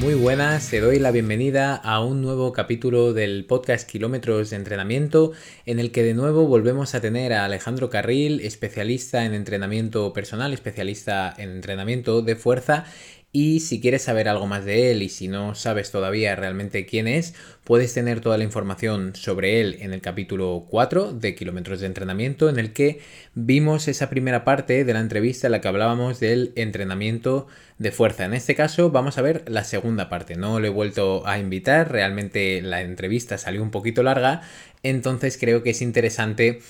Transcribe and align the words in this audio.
Muy 0.00 0.14
buenas, 0.14 0.70
te 0.70 0.80
doy 0.80 0.98
la 0.98 1.10
bienvenida 1.10 1.76
a 1.76 2.02
un 2.02 2.22
nuevo 2.22 2.54
capítulo 2.54 3.12
del 3.12 3.44
podcast 3.44 3.86
Kilómetros 3.86 4.48
de 4.48 4.56
Entrenamiento, 4.56 5.32
en 5.66 5.78
el 5.78 5.92
que 5.92 6.02
de 6.02 6.14
nuevo 6.14 6.46
volvemos 6.46 6.94
a 6.94 7.02
tener 7.02 7.34
a 7.34 7.44
Alejandro 7.44 7.90
Carril, 7.90 8.40
especialista 8.40 9.26
en 9.26 9.34
entrenamiento 9.34 10.14
personal, 10.14 10.54
especialista 10.54 11.34
en 11.36 11.50
entrenamiento 11.50 12.22
de 12.22 12.34
fuerza 12.34 12.86
y 13.32 13.60
si 13.60 13.80
quieres 13.80 14.02
saber 14.02 14.28
algo 14.28 14.46
más 14.48 14.64
de 14.64 14.90
él 14.90 15.02
y 15.02 15.08
si 15.08 15.28
no 15.28 15.54
sabes 15.54 15.92
todavía 15.92 16.34
realmente 16.34 16.84
quién 16.84 17.06
es, 17.06 17.34
puedes 17.62 17.94
tener 17.94 18.20
toda 18.20 18.38
la 18.38 18.44
información 18.44 19.14
sobre 19.14 19.60
él 19.60 19.76
en 19.80 19.92
el 19.92 20.00
capítulo 20.00 20.66
4 20.68 21.12
de 21.12 21.36
Kilómetros 21.36 21.78
de 21.78 21.86
Entrenamiento, 21.86 22.48
en 22.48 22.58
el 22.58 22.72
que 22.72 23.00
vimos 23.34 23.86
esa 23.86 24.10
primera 24.10 24.44
parte 24.44 24.84
de 24.84 24.92
la 24.92 24.98
entrevista 24.98 25.46
en 25.46 25.52
la 25.52 25.60
que 25.60 25.68
hablábamos 25.68 26.18
del 26.18 26.52
entrenamiento 26.56 27.46
de 27.78 27.92
fuerza. 27.92 28.24
En 28.24 28.34
este 28.34 28.56
caso 28.56 28.90
vamos 28.90 29.16
a 29.16 29.22
ver 29.22 29.44
la 29.46 29.62
segunda 29.62 30.08
parte. 30.08 30.34
No 30.34 30.58
lo 30.58 30.66
he 30.66 30.70
vuelto 30.70 31.24
a 31.24 31.38
invitar, 31.38 31.92
realmente 31.92 32.60
la 32.62 32.82
entrevista 32.82 33.38
salió 33.38 33.62
un 33.62 33.70
poquito 33.70 34.02
larga, 34.02 34.42
entonces 34.82 35.38
creo 35.38 35.62
que 35.62 35.70
es 35.70 35.82
interesante 35.82 36.60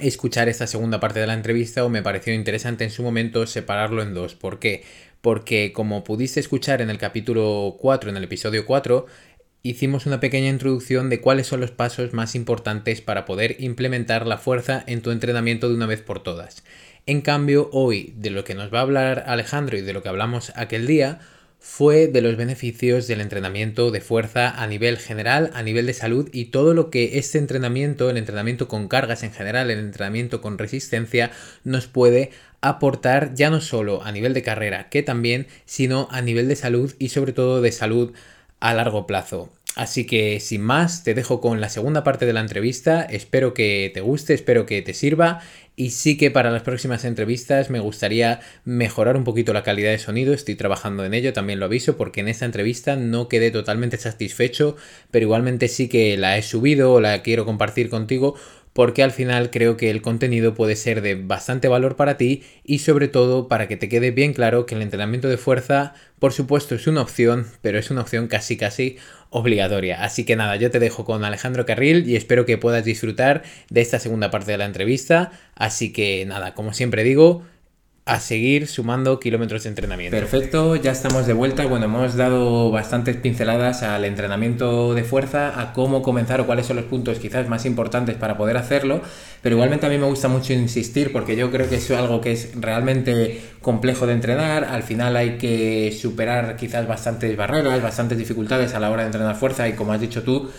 escuchar 0.00 0.48
esta 0.48 0.66
segunda 0.66 1.00
parte 1.00 1.20
de 1.20 1.26
la 1.26 1.34
entrevista 1.34 1.84
o 1.84 1.90
me 1.90 2.02
pareció 2.02 2.32
interesante 2.32 2.84
en 2.84 2.90
su 2.90 3.02
momento 3.02 3.46
separarlo 3.46 4.02
en 4.02 4.14
dos. 4.14 4.34
¿Por 4.34 4.58
qué? 4.58 4.84
Porque 5.22 5.72
como 5.72 6.04
pudiste 6.04 6.40
escuchar 6.40 6.82
en 6.82 6.90
el 6.90 6.98
capítulo 6.98 7.76
4, 7.80 8.10
en 8.10 8.16
el 8.18 8.24
episodio 8.24 8.66
4, 8.66 9.06
hicimos 9.62 10.04
una 10.04 10.20
pequeña 10.20 10.48
introducción 10.48 11.08
de 11.08 11.20
cuáles 11.20 11.46
son 11.46 11.60
los 11.60 11.70
pasos 11.70 12.12
más 12.12 12.34
importantes 12.34 13.00
para 13.00 13.24
poder 13.24 13.56
implementar 13.60 14.26
la 14.26 14.36
fuerza 14.36 14.82
en 14.86 15.00
tu 15.00 15.12
entrenamiento 15.12 15.68
de 15.68 15.76
una 15.76 15.86
vez 15.86 16.02
por 16.02 16.22
todas. 16.22 16.64
En 17.06 17.20
cambio, 17.20 17.70
hoy 17.72 18.12
de 18.16 18.30
lo 18.30 18.44
que 18.44 18.54
nos 18.54 18.74
va 18.74 18.80
a 18.80 18.82
hablar 18.82 19.24
Alejandro 19.26 19.78
y 19.78 19.80
de 19.80 19.92
lo 19.92 20.02
que 20.02 20.08
hablamos 20.08 20.52
aquel 20.56 20.86
día 20.86 21.20
fue 21.62 22.08
de 22.08 22.20
los 22.22 22.36
beneficios 22.36 23.06
del 23.06 23.20
entrenamiento 23.20 23.92
de 23.92 24.00
fuerza 24.00 24.50
a 24.50 24.66
nivel 24.66 24.98
general, 24.98 25.52
a 25.54 25.62
nivel 25.62 25.86
de 25.86 25.94
salud 25.94 26.28
y 26.32 26.46
todo 26.46 26.74
lo 26.74 26.90
que 26.90 27.18
este 27.18 27.38
entrenamiento, 27.38 28.10
el 28.10 28.16
entrenamiento 28.16 28.66
con 28.66 28.88
cargas 28.88 29.22
en 29.22 29.32
general, 29.32 29.70
el 29.70 29.78
entrenamiento 29.78 30.40
con 30.40 30.58
resistencia, 30.58 31.30
nos 31.62 31.86
puede 31.86 32.32
aportar 32.60 33.34
ya 33.34 33.48
no 33.48 33.60
solo 33.60 34.02
a 34.02 34.10
nivel 34.10 34.34
de 34.34 34.42
carrera, 34.42 34.88
que 34.88 35.04
también, 35.04 35.46
sino 35.64 36.08
a 36.10 36.20
nivel 36.20 36.48
de 36.48 36.56
salud 36.56 36.94
y 36.98 37.10
sobre 37.10 37.32
todo 37.32 37.62
de 37.62 37.70
salud 37.70 38.12
a 38.58 38.74
largo 38.74 39.06
plazo. 39.06 39.48
Así 39.74 40.04
que 40.04 40.38
sin 40.40 40.60
más, 40.60 41.02
te 41.02 41.14
dejo 41.14 41.40
con 41.40 41.60
la 41.60 41.70
segunda 41.70 42.04
parte 42.04 42.26
de 42.26 42.34
la 42.34 42.40
entrevista. 42.40 43.02
Espero 43.02 43.54
que 43.54 43.90
te 43.94 44.02
guste, 44.02 44.34
espero 44.34 44.66
que 44.66 44.82
te 44.82 44.92
sirva. 44.92 45.40
Y 45.74 45.90
sí 45.90 46.18
que 46.18 46.30
para 46.30 46.50
las 46.50 46.62
próximas 46.62 47.04
entrevistas 47.04 47.70
me 47.70 47.80
gustaría 47.80 48.40
mejorar 48.64 49.16
un 49.16 49.24
poquito 49.24 49.54
la 49.54 49.62
calidad 49.62 49.90
de 49.90 49.98
sonido. 49.98 50.34
Estoy 50.34 50.54
trabajando 50.54 51.04
en 51.04 51.14
ello, 51.14 51.32
también 51.32 51.60
lo 51.60 51.64
aviso, 51.64 51.96
porque 51.96 52.20
en 52.20 52.28
esta 52.28 52.44
entrevista 52.44 52.94
no 52.96 53.28
quedé 53.28 53.50
totalmente 53.50 53.96
satisfecho, 53.96 54.76
pero 55.10 55.24
igualmente 55.24 55.68
sí 55.68 55.88
que 55.88 56.16
la 56.18 56.36
he 56.36 56.42
subido 56.42 56.92
o 56.92 57.00
la 57.00 57.22
quiero 57.22 57.46
compartir 57.46 57.88
contigo 57.88 58.34
porque 58.72 59.02
al 59.02 59.10
final 59.10 59.50
creo 59.50 59.76
que 59.76 59.90
el 59.90 60.02
contenido 60.02 60.54
puede 60.54 60.76
ser 60.76 61.02
de 61.02 61.14
bastante 61.14 61.68
valor 61.68 61.96
para 61.96 62.16
ti 62.16 62.42
y 62.64 62.78
sobre 62.78 63.08
todo 63.08 63.48
para 63.48 63.68
que 63.68 63.76
te 63.76 63.88
quede 63.88 64.10
bien 64.10 64.32
claro 64.32 64.66
que 64.66 64.74
el 64.74 64.82
entrenamiento 64.82 65.28
de 65.28 65.36
fuerza 65.36 65.94
por 66.18 66.32
supuesto 66.32 66.74
es 66.74 66.86
una 66.86 67.02
opción, 67.02 67.46
pero 67.60 67.78
es 67.78 67.90
una 67.90 68.02
opción 68.02 68.28
casi 68.28 68.56
casi 68.56 68.96
obligatoria. 69.32 70.04
Así 70.04 70.24
que 70.24 70.36
nada, 70.36 70.56
yo 70.56 70.70
te 70.70 70.78
dejo 70.78 71.04
con 71.04 71.24
Alejandro 71.24 71.66
Carril 71.66 72.08
y 72.08 72.16
espero 72.16 72.46
que 72.46 72.58
puedas 72.58 72.84
disfrutar 72.84 73.42
de 73.70 73.80
esta 73.80 73.98
segunda 73.98 74.30
parte 74.30 74.52
de 74.52 74.58
la 74.58 74.66
entrevista. 74.66 75.32
Así 75.56 75.92
que 75.92 76.24
nada, 76.26 76.54
como 76.54 76.72
siempre 76.74 77.02
digo, 77.02 77.42
a 78.04 78.18
seguir 78.18 78.66
sumando 78.66 79.20
kilómetros 79.20 79.62
de 79.62 79.68
entrenamiento. 79.68 80.16
Perfecto, 80.16 80.74
ya 80.74 80.90
estamos 80.90 81.24
de 81.26 81.34
vuelta. 81.34 81.64
Bueno, 81.66 81.84
hemos 81.84 82.16
dado 82.16 82.72
bastantes 82.72 83.16
pinceladas 83.16 83.84
al 83.84 84.04
entrenamiento 84.04 84.92
de 84.94 85.04
fuerza, 85.04 85.60
a 85.60 85.72
cómo 85.72 86.02
comenzar 86.02 86.40
o 86.40 86.46
cuáles 86.46 86.66
son 86.66 86.76
los 86.76 86.86
puntos 86.86 87.20
quizás 87.20 87.48
más 87.48 87.64
importantes 87.64 88.16
para 88.16 88.36
poder 88.36 88.56
hacerlo, 88.56 89.02
pero 89.40 89.54
igualmente 89.54 89.86
a 89.86 89.88
mí 89.88 89.98
me 89.98 90.06
gusta 90.06 90.26
mucho 90.26 90.52
insistir 90.52 91.12
porque 91.12 91.36
yo 91.36 91.52
creo 91.52 91.68
que 91.68 91.76
es 91.76 91.90
algo 91.92 92.20
que 92.20 92.32
es 92.32 92.50
realmente 92.60 93.40
complejo 93.60 94.08
de 94.08 94.14
entrenar, 94.14 94.64
al 94.64 94.82
final 94.82 95.16
hay 95.16 95.38
que 95.38 95.96
superar 95.96 96.56
quizás 96.56 96.88
bastantes 96.88 97.36
barreras, 97.36 97.80
bastantes 97.82 98.18
dificultades 98.18 98.74
a 98.74 98.80
la 98.80 98.90
hora 98.90 99.02
de 99.02 99.06
entrenar 99.08 99.36
fuerza 99.36 99.68
y 99.68 99.74
como 99.74 99.92
has 99.92 100.00
dicho 100.00 100.24
tú, 100.24 100.50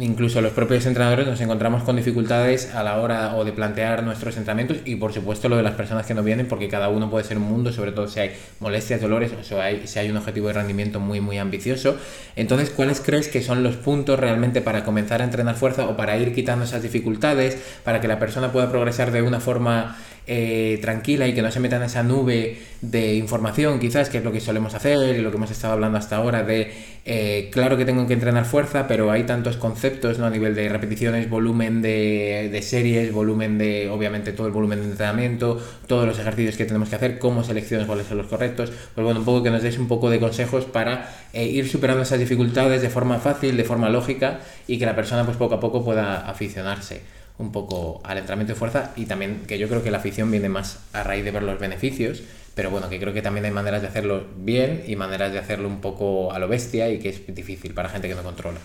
incluso 0.00 0.40
los 0.40 0.52
propios 0.52 0.86
entrenadores 0.86 1.26
nos 1.26 1.40
encontramos 1.40 1.84
con 1.84 1.96
dificultades 1.96 2.74
a 2.74 2.82
la 2.82 2.98
hora 2.98 3.36
o 3.36 3.44
de 3.44 3.52
plantear 3.52 4.02
nuestros 4.02 4.36
entrenamientos 4.36 4.78
y 4.84 4.96
por 4.96 5.12
supuesto 5.12 5.48
lo 5.48 5.56
de 5.56 5.62
las 5.62 5.74
personas 5.74 6.04
que 6.04 6.14
no 6.14 6.22
vienen 6.24 6.48
porque 6.48 6.68
cada 6.68 6.88
uno 6.88 7.08
puede 7.10 7.24
ser 7.24 7.38
un 7.38 7.44
mundo, 7.44 7.72
sobre 7.72 7.92
todo 7.92 8.08
si 8.08 8.20
hay 8.20 8.32
molestias, 8.58 9.00
dolores 9.00 9.32
o 9.38 9.44
si 9.44 9.54
hay, 9.54 9.86
si 9.86 9.98
hay 10.00 10.10
un 10.10 10.16
objetivo 10.16 10.48
de 10.48 10.54
rendimiento 10.54 10.98
muy 10.98 11.20
muy 11.20 11.38
ambicioso. 11.38 11.96
Entonces, 12.34 12.70
¿cuáles 12.70 13.00
crees 13.00 13.28
que 13.28 13.42
son 13.42 13.62
los 13.62 13.76
puntos 13.76 14.18
realmente 14.18 14.60
para 14.60 14.84
comenzar 14.84 15.20
a 15.20 15.24
entrenar 15.24 15.54
fuerza 15.54 15.86
o 15.86 15.96
para 15.96 16.16
ir 16.16 16.34
quitando 16.34 16.64
esas 16.64 16.82
dificultades, 16.82 17.56
para 17.84 18.00
que 18.00 18.08
la 18.08 18.18
persona 18.18 18.50
pueda 18.50 18.70
progresar 18.70 19.12
de 19.12 19.22
una 19.22 19.38
forma 19.38 19.96
eh, 20.26 20.78
tranquila 20.80 21.28
y 21.28 21.34
que 21.34 21.42
no 21.42 21.50
se 21.50 21.60
meta 21.60 21.76
en 21.76 21.82
esa 21.82 22.02
nube 22.02 22.58
de 22.80 23.14
información, 23.14 23.78
quizás, 23.78 24.08
que 24.08 24.18
es 24.18 24.24
lo 24.24 24.32
que 24.32 24.40
solemos 24.40 24.74
hacer 24.74 25.16
y 25.16 25.20
lo 25.20 25.30
que 25.30 25.36
hemos 25.36 25.50
estado 25.50 25.74
hablando 25.74 25.98
hasta 25.98 26.16
ahora, 26.16 26.42
de 26.42 26.72
eh, 27.04 27.50
claro 27.52 27.76
que 27.76 27.84
tengo 27.84 28.06
que 28.06 28.14
entrenar 28.14 28.46
fuerza, 28.46 28.86
pero 28.88 29.10
hay 29.10 29.24
tantos 29.24 29.58
conceptos 29.58 29.83
¿no? 30.18 30.26
a 30.26 30.30
nivel 30.30 30.54
de 30.54 30.68
repeticiones, 30.68 31.28
volumen 31.28 31.82
de, 31.82 32.58
series, 32.62 33.12
volumen 33.12 33.58
de, 33.58 33.90
obviamente, 33.90 34.32
todo 34.32 34.46
el 34.46 34.52
volumen 34.52 34.80
de 34.80 34.86
entrenamiento, 34.86 35.60
todos 35.86 36.06
los 36.06 36.18
ejercicios 36.18 36.56
que 36.56 36.64
tenemos 36.64 36.88
que 36.88 36.96
hacer, 36.96 37.18
cómo 37.18 37.44
selecciones 37.44 37.86
cuáles 37.86 38.06
son 38.06 38.18
los 38.18 38.26
correctos. 38.26 38.72
Pues 38.94 39.04
bueno, 39.04 39.20
un 39.20 39.26
poco 39.26 39.42
que 39.42 39.50
nos 39.50 39.62
des 39.62 39.78
un 39.78 39.88
poco 39.88 40.10
de 40.10 40.18
consejos 40.20 40.64
para 40.64 41.10
eh, 41.32 41.44
ir 41.44 41.68
superando 41.68 42.02
esas 42.02 42.18
dificultades 42.18 42.82
de 42.82 42.88
forma 42.88 43.18
fácil, 43.18 43.56
de 43.56 43.64
forma 43.64 43.90
lógica 43.90 44.40
y 44.66 44.78
que 44.78 44.86
la 44.86 44.96
persona, 44.96 45.24
pues 45.24 45.36
poco 45.36 45.56
a 45.56 45.60
poco, 45.60 45.84
pueda 45.84 46.28
aficionarse 46.28 47.02
un 47.38 47.52
poco 47.52 48.00
al 48.04 48.18
entrenamiento 48.18 48.54
de 48.54 48.58
fuerza 48.58 48.92
y 48.96 49.06
también 49.06 49.42
que 49.46 49.58
yo 49.58 49.68
creo 49.68 49.82
que 49.82 49.90
la 49.90 49.98
afición 49.98 50.30
viene 50.30 50.48
más 50.48 50.78
a 50.92 51.02
raíz 51.02 51.24
de 51.24 51.32
ver 51.32 51.42
los 51.42 51.58
beneficios, 51.58 52.22
pero 52.54 52.70
bueno, 52.70 52.88
que 52.88 53.00
creo 53.00 53.12
que 53.12 53.22
también 53.22 53.44
hay 53.44 53.50
maneras 53.50 53.82
de 53.82 53.88
hacerlo 53.88 54.24
bien 54.36 54.84
y 54.86 54.96
maneras 54.96 55.32
de 55.32 55.38
hacerlo 55.38 55.68
un 55.68 55.80
poco 55.80 56.32
a 56.32 56.38
lo 56.38 56.48
bestia 56.48 56.88
y 56.90 57.00
que 57.00 57.08
es 57.08 57.34
difícil 57.34 57.74
para 57.74 57.88
gente 57.88 58.08
que 58.08 58.14
no 58.14 58.22
controla. 58.22 58.60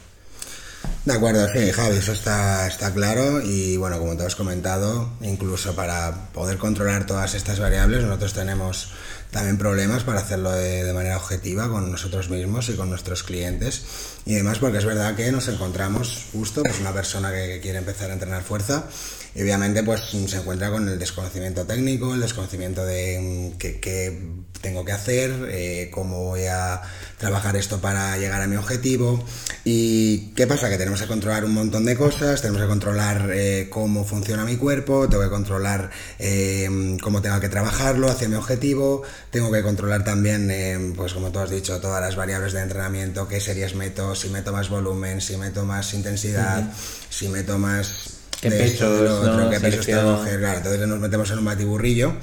De 1.09 1.15
acuerdo, 1.15 1.47
sí, 1.51 1.71
Javi, 1.71 1.97
eso 1.97 2.11
está, 2.11 2.67
está 2.67 2.93
claro. 2.93 3.41
Y 3.41 3.77
bueno, 3.77 3.97
como 3.97 4.15
te 4.15 4.27
has 4.27 4.35
comentado, 4.35 5.09
incluso 5.21 5.73
para 5.73 6.29
poder 6.33 6.59
controlar 6.59 7.07
todas 7.07 7.33
estas 7.33 7.59
variables 7.59 8.03
nosotros 8.03 8.33
tenemos 8.33 8.91
también 9.31 9.57
problemas 9.57 10.03
para 10.03 10.19
hacerlo 10.19 10.51
de, 10.51 10.93
manera 10.93 11.17
objetiva 11.17 11.67
con 11.67 11.91
nosotros 11.91 12.29
mismos 12.29 12.69
y 12.69 12.75
con 12.75 12.91
nuestros 12.91 13.23
clientes 13.23 13.83
y 14.27 14.35
demás, 14.35 14.59
porque 14.59 14.77
es 14.77 14.85
verdad 14.85 15.15
que 15.15 15.31
nos 15.31 15.47
encontramos 15.47 16.27
justo 16.31 16.61
pues 16.61 16.79
una 16.79 16.93
persona 16.93 17.31
que, 17.31 17.59
quiere 17.59 17.79
empezar 17.79 18.11
a 18.11 18.13
entrenar 18.13 18.43
fuerza 18.43 18.85
y 19.35 19.41
obviamente 19.41 19.83
pues 19.83 20.01
se 20.27 20.37
encuentra 20.37 20.71
con 20.71 20.87
el 20.87 20.97
desconocimiento 20.97 21.65
técnico, 21.65 22.13
el 22.13 22.21
desconocimiento 22.21 22.85
de 22.85 23.53
mm, 23.53 23.57
qué, 23.57 24.19
tengo 24.61 24.83
que 24.83 24.91
hacer, 24.91 25.47
eh, 25.51 25.89
cómo 25.91 26.25
voy 26.25 26.45
a 26.45 26.81
trabajar 27.17 27.55
esto 27.55 27.79
para 27.79 28.17
llegar 28.17 28.41
a 28.41 28.47
mi 28.47 28.55
objetivo. 28.55 29.23
¿Y 29.63 30.31
qué 30.35 30.47
pasa? 30.47 30.69
Que 30.69 30.77
tenemos 30.77 31.01
que 31.01 31.07
controlar 31.07 31.45
un 31.45 31.53
montón 31.53 31.85
de 31.85 31.95
cosas, 31.95 32.41
tenemos 32.41 32.61
que 32.61 32.67
controlar 32.67 33.29
eh, 33.33 33.67
cómo 33.69 34.03
funciona 34.05 34.43
mi 34.45 34.57
cuerpo, 34.57 35.07
tengo 35.07 35.23
que 35.23 35.29
controlar 35.29 35.91
eh, 36.17 36.97
cómo 37.01 37.21
tengo 37.21 37.39
que 37.39 37.49
trabajarlo 37.49 38.09
hacia 38.09 38.27
mi 38.27 38.35
objetivo, 38.35 39.03
tengo 39.31 39.51
que 39.51 39.61
controlar 39.61 40.03
también, 40.03 40.93
pues 40.95 41.13
como 41.13 41.31
tú 41.31 41.39
has 41.39 41.49
dicho, 41.49 41.79
todas 41.79 42.01
las 42.01 42.15
variables 42.15 42.53
de 42.53 42.61
entrenamiento, 42.61 43.27
qué 43.27 43.39
series 43.39 43.75
meto, 43.75 44.15
si 44.15 44.29
meto 44.29 44.51
más 44.51 44.69
volumen, 44.69 45.21
si 45.21 45.37
meto 45.37 45.65
más 45.65 45.93
intensidad, 45.93 46.71
si 47.09 47.29
meto 47.29 47.57
más... 47.57 48.18
¿Qué 48.41 48.51
pechos, 48.51 49.25
¿no? 49.25 49.49
qué 49.49 49.59
pesos 49.59 49.85
tengo 49.85 50.23
que 50.23 50.37
Claro, 50.37 50.57
entonces 50.57 50.87
nos 50.87 50.99
metemos 50.99 51.29
en 51.31 51.39
un 51.39 51.45
batiburrillo 51.45 52.13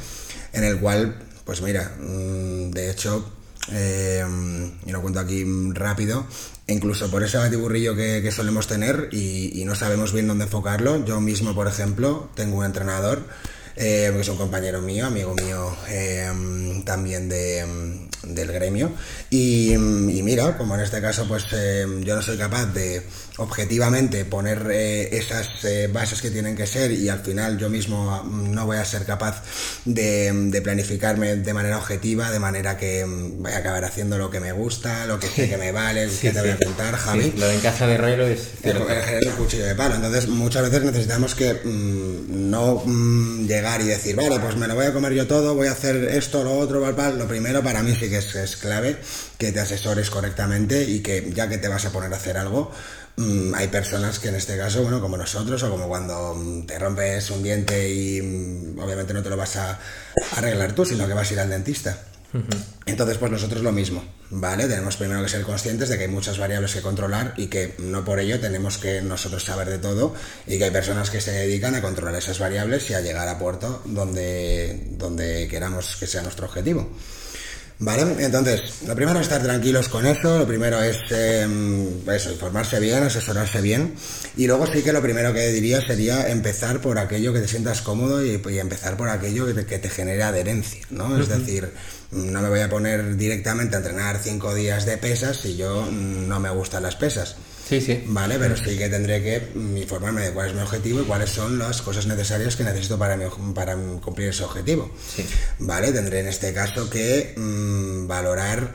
en 0.53 0.65
el 0.65 0.79
cual, 0.79 1.17
pues 1.45 1.61
mira, 1.61 1.93
mm, 2.01 2.71
de 2.71 2.91
hecho 2.91 3.33
eh, 3.73 4.25
y 4.87 4.91
lo 4.93 5.03
cuento 5.03 5.21
aquí 5.21 5.45
rápido, 5.73 6.25
incluso 6.69 7.11
por 7.11 7.23
ese 7.23 7.37
batiburrillo 7.37 7.97
que, 7.97 8.31
solemos 8.31 8.67
tener 8.67 9.09
y, 9.13 9.65
no 9.67 9.75
sabemos 9.75 10.13
bien 10.13 10.29
dónde 10.29 10.45
enfocarlo. 10.45 11.05
Yo 11.05 11.21
mismo, 11.21 11.55
por 11.55 11.67
ejemplo, 11.67 12.31
tengo 12.35 12.59
un 12.59 12.65
entrenador 12.65 13.23
eh, 13.77 14.11
es 14.19 14.29
un 14.29 14.39
compañero 14.39 14.81
mío, 14.81 15.07
amigo 15.07 15.35
mío 15.35 15.77
eh, 15.89 16.83
también 16.87 17.29
de, 17.29 18.06
del 18.35 18.53
gremio. 18.53 18.93
Y, 19.31 19.73
y, 19.73 20.23
mira, 20.23 20.57
como 20.57 20.75
en 20.75 20.81
este 20.81 21.01
caso, 21.01 21.27
pues 21.27 21.45
eh, 21.53 21.87
yo 22.05 22.17
no 22.17 22.23
soy 22.23 22.37
capaz 22.37 22.67
de 22.67 23.03
objetivamente 23.39 24.25
poner 24.25 24.67
eh, 24.71 25.17
esas 25.17 25.65
eh, 25.65 25.89
bases 25.93 26.23
que 26.23 26.31
tienen 26.31 26.57
que 26.57 26.67
ser 26.67 26.91
y 26.93 27.09
al 27.09 27.21
final 27.21 27.59
yo 27.59 27.69
mismo 27.69 28.23
mm, 28.25 28.53
no 28.53 28.65
voy 28.65 28.79
a 28.79 28.85
ser 28.85 29.05
capaz 29.05 29.43
de, 29.85 30.33
de, 30.33 30.63
planificarme 30.63 31.37
de 31.37 31.55
manera 31.55 31.77
objetiva, 31.77 32.31
de 32.31 32.39
manera 32.39 32.77
que 32.79 33.05
mm, 33.05 33.43
voy 33.43 33.53
a 33.53 33.59
acabar 33.59 33.85
haciendo 33.85 34.17
lo 34.17 34.31
que 34.31 34.41
me 34.41 34.53
gusta, 34.53 35.07
lo 35.07 35.19
que 35.21 35.27
sé 35.29 35.49
que 35.49 35.59
me 35.59 35.73
vale, 35.73 36.09
Sí, 36.09 36.29
que 36.29 36.31
te 36.31 36.41
voy 36.41 36.51
a 36.51 36.57
contar, 36.57 36.97
Javi. 36.97 37.25
Sí, 37.25 37.35
lo 37.37 37.47
de 37.47 37.55
en 37.55 37.61
casa 37.61 37.87
de 37.87 37.95
herrero 37.95 38.27
es 38.27 38.49
El, 38.63 38.77
el 38.77 39.33
cuchillo 39.33 39.67
de 39.67 39.75
palo. 39.75 39.97
Entonces, 39.97 40.29
muchas 40.29 40.63
veces 40.63 40.83
necesitamos 40.83 41.35
que 41.35 41.55
mm, 41.55 42.51
no 42.51 42.83
llegar 43.47 43.81
y 43.81 43.85
decir, 43.85 44.17
vale, 44.17 44.39
pues 44.41 44.57
me 44.57 44.67
lo 44.67 44.75
voy 44.75 44.87
a 44.87 44.93
comer 44.93 45.13
yo 45.13 45.27
todo, 45.27 45.55
voy 45.55 45.69
a 45.69 45.73
hacer 45.73 45.97
esto, 45.97 46.43
lo 46.43 46.57
otro, 46.59 46.81
pal, 46.81 46.95
pal. 46.95 47.19
Lo 47.19 47.27
primero 47.27 47.63
para 47.63 47.83
mí 47.83 47.95
sí 47.99 48.09
que 48.09 48.16
es, 48.19 48.35
es 48.35 48.57
clave 48.57 48.97
que 49.39 49.53
te 49.53 49.61
asesores 49.61 50.11
correctamente 50.11 50.85
y 50.85 51.01
que 51.01 51.33
ya 51.35 51.49
que 51.49 51.59
te 51.59 51.69
vas 51.69 51.85
a 51.85 51.93
poner 51.93 52.13
a 52.13 52.17
hacer 52.17 52.37
algo, 52.37 52.71
mm, 53.17 53.55
hay 53.55 53.69
personas 53.69 54.19
que 54.19 54.29
en 54.29 54.37
este 54.37 54.57
caso, 54.57 54.83
bueno, 54.83 55.01
como 55.01 55.17
nosotros, 55.17 55.63
o 55.63 55.71
como 55.71 55.89
cuando 55.89 56.35
mm, 56.35 56.67
te 56.67 56.79
rompes 56.79 57.31
un 57.31 57.43
diente 57.43 57.89
y 57.93 58.23
mm, 58.23 58.79
obviamente 58.79 59.15
no 59.15 59.23
te 59.23 59.31
lo 59.31 59.37
vas 59.37 59.57
a 59.57 59.79
arreglar 60.37 60.73
tú, 60.73 60.85
sino 60.85 61.07
que 61.07 61.15
vas 61.15 61.31
a 61.31 61.35
ir 61.35 61.41
al 61.41 61.51
dentista. 61.51 61.99
Entonces, 62.85 63.19
pues 63.19 63.33
nosotros 63.33 63.63
lo 63.63 63.73
mismo, 63.73 64.05
¿vale? 64.31 64.67
Tenemos 64.67 64.97
primero 64.97 65.23
que 65.23 65.29
ser 65.29 65.43
conscientes 65.43 65.89
de 65.89 65.97
que 65.97 66.05
hay 66.05 66.11
muchas 66.11 66.39
variables 66.39 66.75
que 66.75 66.81
controlar 66.81 67.35
y 67.37 67.47
que 67.47 67.75
no 67.79 68.05
por 68.05 68.21
ello 68.21 68.39
tenemos 68.41 68.79
que 68.79 69.01
nosotros 69.01 69.45
saber 69.45 69.71
de 69.71 69.79
todo 69.79 70.15
y 70.47 70.59
que 70.59 70.65
hay 70.65 70.71
personas 70.71 71.11
que 71.11 71.21
se 71.21 71.33
dedican 71.33 71.75
a 71.75 71.83
controlar 71.83 72.17
esas 72.17 72.39
variables 72.39 72.89
y 72.91 72.95
a 72.95 73.01
llegar 73.01 73.29
a 73.29 73.39
puerto 73.39 73.83
donde, 73.87 74.89
donde 74.93 75.49
queramos 75.49 75.97
que 75.97 76.07
sea 76.07 76.23
nuestro 76.23 76.47
objetivo. 76.47 76.89
¿Vale? 77.79 78.25
Entonces, 78.25 78.83
lo 78.87 78.95
primero 78.95 79.21
es 79.21 79.27
estar 79.27 79.43
tranquilos 79.43 79.91
con 79.91 80.07
eso, 80.07 80.39
lo 80.39 80.47
primero 80.47 80.83
es 80.83 80.97
eh, 81.11 81.47
eso, 82.11 82.33
informarse 82.33 82.81
bien, 82.81 83.03
asesorarse 83.03 83.61
bien 83.61 83.95
y 84.35 84.47
luego 84.47 84.67
sí 84.67 84.83
que 84.83 84.95
lo 84.95 85.03
primero 85.03 85.35
que 85.35 85.49
diría 85.49 85.83
sería 85.83 86.29
empezar 86.31 86.81
por 86.81 86.99
aquello 86.99 87.35
que 87.35 87.41
te 87.41 87.49
sientas 87.49 87.83
cómodo 87.83 88.25
y, 88.25 88.41
y 88.49 88.59
empezar 88.59 88.97
por 88.97 89.11
aquello 89.11 89.47
que 89.47 89.53
te, 89.53 89.67
que 89.67 89.79
te 89.79 89.91
genere 89.91 90.23
adherencia, 90.23 90.87
¿no? 90.89 91.21
Es 91.21 91.29
decir, 91.29 91.71
no 92.13 92.41
me 92.41 92.49
voy 92.49 92.61
a 92.61 92.71
poner 92.71 93.15
directamente 93.17 93.77
a 93.77 93.81
entrenar 93.81 94.21
cinco 94.23 94.55
días 94.55 94.87
de 94.87 94.97
pesas 94.97 95.37
si 95.37 95.57
yo 95.57 95.87
no 95.91 96.41
me 96.41 96.49
gustan 96.49 96.83
las 96.83 96.97
pesas. 96.97 97.37
Sí, 97.69 97.81
sí. 97.81 98.05
Vale, 98.07 98.39
pero 98.39 98.57
sí 98.57 98.79
que 98.79 98.89
tendré 98.89 99.23
que 99.23 99.49
mm, 99.59 99.77
informarme 99.77 100.23
de 100.23 100.33
cuál 100.33 100.49
es 100.49 100.55
mi 100.55 100.61
objetivo 100.61 101.01
y 101.01 101.05
cuáles 101.05 101.31
son 101.31 101.59
las 101.59 101.83
cosas 101.83 102.07
necesarias 102.07 102.55
que 102.55 102.63
necesito 102.63 102.97
para, 102.97 103.17
mi, 103.17 103.25
para 103.55 103.75
cumplir 103.75 104.29
ese 104.29 104.45
objetivo. 104.45 104.91
Sí. 105.15 105.27
Vale, 105.59 105.91
tendré 105.93 106.21
en 106.21 106.29
este 106.29 106.53
caso 106.53 106.89
que 106.89 107.35
mmm, 107.37 108.07
valorar 108.07 108.73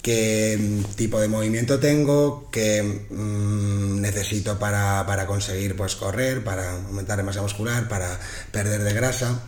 qué 0.00 0.56
mm, 0.60 0.94
tipo 0.94 1.20
de 1.20 1.26
movimiento 1.26 1.80
tengo, 1.80 2.48
qué 2.52 2.82
mmm, 3.10 4.00
necesito 4.00 4.60
para, 4.60 5.04
para, 5.06 5.26
conseguir 5.26 5.74
pues 5.76 5.96
correr, 5.96 6.44
para 6.44 6.76
aumentar 6.76 7.18
la 7.18 7.24
masa 7.24 7.42
muscular, 7.42 7.88
para 7.88 8.20
perder 8.52 8.84
de 8.84 8.92
grasa, 8.92 9.42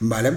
¿vale? 0.00 0.36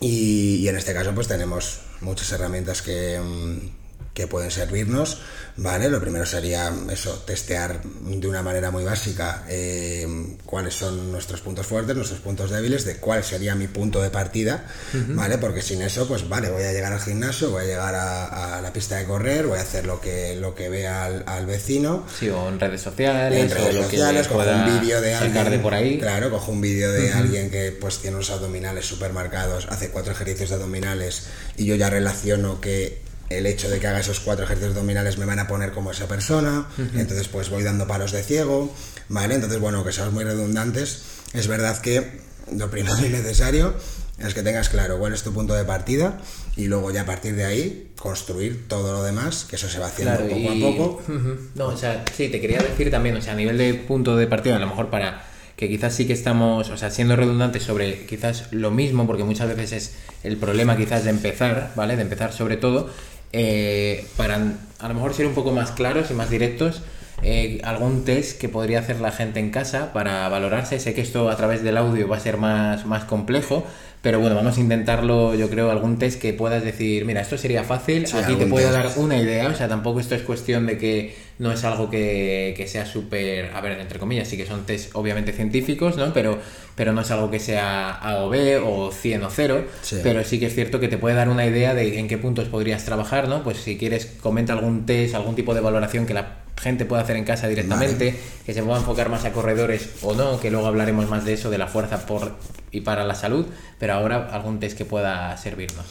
Y, 0.00 0.58
y 0.60 0.68
en 0.68 0.76
este 0.76 0.94
caso 0.94 1.12
pues 1.16 1.26
tenemos 1.26 1.80
muchas 2.00 2.30
herramientas 2.30 2.80
que, 2.80 3.18
mmm, 3.20 3.77
que 4.18 4.26
pueden 4.26 4.50
servirnos, 4.50 5.18
¿vale? 5.56 5.88
Lo 5.88 6.00
primero 6.00 6.26
sería 6.26 6.72
eso, 6.90 7.22
testear 7.24 7.82
de 7.84 8.26
una 8.26 8.42
manera 8.42 8.72
muy 8.72 8.82
básica 8.82 9.44
eh, 9.48 10.08
cuáles 10.44 10.74
son 10.74 11.12
nuestros 11.12 11.40
puntos 11.40 11.68
fuertes, 11.68 11.94
nuestros 11.94 12.18
puntos 12.18 12.50
débiles, 12.50 12.84
de 12.84 12.96
cuál 12.96 13.22
sería 13.22 13.54
mi 13.54 13.68
punto 13.68 14.02
de 14.02 14.10
partida, 14.10 14.66
uh 14.92 14.96
-huh. 14.96 15.14
¿vale? 15.14 15.38
Porque 15.38 15.62
sin 15.62 15.82
eso, 15.82 16.08
pues 16.08 16.28
vale, 16.28 16.50
voy 16.50 16.64
a 16.64 16.72
llegar 16.72 16.92
al 16.92 16.98
gimnasio, 17.00 17.52
voy 17.52 17.62
a 17.62 17.66
llegar 17.66 17.94
a, 17.94 18.56
a 18.56 18.60
la 18.60 18.72
pista 18.72 18.96
de 18.96 19.04
correr, 19.04 19.46
voy 19.46 19.60
a 19.60 19.62
hacer 19.62 19.86
lo 19.86 20.00
que, 20.00 20.34
lo 20.34 20.56
que 20.56 20.68
vea 20.68 21.04
al, 21.04 21.22
al 21.28 21.46
vecino. 21.46 22.04
Sí, 22.18 22.28
o 22.28 22.48
en 22.48 22.58
redes 22.58 22.80
sociales, 22.80 23.40
en 23.40 23.50
redes 23.56 23.76
o 23.76 23.78
lo 23.78 23.82
sociales, 23.84 24.26
que 24.26 24.34
cojo 24.34 24.50
un 24.50 24.80
vídeo 24.80 25.00
de 25.00 25.14
alguien, 25.14 25.50
de 25.52 25.58
por 25.60 25.74
ahí. 25.74 26.00
Claro, 26.00 26.28
cojo 26.32 26.50
un 26.50 26.60
vídeo 26.60 26.90
de 26.90 27.04
uh 27.04 27.12
-huh. 27.12 27.18
alguien 27.18 27.50
que 27.52 27.70
pues 27.70 27.98
tiene 27.98 28.16
unos 28.16 28.30
abdominales 28.30 28.84
super 28.84 29.12
marcados, 29.12 29.68
hace 29.70 29.90
cuatro 29.90 30.10
ejercicios 30.12 30.48
de 30.48 30.56
abdominales 30.56 31.28
y 31.56 31.66
yo 31.66 31.76
ya 31.76 31.88
relaciono 31.88 32.60
que 32.60 33.06
el 33.30 33.46
hecho 33.46 33.68
de 33.68 33.78
que 33.78 33.86
haga 33.86 34.00
esos 34.00 34.20
cuatro 34.20 34.44
ejercicios 34.44 34.74
abdominales 34.74 35.18
me 35.18 35.26
van 35.26 35.38
a 35.38 35.46
poner 35.46 35.72
como 35.72 35.90
esa 35.90 36.06
persona, 36.08 36.66
uh 36.76 36.80
-huh. 36.80 37.00
entonces 37.00 37.28
pues 37.28 37.50
voy 37.50 37.62
dando 37.62 37.86
palos 37.86 38.12
de 38.12 38.22
ciego, 38.22 38.72
¿vale? 39.08 39.34
Entonces, 39.34 39.60
bueno, 39.60 39.84
que 39.84 39.92
seamos 39.92 40.14
muy 40.14 40.24
redundantes, 40.24 41.02
es 41.34 41.46
verdad 41.46 41.78
que 41.80 42.20
lo 42.56 42.70
primero 42.70 42.96
y 43.06 43.10
necesario 43.10 43.74
es 44.18 44.34
que 44.34 44.42
tengas 44.42 44.68
claro 44.68 44.98
cuál 44.98 45.12
es 45.12 45.22
tu 45.22 45.32
punto 45.32 45.54
de 45.54 45.64
partida 45.64 46.18
y 46.56 46.66
luego 46.66 46.90
ya 46.90 47.02
a 47.02 47.06
partir 47.06 47.36
de 47.36 47.44
ahí 47.44 47.92
construir 47.98 48.66
todo 48.66 48.92
lo 48.92 49.02
demás, 49.04 49.46
que 49.48 49.56
eso 49.56 49.68
se 49.68 49.78
va 49.78 49.86
haciendo 49.86 50.16
claro, 50.16 50.28
poco 50.28 50.54
y... 50.54 50.62
a 50.62 50.66
poco. 50.66 51.02
Uh 51.06 51.12
-huh. 51.12 51.38
No, 51.54 51.66
o 51.68 51.76
sea, 51.76 52.04
sí, 52.16 52.28
te 52.28 52.40
quería 52.40 52.58
decir 52.58 52.90
también, 52.90 53.16
o 53.16 53.22
sea, 53.22 53.34
a 53.34 53.36
nivel 53.36 53.58
de 53.58 53.74
punto 53.74 54.16
de 54.16 54.26
partida, 54.26 54.56
a 54.56 54.58
lo 54.58 54.66
mejor 54.66 54.90
para 54.90 55.24
que 55.54 55.68
quizás 55.68 55.94
sí 55.94 56.06
que 56.06 56.12
estamos, 56.12 56.70
o 56.70 56.76
sea, 56.76 56.90
siendo 56.90 57.16
redundantes 57.16 57.64
sobre 57.64 58.06
quizás 58.06 58.44
lo 58.52 58.70
mismo, 58.70 59.06
porque 59.06 59.24
muchas 59.24 59.48
veces 59.48 59.72
es 59.72 59.94
el 60.22 60.36
problema 60.36 60.76
quizás 60.76 61.02
de 61.04 61.10
empezar, 61.10 61.72
¿vale? 61.74 61.96
De 61.96 62.02
empezar 62.02 62.32
sobre 62.32 62.56
todo, 62.56 62.90
eh, 63.32 64.06
para 64.16 64.36
a 64.78 64.88
lo 64.88 64.94
mejor 64.94 65.14
ser 65.14 65.26
un 65.26 65.34
poco 65.34 65.52
más 65.52 65.72
claros 65.72 66.10
y 66.10 66.14
más 66.14 66.30
directos, 66.30 66.82
eh, 67.22 67.60
algún 67.64 68.04
test 68.04 68.38
que 68.40 68.48
podría 68.48 68.78
hacer 68.80 69.00
la 69.00 69.10
gente 69.12 69.40
en 69.40 69.50
casa 69.50 69.92
para 69.92 70.28
valorarse. 70.28 70.78
Sé 70.80 70.94
que 70.94 71.00
esto 71.00 71.28
a 71.30 71.36
través 71.36 71.62
del 71.62 71.76
audio 71.76 72.08
va 72.08 72.16
a 72.16 72.20
ser 72.20 72.36
más, 72.36 72.86
más 72.86 73.04
complejo, 73.04 73.66
pero 74.00 74.20
bueno, 74.20 74.36
vamos 74.36 74.56
a 74.56 74.60
intentarlo, 74.60 75.34
yo 75.34 75.50
creo, 75.50 75.72
algún 75.72 75.98
test 75.98 76.20
que 76.20 76.32
puedas 76.32 76.62
decir, 76.62 77.04
mira, 77.04 77.20
esto 77.20 77.36
sería 77.36 77.64
fácil, 77.64 78.06
Sí, 78.06 78.16
aquí 78.16 78.34
te 78.36 78.46
puedo 78.46 78.70
test. 78.70 78.78
dar 78.84 78.92
una 79.04 79.16
idea, 79.18 79.48
o 79.48 79.54
sea, 79.56 79.66
tampoco 79.68 79.98
esto 79.98 80.14
es 80.14 80.22
cuestión 80.22 80.66
de 80.66 80.78
que 80.78 81.16
no 81.40 81.50
es 81.50 81.64
algo 81.64 81.90
que, 81.90 82.54
que 82.56 82.68
sea 82.68 82.86
súper, 82.86 83.50
a 83.52 83.60
ver, 83.60 83.80
entre 83.80 83.98
comillas, 83.98 84.28
sí 84.28 84.36
que 84.36 84.46
son 84.46 84.64
test 84.66 84.90
obviamente 84.94 85.32
científicos, 85.32 85.96
¿no? 85.96 86.12
Pero, 86.12 86.38
pero 86.76 86.92
no 86.92 87.00
es 87.00 87.10
algo 87.10 87.28
que 87.28 87.40
sea 87.40 87.90
A 87.90 88.22
o 88.22 88.28
B 88.28 88.58
o 88.58 88.92
100 88.92 89.24
o 89.24 89.30
0, 89.30 89.64
Sí. 89.82 89.96
pero 90.04 90.22
sí 90.22 90.38
que 90.38 90.46
es 90.46 90.54
cierto 90.54 90.78
que 90.78 90.86
te 90.86 90.96
puede 90.98 91.16
dar 91.16 91.28
una 91.28 91.44
idea 91.44 91.74
de 91.74 91.98
en 91.98 92.06
qué 92.06 92.18
puntos 92.18 92.46
podrías 92.46 92.84
trabajar, 92.84 93.26
¿no? 93.26 93.42
Pues 93.42 93.56
si 93.58 93.76
quieres, 93.76 94.06
comenta 94.20 94.52
algún 94.52 94.86
test, 94.86 95.16
algún 95.16 95.34
tipo 95.34 95.54
de 95.54 95.60
valoración 95.60 96.06
que 96.06 96.14
la 96.14 96.36
gente 96.60 96.84
pueda 96.84 97.02
hacer 97.02 97.16
en 97.16 97.24
casa 97.24 97.48
directamente, 97.48 98.18
que 98.44 98.54
se 98.54 98.62
pueda 98.62 98.78
enfocar 98.78 99.08
más 99.08 99.24
a 99.24 99.32
corredores 99.32 99.88
o 100.02 100.14
no, 100.14 100.40
que 100.40 100.50
luego 100.50 100.66
hablaremos 100.66 101.08
más 101.08 101.24
de 101.24 101.34
eso, 101.34 101.50
de 101.50 101.58
la 101.58 101.66
fuerza 101.66 102.06
por 102.06 102.36
y 102.70 102.82
para 102.82 103.04
la 103.04 103.14
salud, 103.14 103.46
pero 103.78 103.94
ahora 103.94 104.28
algún 104.30 104.60
test 104.60 104.76
que 104.76 104.84
pueda 104.84 105.36
servirnos. 105.38 105.86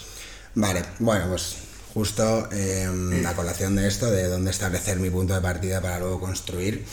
Vale, 0.56 0.84
bueno, 1.00 1.26
pues 1.30 1.56
justo 1.94 2.48
eh, 2.52 2.88
la 3.24 3.34
colación 3.34 3.76
de 3.76 3.88
esto, 3.88 4.12
de 4.12 4.28
dónde 4.28 4.52
establecer 4.52 4.98
mi 5.00 5.10
punto 5.10 5.34
de 5.34 5.42
partida 5.42 5.82
para 5.82 6.00
luego 6.00 6.20
construir. 6.20 6.86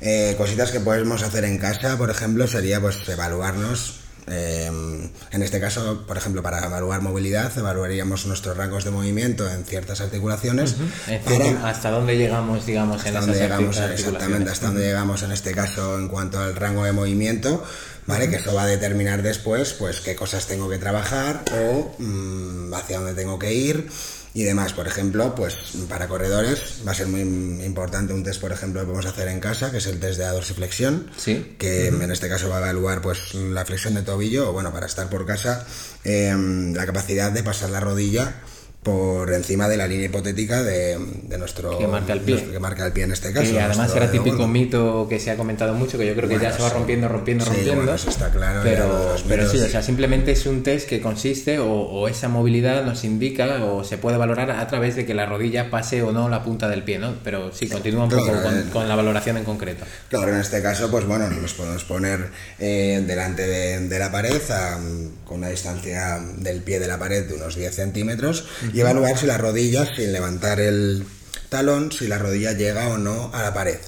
Eh, 0.00 0.34
cositas 0.36 0.70
que 0.70 0.80
podemos 0.80 1.22
hacer 1.22 1.44
en 1.44 1.58
casa, 1.58 1.96
por 1.98 2.10
ejemplo, 2.10 2.46
sería 2.46 2.80
pues 2.80 2.96
evaluarnos. 3.08 4.00
Eh, 4.26 4.66
en 5.32 5.42
este 5.42 5.60
caso, 5.60 6.04
por 6.06 6.16
ejemplo, 6.16 6.42
para 6.42 6.64
evaluar 6.64 7.00
movilidad, 7.02 7.56
evaluaríamos 7.56 8.26
nuestros 8.26 8.56
rangos 8.56 8.84
de 8.84 8.90
movimiento 8.90 9.50
en 9.50 9.64
ciertas 9.64 10.00
articulaciones. 10.00 10.76
Para- 11.24 11.38
decir, 11.38 11.58
hasta 11.64 11.90
dónde 11.90 12.16
llegamos, 12.16 12.66
digamos, 12.66 13.04
en 13.06 13.08
hasta 13.08 13.10
esas 13.10 13.26
dónde 13.26 13.40
llegamos 13.40 13.76
articulaciones. 13.78 14.00
exactamente 14.06 14.50
hasta 14.50 14.66
dónde 14.66 14.82
llegamos 14.86 15.22
en 15.22 15.32
este 15.32 15.52
caso 15.52 15.98
en 15.98 16.08
cuanto 16.08 16.38
al 16.40 16.54
rango 16.56 16.84
de 16.84 16.92
movimiento 16.92 17.62
vale 18.06 18.28
que 18.28 18.36
eso 18.36 18.54
va 18.54 18.62
a 18.62 18.66
determinar 18.66 19.22
después 19.22 19.72
pues 19.74 20.00
qué 20.00 20.16
cosas 20.16 20.46
tengo 20.46 20.68
que 20.68 20.78
trabajar 20.78 21.44
o 21.52 21.94
mm, 21.98 22.74
hacia 22.74 22.98
dónde 22.98 23.14
tengo 23.14 23.38
que 23.38 23.52
ir 23.52 23.88
y 24.32 24.44
demás 24.44 24.72
por 24.72 24.86
ejemplo 24.86 25.34
pues 25.34 25.54
para 25.88 26.06
corredores 26.06 26.82
va 26.86 26.92
a 26.92 26.94
ser 26.94 27.08
muy 27.08 27.20
importante 27.64 28.12
un 28.12 28.22
test 28.22 28.40
por 28.40 28.52
ejemplo 28.52 28.80
que 28.80 28.86
podemos 28.86 29.06
hacer 29.06 29.26
en 29.28 29.40
casa 29.40 29.70
que 29.72 29.78
es 29.78 29.86
el 29.86 29.98
test 29.98 30.18
de 30.20 30.26
dorsiflexión 30.26 31.10
Sí. 31.16 31.56
que 31.58 31.88
en 31.88 32.10
este 32.12 32.28
caso 32.28 32.48
va 32.48 32.58
a 32.58 32.60
evaluar 32.60 33.02
pues 33.02 33.34
la 33.34 33.64
flexión 33.64 33.94
de 33.94 34.02
tobillo 34.02 34.50
o 34.50 34.52
bueno 34.52 34.72
para 34.72 34.86
estar 34.86 35.08
por 35.10 35.26
casa 35.26 35.66
eh, 36.04 36.32
la 36.74 36.86
capacidad 36.86 37.32
de 37.32 37.42
pasar 37.42 37.70
la 37.70 37.80
rodilla 37.80 38.34
por 38.82 39.30
encima 39.34 39.68
de 39.68 39.76
la 39.76 39.86
línea 39.86 40.06
hipotética 40.06 40.62
de, 40.62 40.98
de 41.24 41.36
nuestro 41.36 41.76
Que 41.78 41.86
marca 41.86 42.14
el 42.14 42.20
pie. 42.20 42.34
nuestro- 42.36 42.52
que 42.54 42.58
marca 42.60 42.86
el 42.86 42.92
pie 42.92 43.04
en 43.04 43.12
este 43.12 43.30
caso 43.30 43.52
Y 43.52 43.58
además 43.58 43.94
era 43.94 44.10
típico 44.10 44.48
mito 44.48 45.06
que 45.06 45.20
se 45.20 45.30
ha 45.30 45.36
comentado 45.36 45.74
mucho, 45.74 45.98
que 45.98 46.06
yo 46.06 46.14
creo 46.14 46.28
que 46.30 46.38
ya 46.38 46.50
se 46.50 46.62
va 46.62 46.70
rompiendo, 46.70 47.06
rompiendo, 47.06 47.44
Sí, 47.44 47.50
rompiendo. 47.50 47.76
bueno, 47.82 47.94
eso 47.94 48.08
está 48.08 48.30
claro, 48.30 48.60
pero, 48.62 49.16
pero 49.28 49.50
sí, 49.50 49.58
o 49.58 49.68
sea, 49.68 49.82
simplemente 49.82 50.32
es 50.32 50.46
un 50.46 50.62
test 50.62 50.88
que 50.88 51.02
consiste 51.02 51.58
o, 51.58 51.70
o 51.70 52.08
esa 52.08 52.28
movilidad 52.28 52.82
nos 52.86 53.04
indica 53.04 53.62
o 53.66 53.84
se 53.84 53.98
puede 53.98 54.16
valorar 54.16 54.50
a 54.50 54.66
través 54.66 54.96
de 54.96 55.04
que 55.04 55.12
la 55.12 55.26
rodilla 55.26 55.68
pase 55.70 56.02
o 56.02 56.10
no 56.12 56.30
la 56.30 56.42
punta 56.42 56.66
del 56.68 56.82
pie, 56.82 56.98
¿no? 56.98 57.16
Pero 57.22 57.52
sí, 57.52 57.68
continúa 57.68 58.04
un 58.04 58.10
poco 58.10 58.32
con, 58.42 58.62
con 58.72 58.88
la 58.88 58.96
valoración 58.96 59.36
en 59.36 59.44
concreto. 59.44 59.84
Claro, 60.08 60.32
en 60.32 60.38
este 60.40 60.62
caso, 60.62 60.90
pues 60.90 61.04
bueno, 61.04 61.28
nos 61.28 61.52
podemos 61.52 61.84
poner 61.84 62.28
eh, 62.58 63.04
delante 63.06 63.46
de, 63.46 63.88
de 63.88 63.98
la 63.98 64.10
pared 64.10 64.40
a, 64.50 64.78
con 65.26 65.36
una 65.38 65.48
distancia 65.50 66.18
del 66.38 66.62
pie 66.62 66.80
de 66.80 66.86
la 66.88 66.98
pared 66.98 67.26
de 67.28 67.34
unos 67.34 67.56
10 67.56 67.74
centímetros 67.74 68.46
y 68.72 68.80
evaluar 68.80 69.18
si 69.18 69.26
la 69.26 69.38
rodilla, 69.38 69.86
sin 69.94 70.12
levantar 70.12 70.60
el 70.60 71.04
talón, 71.48 71.92
si 71.92 72.06
la 72.06 72.18
rodilla 72.18 72.52
llega 72.52 72.88
o 72.88 72.98
no 72.98 73.30
a 73.34 73.42
la 73.42 73.54
pared. 73.54 73.78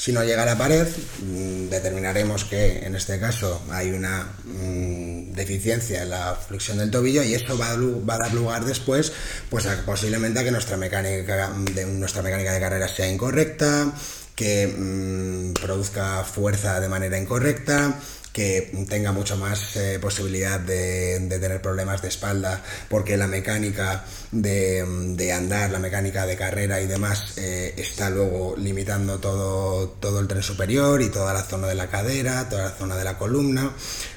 Si 0.00 0.12
no 0.12 0.24
llega 0.24 0.44
a 0.44 0.46
la 0.46 0.56
pared, 0.56 0.86
mm, 0.86 1.68
determinaremos 1.68 2.46
que 2.46 2.86
en 2.86 2.96
este 2.96 3.20
caso 3.20 3.60
hay 3.70 3.90
una 3.90 4.32
mm, 4.44 5.32
deficiencia 5.32 6.02
en 6.02 6.08
la 6.08 6.34
flexión 6.34 6.78
del 6.78 6.90
tobillo 6.90 7.22
y 7.22 7.34
esto 7.34 7.58
va 7.58 7.72
a, 7.72 7.76
va 7.76 8.14
a 8.14 8.18
dar 8.18 8.32
lugar 8.32 8.64
después 8.64 9.12
pues 9.50 9.68
posiblemente 9.84 10.40
a 10.40 10.44
que 10.44 10.52
nuestra 10.52 10.78
mecánica 10.78 11.52
de, 11.74 11.84
nuestra 11.84 12.22
mecánica 12.22 12.54
de 12.54 12.60
carrera 12.60 12.88
sea 12.88 13.10
incorrecta, 13.10 13.92
que 14.34 14.66
mm, 14.68 15.52
produzca 15.60 16.24
fuerza 16.24 16.80
de 16.80 16.88
manera 16.88 17.18
incorrecta, 17.18 17.94
que 18.32 18.86
tenga 18.88 19.12
mucho 19.12 19.36
más 19.36 19.76
eh, 19.76 19.98
posibilidad 20.00 20.60
de, 20.60 21.26
tener 21.28 21.60
problemas 21.60 22.00
de 22.00 22.08
espalda 22.08 22.62
porque 22.88 23.16
la 23.16 23.26
mecánica 23.26 24.04
de, 24.30 25.32
andar, 25.34 25.70
la 25.70 25.78
mecánica 25.78 26.26
de 26.26 26.36
carrera 26.36 26.80
y 26.80 26.86
demás 26.86 27.38
eh, 27.38 27.74
está 27.76 28.08
luego 28.08 28.54
limitando 28.56 29.18
todo, 29.18 29.88
todo 29.88 30.20
el 30.20 30.28
tren 30.28 30.42
superior 30.42 31.02
y 31.02 31.08
toda 31.08 31.34
la 31.34 31.42
zona 31.42 31.66
de 31.66 31.74
la 31.74 31.88
cadera, 31.88 32.48
toda 32.48 32.64
la 32.66 32.70
zona 32.70 32.96
de 32.96 33.04
la 33.04 33.18
columna. 33.18 33.72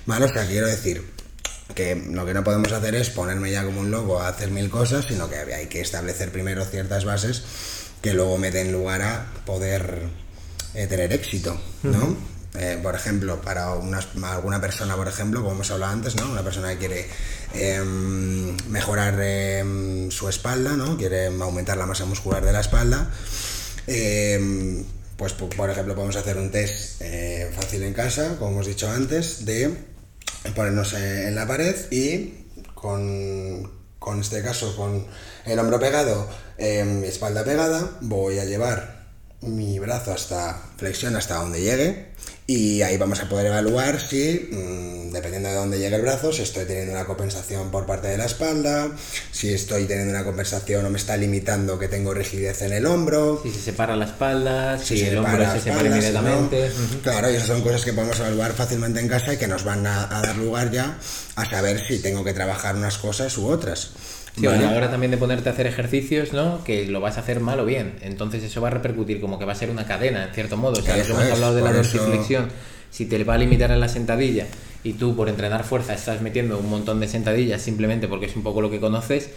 ¿Vale? 0.05 0.25
O 0.25 0.33
sea, 0.33 0.45
quiero 0.45 0.67
decir 0.67 1.13
que 1.73 1.95
lo 1.95 2.25
que 2.25 2.33
no 2.33 2.43
podemos 2.43 2.71
hacer 2.71 2.93
es 2.93 3.09
ponerme 3.09 3.51
ya 3.51 3.63
como 3.63 3.81
un 3.81 3.89
loco 3.89 4.19
a 4.19 4.27
hacer 4.27 4.51
mil 4.51 4.69
cosas, 4.69 5.05
sino 5.05 5.29
que 5.29 5.37
hay 5.37 5.67
que 5.67 5.81
establecer 5.81 6.31
primero 6.31 6.63
ciertas 6.65 7.03
bases 7.03 7.43
que 8.01 8.13
luego 8.13 8.37
me 8.37 8.51
den 8.51 8.71
lugar 8.71 9.01
a 9.01 9.25
poder 9.45 10.01
eh, 10.75 10.87
tener 10.87 11.13
éxito, 11.13 11.59
¿no? 11.83 12.32
Eh, 12.55 12.79
por 12.81 12.93
ejemplo, 12.93 13.41
para 13.41 13.71
alguna 13.71 14.61
persona, 14.61 14.95
por 14.95 15.07
ejemplo, 15.07 15.41
como 15.41 15.53
hemos 15.55 15.71
hablado 15.71 15.91
antes, 15.91 16.15
¿no? 16.15 16.29
Una 16.29 16.43
persona 16.43 16.71
que 16.73 16.77
quiere 16.77 17.07
em, 17.53 18.55
mejorar 18.69 19.19
em, 19.19 20.11
su 20.11 20.29
espalda, 20.29 20.73
¿no? 20.73 20.95
Quiere 20.95 21.27
aumentar 21.27 21.77
la 21.77 21.87
masa 21.87 22.05
muscular 22.05 22.45
de 22.45 22.53
la 22.53 22.59
espalda. 22.59 23.09
Em, 23.87 24.85
pues, 25.17 25.33
por 25.33 25.69
ejemplo, 25.69 25.95
podemos 25.95 26.15
hacer 26.15 26.37
un 26.37 26.51
test 26.51 27.01
eh, 27.01 27.51
fácil 27.55 27.83
en 27.83 27.93
casa, 27.93 28.35
como 28.37 28.51
hemos 28.51 28.67
dicho 28.67 28.87
antes, 28.89 29.45
de 29.45 29.75
ponernos 30.55 30.93
en 30.93 31.33
la 31.33 31.47
pared 31.47 31.75
y 31.89 32.45
con, 32.75 33.71
con 33.97 34.19
este 34.19 34.43
caso, 34.43 34.75
con 34.75 35.07
el 35.45 35.57
hombro 35.57 35.79
pegado, 35.79 36.27
espalda 36.57 37.43
pegada, 37.43 37.97
voy 38.01 38.39
a 38.39 38.45
llevar 38.45 39.03
mi 39.41 39.79
brazo 39.79 40.13
hasta 40.13 40.61
flexión 40.77 41.15
hasta 41.15 41.35
donde 41.35 41.61
llegue 41.61 42.13
y 42.45 42.81
ahí 42.81 42.97
vamos 42.97 43.21
a 43.21 43.29
poder 43.29 43.47
evaluar 43.47 44.01
si, 44.01 44.49
mm, 44.51 45.11
dependiendo 45.13 45.49
de 45.49 45.55
dónde 45.55 45.79
llegue 45.79 45.95
el 45.95 46.01
brazo, 46.01 46.33
si 46.33 46.41
estoy 46.41 46.65
teniendo 46.65 46.91
una 46.91 47.05
compensación 47.05 47.71
por 47.71 47.85
parte 47.85 48.09
de 48.09 48.17
la 48.17 48.25
espalda, 48.25 48.91
si 49.31 49.53
estoy 49.53 49.85
teniendo 49.85 50.13
una 50.13 50.25
compensación 50.25 50.85
o 50.85 50.89
me 50.89 50.97
está 50.97 51.15
limitando 51.15 51.79
que 51.79 51.87
tengo 51.87 52.13
rigidez 52.13 52.61
en 52.63 52.73
el 52.73 52.85
hombro. 52.85 53.39
Si 53.43 53.51
se 53.51 53.61
separa 53.61 53.95
la 53.95 54.05
espalda, 54.05 54.77
si, 54.77 55.01
el 55.01 55.17
hombro 55.19 55.51
se 55.53 55.61
separa 55.61 55.87
inmediatamente. 55.87 56.69
Claro, 57.01 57.31
y 57.31 57.35
esas 57.35 57.47
son 57.47 57.61
cosas 57.61 57.85
que 57.85 57.93
podemos 57.93 58.19
evaluar 58.19 58.51
fácilmente 58.51 58.99
en 58.99 59.07
casa 59.07 59.33
y 59.33 59.37
que 59.37 59.47
nos 59.47 59.63
van 59.63 59.87
a 59.87 60.07
dar 60.07 60.35
lugar 60.35 60.69
ya 60.69 60.97
a 61.35 61.49
saber 61.49 61.79
si 61.87 61.99
tengo 61.99 62.25
que 62.25 62.33
trabajar 62.33 62.75
unas 62.75 62.97
cosas 62.97 63.37
u 63.37 63.47
otras. 63.47 63.91
Sí, 64.35 64.47
a 64.47 64.55
la 64.55 64.71
hora 64.71 64.89
también 64.89 65.11
de 65.11 65.17
ponerte 65.17 65.49
a 65.49 65.51
hacer 65.51 65.67
ejercicios, 65.67 66.33
¿no? 66.33 66.63
Que 66.63 66.87
lo 66.87 66.99
vas 66.99 67.17
a 67.17 67.19
hacer 67.19 67.39
mal 67.39 67.59
o 67.59 67.65
bien. 67.65 67.99
Entonces 68.01 68.41
eso 68.41 68.61
va 68.61 68.69
a 68.69 68.71
repercutir 68.71 69.21
como 69.21 69.37
que 69.37 69.45
va 69.45 69.51
a 69.51 69.55
ser 69.55 69.69
una 69.69 69.85
cadena, 69.85 70.25
en 70.25 70.33
cierto 70.33 70.57
modo. 70.57 70.79
O 70.79 70.81
sea, 70.81 70.97
hemos 70.97 71.31
hablado 71.31 71.55
de 71.55 71.61
la 71.61 71.71
dorsiflexión. 71.71 72.32
Si 72.91 73.05
te 73.05 73.23
va 73.23 73.35
a 73.35 73.37
limitar 73.37 73.71
en 73.71 73.79
la 73.79 73.89
sentadilla 73.89 74.45
y 74.83 74.93
tú 74.93 75.15
por 75.15 75.29
entrenar 75.29 75.63
fuerza 75.63 75.93
estás 75.93 76.21
metiendo 76.21 76.59
un 76.59 76.69
montón 76.69 76.99
de 76.99 77.07
sentadillas 77.07 77.61
simplemente 77.61 78.07
porque 78.07 78.27
es 78.27 78.35
un 78.35 78.43
poco 78.43 78.61
lo 78.61 78.69
que 78.69 78.79
conoces, 78.79 79.29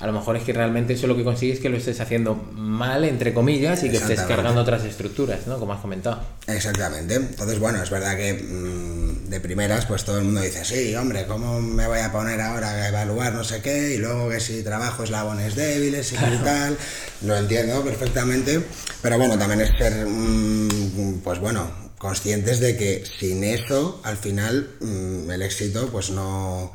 a 0.00 0.06
lo 0.06 0.12
mejor 0.12 0.36
es 0.36 0.44
que 0.44 0.52
realmente 0.52 0.92
eso 0.92 1.08
lo 1.08 1.16
que 1.16 1.24
consigues 1.24 1.56
es 1.56 1.62
que 1.62 1.68
lo 1.68 1.76
estés 1.76 2.00
haciendo 2.00 2.36
mal, 2.36 3.02
entre 3.02 3.34
comillas, 3.34 3.82
y 3.82 3.90
que 3.90 3.96
estés 3.96 4.20
cargando 4.20 4.60
otras 4.60 4.84
estructuras, 4.84 5.48
¿no? 5.48 5.58
Como 5.58 5.72
has 5.72 5.80
comentado. 5.80 6.22
Exactamente. 6.46 7.16
Entonces, 7.16 7.58
bueno, 7.58 7.82
es 7.82 7.90
verdad 7.90 8.16
que 8.16 8.32
mm, 8.34 9.28
de 9.28 9.40
primeras, 9.40 9.86
pues 9.86 10.04
todo 10.04 10.18
el 10.18 10.24
mundo 10.24 10.40
dice, 10.40 10.64
sí, 10.64 10.94
hombre, 10.94 11.26
¿cómo 11.26 11.60
me 11.60 11.88
voy 11.88 11.98
a 11.98 12.12
poner 12.12 12.40
ahora 12.40 12.70
a 12.70 12.88
evaluar 12.88 13.32
no 13.32 13.42
sé 13.42 13.60
qué? 13.60 13.94
Y 13.94 13.98
luego 13.98 14.28
que 14.28 14.38
si 14.38 14.62
trabajo 14.62 15.02
eslabones 15.02 15.56
débiles 15.56 16.12
y 16.12 16.16
tal. 16.44 16.76
Lo 17.22 17.36
entiendo 17.36 17.82
perfectamente. 17.82 18.60
Pero 19.02 19.18
bueno, 19.18 19.36
también 19.36 19.62
es 19.62 19.76
ser, 19.76 20.06
mm, 20.06 21.22
pues 21.24 21.40
bueno, 21.40 21.87
conscientes 21.98 22.60
de 22.60 22.76
que 22.76 23.04
sin 23.18 23.44
eso, 23.44 24.00
al 24.04 24.16
final, 24.16 24.70
mm, 24.80 25.30
el 25.30 25.42
éxito, 25.42 25.88
pues 25.90 26.10
no 26.10 26.72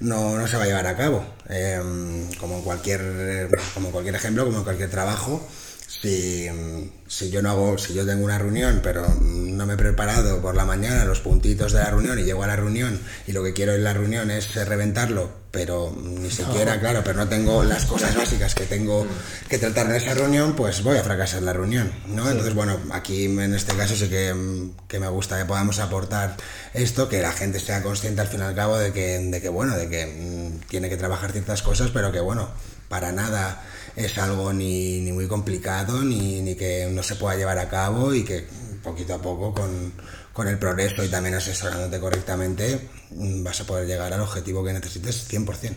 no, 0.00 0.38
no 0.38 0.46
se 0.46 0.56
va 0.56 0.64
a 0.64 0.66
llevar 0.66 0.86
a 0.86 0.96
cabo. 0.96 1.24
Em, 1.48 2.32
como, 2.34 2.56
en 2.56 2.62
cualquier, 2.62 3.48
como 3.74 3.90
cualquier 3.90 4.14
ejemplo, 4.16 4.44
como 4.44 4.58
en 4.58 4.64
cualquier 4.64 4.90
trabajo, 4.90 5.46
si, 5.86 6.48
si, 7.10 7.28
yo 7.28 7.42
no 7.42 7.50
hago, 7.50 7.76
si 7.76 7.92
yo 7.92 8.06
tengo 8.06 8.24
una 8.24 8.38
reunión, 8.38 8.80
pero 8.84 9.04
no 9.20 9.66
me 9.66 9.74
he 9.74 9.76
preparado 9.76 10.40
por 10.40 10.54
la 10.54 10.64
mañana 10.64 11.04
los 11.04 11.18
puntitos 11.18 11.72
de 11.72 11.80
la 11.80 11.90
reunión 11.90 12.20
y 12.20 12.22
llego 12.22 12.44
a 12.44 12.46
la 12.46 12.54
reunión 12.54 13.00
y 13.26 13.32
lo 13.32 13.42
que 13.42 13.52
quiero 13.52 13.74
en 13.74 13.82
la 13.82 13.92
reunión 13.92 14.30
es 14.30 14.54
reventarlo, 14.54 15.28
pero 15.50 15.92
ni 16.00 16.30
siquiera, 16.30 16.78
claro, 16.78 17.02
pero 17.04 17.18
no 17.18 17.28
tengo 17.28 17.64
las 17.64 17.84
cosas 17.84 18.14
básicas 18.14 18.54
que 18.54 18.64
tengo 18.64 19.04
que 19.48 19.58
tratar 19.58 19.86
en 19.86 19.96
esa 19.96 20.14
reunión, 20.14 20.54
pues 20.54 20.84
voy 20.84 20.98
a 20.98 21.02
fracasar 21.02 21.42
la 21.42 21.52
reunión, 21.52 21.90
¿no? 22.06 22.30
Entonces, 22.30 22.54
bueno, 22.54 22.78
aquí 22.92 23.24
en 23.24 23.54
este 23.54 23.74
caso 23.74 23.96
sí 23.96 24.08
que, 24.08 24.70
que, 24.86 25.00
me 25.00 25.08
gusta 25.08 25.36
que 25.36 25.46
podamos 25.46 25.80
aportar 25.80 26.36
esto, 26.74 27.08
que 27.08 27.20
la 27.20 27.32
gente 27.32 27.58
sea 27.58 27.82
consciente 27.82 28.20
al 28.20 28.28
fin 28.28 28.38
y 28.38 28.44
al 28.44 28.54
cabo 28.54 28.78
de 28.78 28.92
que, 28.92 29.18
de 29.18 29.40
que 29.40 29.48
bueno, 29.48 29.76
de 29.76 29.88
que 29.88 30.06
mm, 30.06 30.68
tiene 30.68 30.88
que 30.88 30.96
trabajar 30.96 31.32
ciertas 31.32 31.60
cosas, 31.62 31.90
pero 31.92 32.12
que 32.12 32.20
bueno, 32.20 32.50
para 32.90 33.12
nada 33.12 33.62
es 33.94 34.18
algo 34.18 34.52
ni, 34.52 35.00
ni 35.00 35.12
muy 35.12 35.28
complicado, 35.28 36.02
ni, 36.02 36.42
ni, 36.42 36.56
que 36.56 36.88
no 36.90 37.04
se 37.04 37.14
pueda 37.14 37.36
llevar 37.36 37.58
a 37.58 37.68
cabo 37.68 38.12
y 38.12 38.24
que 38.24 38.44
poquito 38.82 39.14
a 39.14 39.22
poco 39.22 39.54
con, 39.54 39.92
con 40.32 40.48
el 40.48 40.58
progreso 40.58 41.04
y 41.04 41.08
también 41.08 41.36
asesorándote 41.36 42.00
correctamente 42.00 42.88
mm, 43.10 43.44
vas 43.44 43.60
a 43.60 43.64
poder 43.64 43.86
llegar 43.86 44.12
al 44.12 44.20
objetivo 44.20 44.64
que 44.64 44.72
necesites 44.72 45.30
100%. 45.30 45.72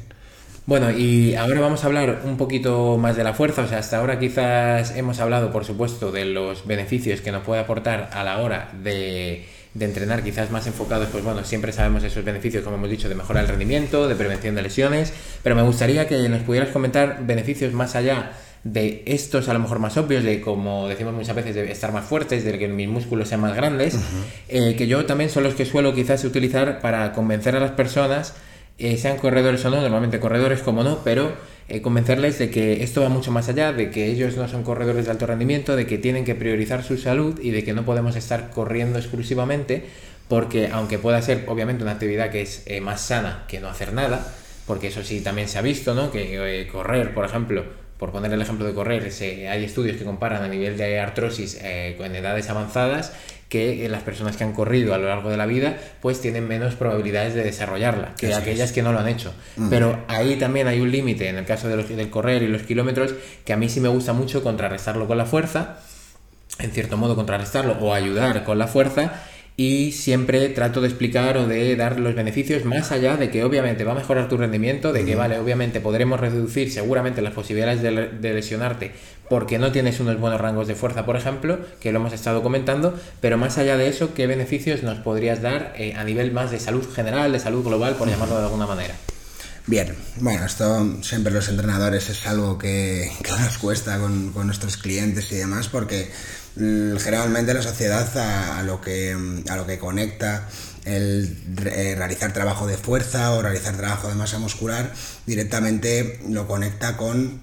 Bueno, 0.65 0.89
y 0.89 1.35
ahora 1.35 1.59
vamos 1.59 1.83
a 1.83 1.87
hablar 1.87 2.21
un 2.23 2.37
poquito 2.37 2.97
más 2.97 3.15
de 3.15 3.23
la 3.23 3.33
fuerza. 3.33 3.63
O 3.63 3.67
sea, 3.67 3.79
hasta 3.79 3.99
ahora 3.99 4.17
quizás 4.17 4.95
hemos 4.95 5.19
hablado, 5.19 5.51
por 5.51 5.65
supuesto, 5.65 6.11
de 6.11 6.25
los 6.25 6.65
beneficios 6.65 7.21
que 7.21 7.31
nos 7.31 7.43
puede 7.43 7.61
aportar 7.61 8.09
a 8.13 8.23
la 8.23 8.39
hora 8.39 8.71
de 8.81 9.45
de 9.73 9.85
entrenar 9.85 10.23
quizás 10.23 10.51
más 10.51 10.67
enfocados, 10.67 11.09
pues 11.11 11.23
bueno, 11.23 11.43
siempre 11.43 11.71
sabemos 11.71 12.03
esos 12.03 12.23
beneficios, 12.23 12.63
como 12.63 12.75
hemos 12.75 12.89
dicho, 12.89 13.09
de 13.09 13.15
mejorar 13.15 13.43
el 13.43 13.49
rendimiento, 13.49 14.07
de 14.07 14.15
prevención 14.15 14.55
de 14.55 14.61
lesiones, 14.61 15.13
pero 15.41 15.55
me 15.55 15.63
gustaría 15.63 16.07
que 16.07 16.29
nos 16.29 16.41
pudieras 16.43 16.69
comentar 16.69 17.25
beneficios 17.25 17.73
más 17.73 17.95
allá 17.95 18.33
de 18.63 19.03
estos 19.05 19.49
a 19.49 19.53
lo 19.53 19.59
mejor 19.59 19.79
más 19.79 19.97
obvios, 19.97 20.23
de 20.23 20.39
como 20.39 20.87
decimos 20.87 21.13
muchas 21.13 21.35
veces, 21.35 21.55
de 21.55 21.71
estar 21.71 21.91
más 21.91 22.05
fuertes, 22.05 22.45
de 22.45 22.57
que 22.57 22.67
mis 22.67 22.87
músculos 22.87 23.27
sean 23.27 23.41
más 23.41 23.55
grandes, 23.55 23.97
eh, 24.47 24.75
que 24.77 24.87
yo 24.87 25.05
también 25.05 25.29
son 25.29 25.43
los 25.43 25.55
que 25.55 25.65
suelo 25.65 25.93
quizás 25.93 26.23
utilizar 26.23 26.79
para 26.79 27.11
convencer 27.11 27.55
a 27.55 27.59
las 27.59 27.71
personas, 27.71 28.35
eh, 28.77 28.97
sean 28.97 29.17
corredores 29.17 29.65
o 29.65 29.69
no, 29.69 29.81
normalmente 29.81 30.19
corredores 30.19 30.61
como 30.61 30.83
no, 30.83 30.99
pero 31.03 31.33
eh, 31.69 31.81
convencerles 31.81 32.39
de 32.39 32.49
que 32.49 32.83
esto 32.83 33.01
va 33.01 33.09
mucho 33.09 33.31
más 33.31 33.47
allá, 33.49 33.71
de 33.71 33.89
que 33.89 34.07
ellos 34.07 34.35
no 34.35 34.47
son 34.47 34.63
corredores 34.63 35.05
de 35.05 35.11
alto 35.11 35.25
rendimiento, 35.25 35.75
de 35.75 35.85
que 35.85 35.97
tienen 35.97 36.25
que 36.25 36.35
priorizar 36.35 36.83
su 36.83 36.97
salud 36.97 37.39
y 37.41 37.51
de 37.51 37.63
que 37.63 37.73
no 37.73 37.85
podemos 37.85 38.15
estar 38.15 38.49
corriendo 38.49 38.99
exclusivamente, 38.99 39.85
porque 40.27 40.69
aunque 40.71 40.99
pueda 40.99 41.21
ser 41.21 41.45
obviamente 41.47 41.83
una 41.83 41.93
actividad 41.93 42.31
que 42.31 42.41
es 42.41 42.63
eh, 42.65 42.81
más 42.81 43.01
sana 43.01 43.45
que 43.47 43.59
no 43.59 43.69
hacer 43.69 43.93
nada, 43.93 44.33
porque 44.67 44.87
eso 44.87 45.03
sí 45.03 45.21
también 45.21 45.47
se 45.47 45.57
ha 45.57 45.61
visto, 45.61 45.93
¿no? 45.93 46.11
Que 46.11 46.61
eh, 46.61 46.67
correr, 46.67 47.13
por 47.13 47.25
ejemplo, 47.25 47.63
por 47.97 48.11
poner 48.11 48.33
el 48.33 48.41
ejemplo 48.41 48.65
de 48.65 48.73
correr, 48.73 49.09
hay 49.49 49.63
estudios 49.63 49.95
que 49.95 50.03
comparan 50.03 50.43
a 50.43 50.49
nivel 50.49 50.77
de 50.77 50.99
artrosis 50.99 51.57
con 51.97 52.13
edades 52.13 52.49
avanzadas 52.49 53.13
que 53.53 53.87
las 53.87 54.01
personas 54.01 54.35
que 54.35 54.43
han 54.43 54.51
corrido 54.51 54.95
a 54.95 54.97
lo 54.97 55.07
largo 55.07 55.29
de 55.29 55.37
la 55.37 55.45
vida 55.45 55.77
pues 56.01 56.19
tienen 56.19 56.47
menos 56.47 56.73
probabilidades 56.73 57.35
de 57.35 57.43
desarrollarla 57.43 58.15
que 58.17 58.33
aquellas 58.33 58.71
que 58.71 58.81
no 58.81 58.91
lo 58.91 58.97
han 58.97 59.07
hecho. 59.07 59.31
Mm. 59.57 59.69
Pero 59.69 60.03
ahí 60.07 60.37
también 60.37 60.65
hay 60.67 60.81
un 60.81 60.89
límite 60.89 61.29
en 61.29 61.35
el 61.35 61.45
caso 61.45 61.67
de 61.67 61.75
los, 61.75 61.87
del 61.87 62.09
correr 62.09 62.41
y 62.41 62.47
los 62.47 62.63
kilómetros 62.63 63.13
que 63.45 63.53
a 63.53 63.55
mí 63.55 63.69
sí 63.69 63.79
me 63.79 63.89
gusta 63.89 64.11
mucho 64.11 64.41
contrarrestarlo 64.41 65.05
con 65.05 65.19
la 65.19 65.25
fuerza, 65.25 65.77
en 66.57 66.71
cierto 66.71 66.97
modo 66.97 67.15
contrarrestarlo 67.15 67.73
o 67.73 67.93
ayudar 67.93 68.43
con 68.43 68.57
la 68.57 68.65
fuerza 68.65 69.21
y 69.55 69.91
siempre 69.91 70.49
trato 70.49 70.81
de 70.81 70.87
explicar 70.87 71.37
o 71.37 71.47
de 71.47 71.75
dar 71.75 71.99
los 71.99 72.15
beneficios 72.15 72.65
más 72.65 72.91
allá 72.91 73.17
de 73.17 73.29
que 73.29 73.43
obviamente 73.43 73.83
va 73.83 73.91
a 73.91 73.95
mejorar 73.95 74.27
tu 74.27 74.37
rendimiento, 74.37 74.91
de 74.93 75.05
que 75.05 75.15
vale, 75.15 75.37
obviamente 75.37 75.79
podremos 75.79 76.19
reducir 76.19 76.71
seguramente 76.71 77.21
las 77.21 77.33
posibilidades 77.33 77.81
de, 77.81 78.33
lesionarte 78.33 78.91
porque 79.29 79.59
no 79.59 79.71
tienes 79.71 79.99
unos 79.99 80.19
buenos 80.19 80.41
rangos 80.41 80.67
de 80.67 80.75
fuerza, 80.75 81.05
por 81.05 81.15
ejemplo, 81.15 81.59
que 81.79 81.91
lo 81.91 81.99
hemos 81.99 82.13
estado 82.13 82.43
comentando, 82.43 82.99
pero 83.21 83.37
más 83.37 83.57
allá 83.57 83.77
de 83.77 83.87
eso, 83.87 84.13
¿qué 84.13 84.27
beneficios 84.27 84.83
nos 84.83 84.99
podrías 84.99 85.41
dar 85.41 85.73
eh, 85.77 85.93
a 85.95 86.03
nivel 86.03 86.31
más 86.31 86.51
de 86.51 86.59
salud 86.59 86.85
general, 86.93 87.31
de 87.31 87.39
salud 87.39 87.63
global, 87.63 87.95
por 87.95 88.09
llamarlo 88.09 88.37
de 88.37 88.43
alguna 88.43 88.67
manera? 88.67 88.95
Bien, 89.65 89.95
bueno, 90.17 90.45
esto 90.45 91.01
siempre 91.01 91.31
los 91.31 91.47
entrenadores 91.47 92.09
es 92.09 92.27
algo 92.27 92.57
que, 92.57 93.09
nos 93.39 93.57
cuesta 93.57 93.97
con, 93.97 94.33
con 94.33 94.45
nuestros 94.45 94.75
clientes 94.75 95.31
y 95.31 95.35
demás 95.35 95.69
porque 95.69 96.11
generalmente 96.55 97.53
la 97.53 97.61
sociedad 97.61 98.07
a, 98.17 98.63
lo 98.63 98.79
que, 98.81 99.15
a 99.49 99.55
lo 99.55 99.65
que 99.65 99.79
conecta 99.79 100.47
el 100.85 101.37
eh, 101.65 101.95
realizar 101.97 102.33
trabajo 102.33 102.67
de 102.67 102.77
fuerza 102.77 103.31
o 103.33 103.41
realizar 103.41 103.75
trabajo 103.75 104.09
de 104.09 104.15
masa 104.15 104.37
muscular 104.37 104.91
directamente 105.25 106.19
lo 106.27 106.45
conecta 106.45 106.97
con 106.97 107.41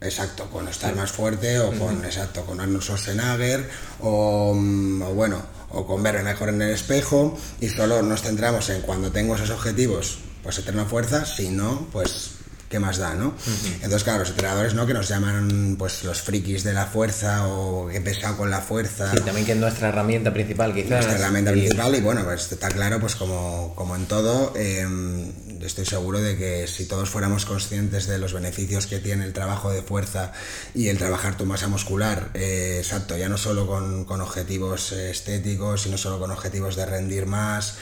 exacto 0.00 0.48
con 0.50 0.68
estar 0.68 0.96
más 0.96 1.12
fuerte 1.12 1.58
o 1.58 1.70
con 1.72 2.04
exacto 2.04 2.46
con 2.46 2.60
Arnold 2.60 2.82
Schwarzenegger 2.82 3.68
o, 4.00 4.54
mm, 4.54 5.02
o 5.02 5.14
bueno 5.14 5.58
o 5.70 5.86
con 5.86 6.02
verme 6.02 6.22
mejor 6.22 6.48
en 6.48 6.62
el 6.62 6.70
espejo 6.70 7.38
y 7.60 7.68
solo 7.68 8.02
nos 8.02 8.22
centramos 8.22 8.68
en 8.70 8.82
cuando 8.82 9.10
tengo 9.10 9.34
esos 9.34 9.50
objetivos, 9.50 10.18
pues 10.42 10.58
eterna 10.58 10.84
fuerza, 10.84 11.26
si 11.26 11.50
no, 11.50 11.86
pues 11.92 12.37
¿qué 12.68 12.78
más 12.78 12.98
da, 12.98 13.14
no? 13.14 13.34
Entonces, 13.76 14.04
claro, 14.04 14.20
los 14.20 14.30
entrenadores, 14.30 14.74
¿no? 14.74 14.86
Que 14.86 14.94
nos 14.94 15.08
llaman, 15.08 15.76
pues, 15.78 16.04
los 16.04 16.20
frikis 16.20 16.64
de 16.64 16.72
la 16.72 16.86
fuerza 16.86 17.46
o 17.46 17.88
que 17.88 18.00
pesado 18.00 18.36
con 18.36 18.50
la 18.50 18.60
fuerza. 18.60 19.10
Sí, 19.12 19.20
también 19.24 19.46
que 19.46 19.52
es 19.52 19.58
nuestra 19.58 19.88
herramienta 19.88 20.32
principal, 20.32 20.74
quizás. 20.74 20.90
Nuestra 20.90 21.16
herramienta 21.16 21.52
principal 21.52 21.94
y, 21.94 22.00
bueno, 22.00 22.24
pues 22.24 22.50
está 22.52 22.68
claro, 22.68 23.00
pues 23.00 23.16
como, 23.16 23.72
como 23.74 23.96
en 23.96 24.06
todo, 24.06 24.52
em, 24.56 25.32
estoy 25.62 25.86
seguro 25.86 26.20
de 26.20 26.36
que 26.36 26.66
si 26.66 26.84
todos 26.86 27.08
fuéramos 27.08 27.46
conscientes 27.46 28.06
de 28.06 28.18
los 28.18 28.32
beneficios 28.32 28.86
que 28.86 28.98
tiene 28.98 29.24
el 29.24 29.32
trabajo 29.32 29.70
de 29.70 29.82
fuerza 29.82 30.32
y 30.74 30.88
el 30.88 30.98
trabajar 30.98 31.36
tu 31.36 31.46
masa 31.46 31.68
muscular, 31.68 32.30
eh, 32.34 32.76
exacto, 32.78 33.16
ya 33.16 33.28
no 33.28 33.38
solo 33.38 33.66
con, 33.66 34.04
con 34.04 34.20
objetivos 34.20 34.92
estéticos, 34.92 35.82
sino 35.82 35.98
solo 35.98 36.18
con 36.18 36.30
objetivos 36.30 36.76
de 36.76 36.86
rendir 36.86 37.26
más, 37.26 37.76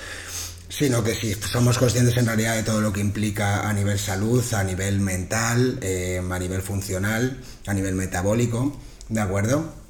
sino 0.68 1.02
que 1.02 1.14
si 1.14 1.34
somos 1.34 1.78
conscientes 1.78 2.16
en 2.16 2.26
realidad 2.26 2.54
de 2.54 2.62
todo 2.62 2.80
lo 2.80 2.92
que 2.92 3.00
implica 3.00 3.68
a 3.68 3.72
nivel 3.72 3.98
salud, 3.98 4.44
a 4.54 4.64
nivel 4.64 5.00
mental, 5.00 5.78
eh, 5.80 6.20
a 6.28 6.38
nivel 6.38 6.62
funcional, 6.62 7.38
a 7.66 7.74
nivel 7.74 7.94
metabólico, 7.94 8.76
¿de 9.08 9.20
acuerdo? 9.20 9.86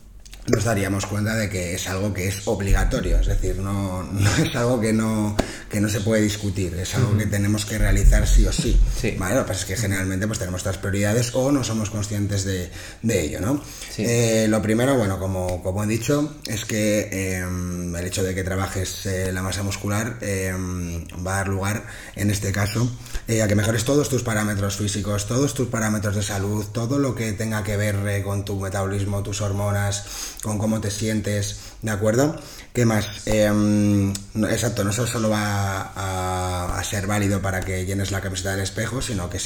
nos 0.48 0.64
daríamos 0.64 1.06
cuenta 1.06 1.34
de 1.34 1.48
que 1.48 1.74
es 1.74 1.88
algo 1.88 2.12
que 2.12 2.28
es 2.28 2.46
obligatorio, 2.46 3.18
es 3.18 3.26
decir, 3.26 3.58
no, 3.58 4.02
no 4.12 4.36
es 4.36 4.54
algo 4.54 4.80
que 4.80 4.92
no, 4.92 5.36
que 5.70 5.80
no 5.80 5.88
se 5.88 6.00
puede 6.00 6.22
discutir, 6.22 6.74
es 6.74 6.94
algo 6.94 7.16
que 7.18 7.26
tenemos 7.26 7.64
que 7.64 7.76
realizar 7.78 8.26
sí 8.26 8.46
o 8.46 8.52
sí. 8.52 8.78
¿vale? 9.18 9.34
Lo 9.34 9.42
que 9.42 9.48
pasa 9.48 9.60
es 9.60 9.66
que 9.66 9.76
generalmente 9.76 10.26
pues, 10.26 10.38
tenemos 10.38 10.60
otras 10.60 10.78
prioridades 10.78 11.34
o 11.34 11.50
no 11.50 11.64
somos 11.64 11.90
conscientes 11.90 12.44
de, 12.44 12.70
de 13.02 13.24
ello. 13.24 13.40
¿no? 13.40 13.60
Eh, 13.98 14.46
lo 14.48 14.62
primero, 14.62 14.96
bueno, 14.96 15.18
como, 15.18 15.62
como 15.62 15.82
he 15.82 15.86
dicho, 15.86 16.36
es 16.46 16.64
que 16.64 17.36
em, 17.38 17.94
el 17.96 18.06
hecho 18.06 18.22
de 18.22 18.34
que 18.34 18.44
trabajes 18.44 19.06
eh, 19.06 19.32
la 19.32 19.42
masa 19.42 19.62
muscular 19.64 20.18
em, 20.20 21.04
va 21.26 21.34
a 21.34 21.36
dar 21.38 21.48
lugar, 21.48 21.86
en 22.14 22.30
este 22.30 22.52
caso, 22.52 22.88
eh, 23.26 23.42
a 23.42 23.48
que 23.48 23.56
mejores 23.56 23.84
todos 23.84 24.08
tus 24.08 24.22
parámetros 24.22 24.76
físicos, 24.76 25.26
todos 25.26 25.54
tus 25.54 25.68
parámetros 25.68 26.14
de 26.14 26.22
salud, 26.22 26.64
todo 26.66 26.98
lo 26.98 27.14
que 27.14 27.32
tenga 27.32 27.64
que 27.64 27.76
ver 27.76 28.22
con 28.22 28.44
tu 28.44 28.60
metabolismo, 28.60 29.22
tus 29.22 29.40
hormonas, 29.40 30.04
con 30.42 30.58
cómo 30.58 30.80
te 30.80 30.90
sientes, 30.90 31.58
¿de 31.82 31.90
acuerdo? 31.90 32.40
¿Qué 32.72 32.84
más? 32.84 33.06
Em, 33.26 34.12
exacto, 34.48 34.84
no 34.84 34.92
solo 34.92 35.30
va 35.30 35.55
a, 35.56 36.82
ser 36.84 37.06
válido 37.06 37.42
para 37.42 37.60
que 37.60 37.84
llenes 37.84 38.12
la 38.12 38.20
camiseta 38.20 38.52
del 38.52 38.60
espejo, 38.60 39.02
sino 39.02 39.28
que 39.28 39.38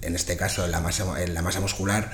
en 0.00 0.14
este 0.14 0.36
caso 0.36 0.64
en 0.64 0.70
la 0.70 0.80
masa, 0.80 1.22
en 1.22 1.34
la 1.34 1.42
masa 1.42 1.60
muscular 1.60 2.10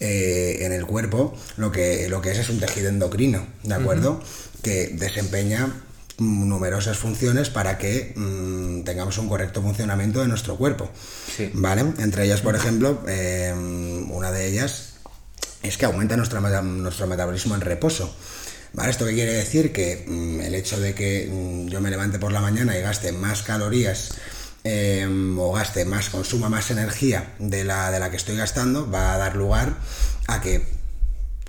eh, 0.00 0.58
en 0.60 0.72
el 0.72 0.84
cuerpo, 0.84 1.36
lo 1.56 1.72
que, 1.72 2.08
lo 2.08 2.20
que 2.20 2.32
es 2.32 2.38
es 2.38 2.50
un 2.50 2.60
tejido 2.60 2.88
endocrino, 2.88 3.46
¿de 3.62 3.74
acuerdo? 3.74 4.22
Que 4.62 4.88
desempeña 4.88 5.72
numerosas 6.18 6.98
funciones 6.98 7.48
para 7.48 7.78
que 7.78 8.12
mm, 8.14 8.82
tengamos 8.82 9.18
un 9.18 9.28
correcto 9.28 9.62
funcionamiento 9.62 10.20
de 10.20 10.28
nuestro 10.28 10.56
cuerpo. 10.56 10.90
¿Vale? 11.54 11.82
Entre 11.98 12.24
ellas, 12.24 12.40
por 12.40 12.56
ejemplo, 12.56 13.02
em, 13.06 14.10
una 14.10 14.32
de 14.32 14.46
ellas 14.46 14.94
es 15.62 15.76
que 15.76 15.86
aumenta 15.86 16.16
nuestro 16.16 16.40
metabolismo 17.06 17.54
en 17.54 17.60
reposo. 17.60 18.14
¿Vale? 18.72 18.90
¿Esto 18.90 19.06
qué 19.06 19.14
quiere 19.14 19.32
decir? 19.32 19.72
Que 19.72 20.04
mm, 20.06 20.40
el 20.40 20.54
hecho 20.54 20.78
de 20.78 20.94
que 20.94 21.28
mm, 21.30 21.68
yo 21.68 21.80
me 21.80 21.90
levante 21.90 22.18
por 22.18 22.32
la 22.32 22.40
mañana 22.40 22.76
y 22.76 22.80
gaste 22.80 23.12
más 23.12 23.42
calorías 23.42 24.14
em, 24.64 25.38
o 25.38 25.52
gaste 25.52 25.84
más, 25.84 26.10
consuma 26.10 26.48
más 26.48 26.70
energía 26.70 27.34
de 27.38 27.64
la, 27.64 27.90
de 27.90 28.00
la 28.00 28.10
que 28.10 28.16
estoy 28.16 28.36
gastando, 28.36 28.90
va 28.90 29.14
a 29.14 29.18
dar 29.18 29.36
lugar 29.36 29.76
a 30.26 30.40
que 30.40 30.78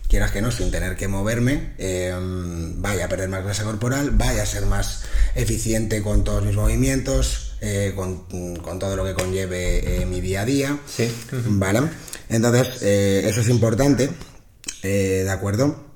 quieras 0.10 0.32
que 0.32 0.42
no, 0.42 0.52
sin 0.52 0.72
tener 0.72 0.96
que 0.96 1.08
moverme, 1.08 1.74
em, 1.78 2.82
vaya 2.82 3.06
a 3.06 3.08
perder 3.10 3.30
más 3.30 3.44
grasa 3.44 3.64
corporal, 3.64 4.12
vaya 4.12 4.44
a 4.44 4.46
ser 4.46 4.66
más 4.66 5.04
eficiente 5.36 6.02
con 6.02 6.24
todos 6.24 6.44
mis 6.44 6.56
movimientos, 6.56 7.56
eh, 7.62 7.94
con, 7.96 8.28
todo 8.80 8.96
lo 8.96 9.06
que 9.06 9.14
conlleve 9.14 10.02
eh, 10.02 10.06
mi 10.06 10.20
día 10.20 10.42
a 10.42 10.46
día. 10.46 10.80
Sí. 10.88 11.12
¿Vale? 11.32 11.82
Entonces, 12.30 12.82
eh, 12.82 13.24
eso 13.26 13.42
es 13.42 13.50
importante, 13.50 14.10
¿de 14.82 15.30
acuerdo? 15.30 15.89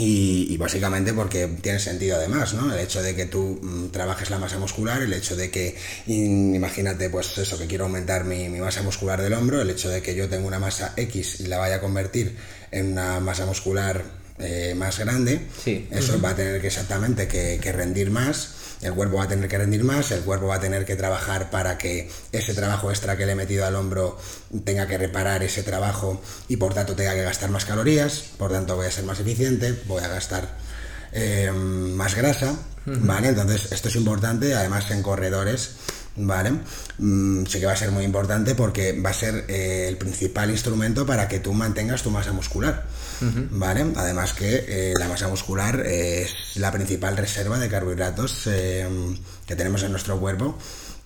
Y, 0.00 0.56
básicamente 0.56 1.12
porque 1.12 1.46
tiene 1.60 1.78
sentido 1.78 2.16
además, 2.16 2.54
¿no? 2.54 2.72
El 2.72 2.80
hecho 2.80 3.02
de 3.02 3.14
que 3.14 3.26
tú 3.26 3.58
mm, 3.62 3.88
trabajes 3.88 4.30
la 4.30 4.38
masa 4.38 4.58
muscular, 4.58 5.02
el 5.02 5.12
hecho 5.12 5.36
de 5.36 5.50
que, 5.50 5.76
imagínate, 6.06 7.10
pues 7.10 7.36
eso, 7.38 7.58
que 7.58 7.66
quiero 7.66 7.84
aumentar 7.84 8.24
mi, 8.24 8.48
masa 8.48 8.82
muscular 8.82 9.20
del 9.20 9.32
hombro, 9.32 9.60
el 9.60 9.70
hecho 9.70 9.88
de 9.88 10.02
que 10.02 10.14
yo 10.14 10.28
tengo 10.28 10.46
una 10.46 10.58
masa 10.58 10.92
X 10.96 11.40
y 11.40 11.46
la 11.46 11.58
vaya 11.58 11.76
a 11.76 11.80
convertir 11.80 12.36
en 12.70 12.92
una 12.92 13.20
masa 13.20 13.46
muscular 13.46 14.02
eh, 14.38 14.74
más 14.76 14.98
grande, 14.98 15.40
eso 15.90 16.20
va 16.20 16.30
a 16.30 16.36
tener 16.36 16.60
que 16.60 16.68
exactamente 16.68 17.28
que 17.28 17.72
rendir 17.72 18.10
más 18.10 18.59
el 18.82 18.94
cuerpo 18.94 19.16
va 19.16 19.24
a 19.24 19.28
tener 19.28 19.48
que 19.48 19.58
rendir 19.58 19.84
más, 19.84 20.10
el 20.10 20.22
cuerpo 20.22 20.46
va 20.46 20.56
a 20.56 20.60
tener 20.60 20.84
que 20.84 20.96
trabajar 20.96 21.50
para 21.50 21.76
que 21.76 22.10
ese 22.32 22.54
trabajo 22.54 22.90
extra 22.90 23.16
que 23.16 23.26
le 23.26 23.32
he 23.32 23.34
metido 23.34 23.66
al 23.66 23.74
hombro 23.74 24.18
tenga 24.64 24.86
que 24.86 24.96
reparar 24.98 25.42
ese 25.42 25.62
trabajo 25.62 26.20
y 26.48 26.56
por 26.56 26.74
tanto 26.74 26.94
tenga 26.94 27.14
que 27.14 27.22
gastar 27.22 27.50
más 27.50 27.64
calorías, 27.64 28.24
por 28.38 28.52
tanto 28.52 28.76
voy 28.76 28.86
a 28.86 28.90
ser 28.90 29.04
más 29.04 29.20
eficiente, 29.20 29.78
voy 29.86 30.02
a 30.02 30.08
gastar 30.08 30.56
eh, 31.12 31.50
más 31.52 32.14
grasa, 32.14 32.54
¿vale? 32.86 33.28
Entonces 33.28 33.72
esto 33.72 33.88
es 33.88 33.96
importante, 33.96 34.54
además 34.54 34.90
en 34.90 35.02
corredores 35.02 35.70
¿vale? 36.16 36.52
Mm, 36.98 37.44
sí 37.46 37.60
que 37.60 37.66
va 37.66 37.72
a 37.72 37.76
ser 37.76 37.90
muy 37.90 38.04
importante 38.04 38.54
porque 38.54 38.98
va 39.00 39.10
a 39.10 39.14
ser 39.14 39.44
eh, 39.48 39.86
el 39.88 39.96
principal 39.96 40.50
instrumento 40.50 41.06
para 41.06 41.28
que 41.28 41.40
tú 41.40 41.52
mantengas 41.52 42.02
tu 42.02 42.10
masa 42.10 42.32
muscular, 42.32 42.86
¿vale? 43.50 43.86
Además 43.96 44.32
que 44.32 44.64
eh, 44.68 44.94
la 44.98 45.08
masa 45.08 45.28
muscular 45.28 45.80
es 45.86 46.56
la 46.56 46.72
principal 46.72 47.16
reserva 47.16 47.58
de 47.58 47.68
carbohidratos 47.68 48.46
eh, 48.46 48.88
que 49.46 49.56
tenemos 49.56 49.82
en 49.82 49.92
nuestro 49.92 50.18
cuerpo 50.18 50.58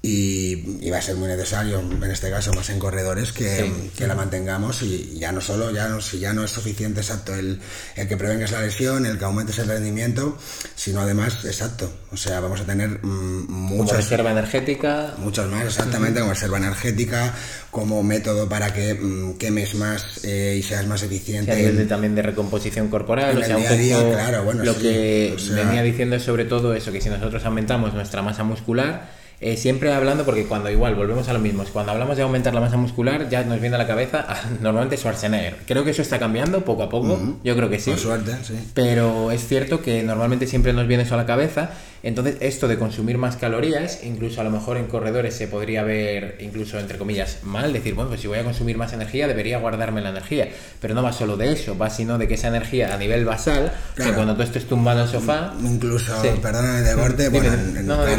y, 0.07 0.91
va 0.91 0.99
a 0.99 1.03
ser 1.03 1.17
muy 1.17 1.29
necesario, 1.29 1.81
en 1.81 2.11
este 2.11 2.29
caso 2.31 2.53
más 2.53 2.69
en 2.69 2.79
corredores, 2.79 3.33
que, 3.33 3.73
la 4.07 4.15
mantengamos 4.15 4.83
y 4.83 5.19
ya 5.19 5.33
no 5.33 5.41
solo, 5.41 5.71
ya 5.71 5.89
no, 5.89 6.03
si 6.03 6.19
ya 6.19 6.35
no 6.35 6.45
es 6.45 6.51
suficiente 6.51 7.01
exacto 7.01 7.35
el, 7.35 7.59
el, 7.97 8.07
que 8.07 8.19
prevengas 8.19 8.53
la 8.53 8.61
lesión, 8.61 9.07
el 9.07 9.19
que 9.19 9.25
aumentes 9.25 9.59
el 9.61 9.67
rendimiento, 9.69 10.37
sino 10.75 11.01
además, 11.01 11.47
exacto, 11.47 11.91
o 12.13 12.19
sea, 12.19 12.41
vamos 12.41 12.61
a 12.61 12.65
tener 12.65 13.03
mm, 13.03 13.47
muchas... 13.49 13.97
reserva 13.97 14.31
energética. 14.31 15.15
Muchas 15.17 15.49
más, 15.49 15.65
exactamente, 15.65 16.21
como 16.21 16.35
reserva 16.35 16.59
energética, 16.59 17.33
como 17.71 18.03
método 18.03 18.47
para 18.47 18.75
que 18.75 18.93
mm, 18.93 19.39
quemes 19.39 19.75
más 19.75 20.23
eh, 20.23 20.57
y 20.59 20.63
seas 20.63 20.87
más 20.87 21.03
eficiente. 21.03 21.87
también 21.87 22.15
de 22.15 22.21
recomposición 22.21 22.89
corporal, 22.89 23.39
o 23.39 23.43
sea, 23.43 23.57
un 23.57 23.63
poco 23.63 24.13
claro, 24.13 24.45
bueno, 24.45 24.65
lo 24.65 24.77
que 24.77 25.35
venía 25.51 25.83
diciendo 25.83 26.17
es 26.17 26.23
sobre 26.23 26.45
todo 26.45 26.75
eso, 26.75 26.93
que 26.93 27.01
si 27.01 27.09
nosotros 27.09 27.43
aumentamos 27.47 27.95
nuestra 27.95 28.21
masa 28.21 28.45
muscular, 28.45 29.24
eh, 29.45 29.59
siempre 29.59 29.93
hablando, 29.93 30.25
porque 30.25 30.47
cuando 30.47 30.71
igual 30.71 30.95
volvemos 30.95 31.29
a 31.29 31.35
lo 31.35 31.39
mismo, 31.39 31.65
cuando 31.71 31.93
hablamos 31.93 32.17
de 32.17 32.23
aumentar 32.23 32.55
la 32.55 32.63
masa 32.63 32.79
muscular, 32.79 33.29
ya 33.29 33.45
nos 33.45 33.61
viene 33.61 33.77
a 33.77 33.79
la 33.79 33.87
cabeza 33.87 34.27
normalmente 34.63 34.97
Schwarzenegger. 34.97 35.57
Creo 35.67 35.85
que 35.85 35.91
eso 35.91 36.01
está 36.01 36.19
cambiando 36.19 36.65
poco 36.65 36.85
a 36.85 36.89
poco, 36.89 37.37
yo 37.45 37.55
creo 37.55 37.69
que 37.69 37.79
sí. 37.79 37.95
suerte, 37.99 38.33
sí. 38.43 38.55
Pero 38.73 39.31
es 39.31 39.47
cierto 39.47 39.83
que 39.83 40.03
normalmente 40.03 40.47
siempre 40.47 40.73
nos 40.73 40.87
viene 40.87 41.03
eso 41.03 41.13
a 41.13 41.19
la 41.19 41.27
cabeza 41.27 41.73
entonces, 42.05 42.37
esto 42.41 42.69
de 42.69 42.79
consumir 42.79 43.17
más 43.17 43.37
calorías, 43.37 44.01
incluso 44.05 44.43
a 44.43 44.45
lo 44.45 44.51
mejor 44.51 44.77
en 44.77 44.85
corredores 44.85 45.35
se 45.35 45.49
podría 45.49 45.83
ver, 45.85 46.37
incluso 46.39 46.79
entre 46.79 46.99
comillas, 46.99 47.39
mal, 47.45 47.73
decir, 47.73 47.95
bueno, 47.95 48.11
pues 48.11 48.21
si 48.21 48.27
voy 48.27 48.39
a 48.39 48.45
consumir 48.45 48.77
más 48.77 48.93
energía, 48.93 49.27
debería 49.27 49.59
guardarme 49.59 50.03
la 50.03 50.11
energía. 50.11 50.51
Pero 50.83 50.95
no 50.95 51.03
va 51.03 51.15
solo 51.15 51.39
de 51.39 51.51
eso, 51.51 51.79
va 51.79 51.89
sino 51.89 52.19
de 52.19 52.29
que 52.29 52.35
esa 52.35 52.49
energía 52.49 52.95
a 52.95 52.99
nivel 52.99 53.25
basal, 53.25 53.73
que 53.97 54.13
cuando 54.13 54.37
tú 54.37 54.43
estés 54.43 54.67
tumbado 54.67 55.01
en 55.01 55.07
el 55.07 55.13
sofá. 55.13 55.55
Incluso, 55.63 56.13
perdóname 56.43 56.83
de 56.83 56.95
corte, 56.95 57.29
bueno, 57.31 57.49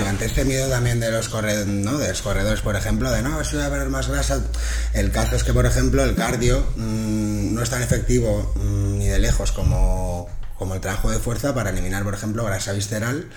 ante 0.07 0.25
este 0.25 0.45
miedo 0.45 0.67
también 0.67 0.99
de 0.99 1.11
los, 1.17 2.21
corredores, 2.21 2.61
por 2.61 2.75
ejemplo, 2.75 3.11
de 3.11 3.21
no, 3.21 3.43
si 3.43 3.55
voy 3.55 3.65
a 3.65 3.69
perder 3.69 3.89
más 3.89 4.07
grasa. 4.07 4.41
El 4.93 5.11
caso 5.11 5.35
es 5.35 5.43
que, 5.43 5.53
por 5.53 5.65
ejemplo, 5.65 6.03
el 6.03 6.15
cardio 6.15 6.65
mm, 6.75 7.53
no 7.53 7.61
es 7.61 7.69
tan 7.69 7.81
efectivo 7.81 8.53
mm, 8.55 8.97
ni 8.97 9.07
de 9.07 9.19
lejos 9.19 9.51
como 9.51 10.29
como 10.57 10.73
el 10.73 10.81
trabajo 10.81 11.11
de 11.11 11.19
fuerza 11.19 11.53
para 11.53 11.69
eliminar, 11.69 12.03
por 12.03 12.13
ejemplo, 12.13 12.45
grasa 12.45 12.71
visceral, 12.71 13.27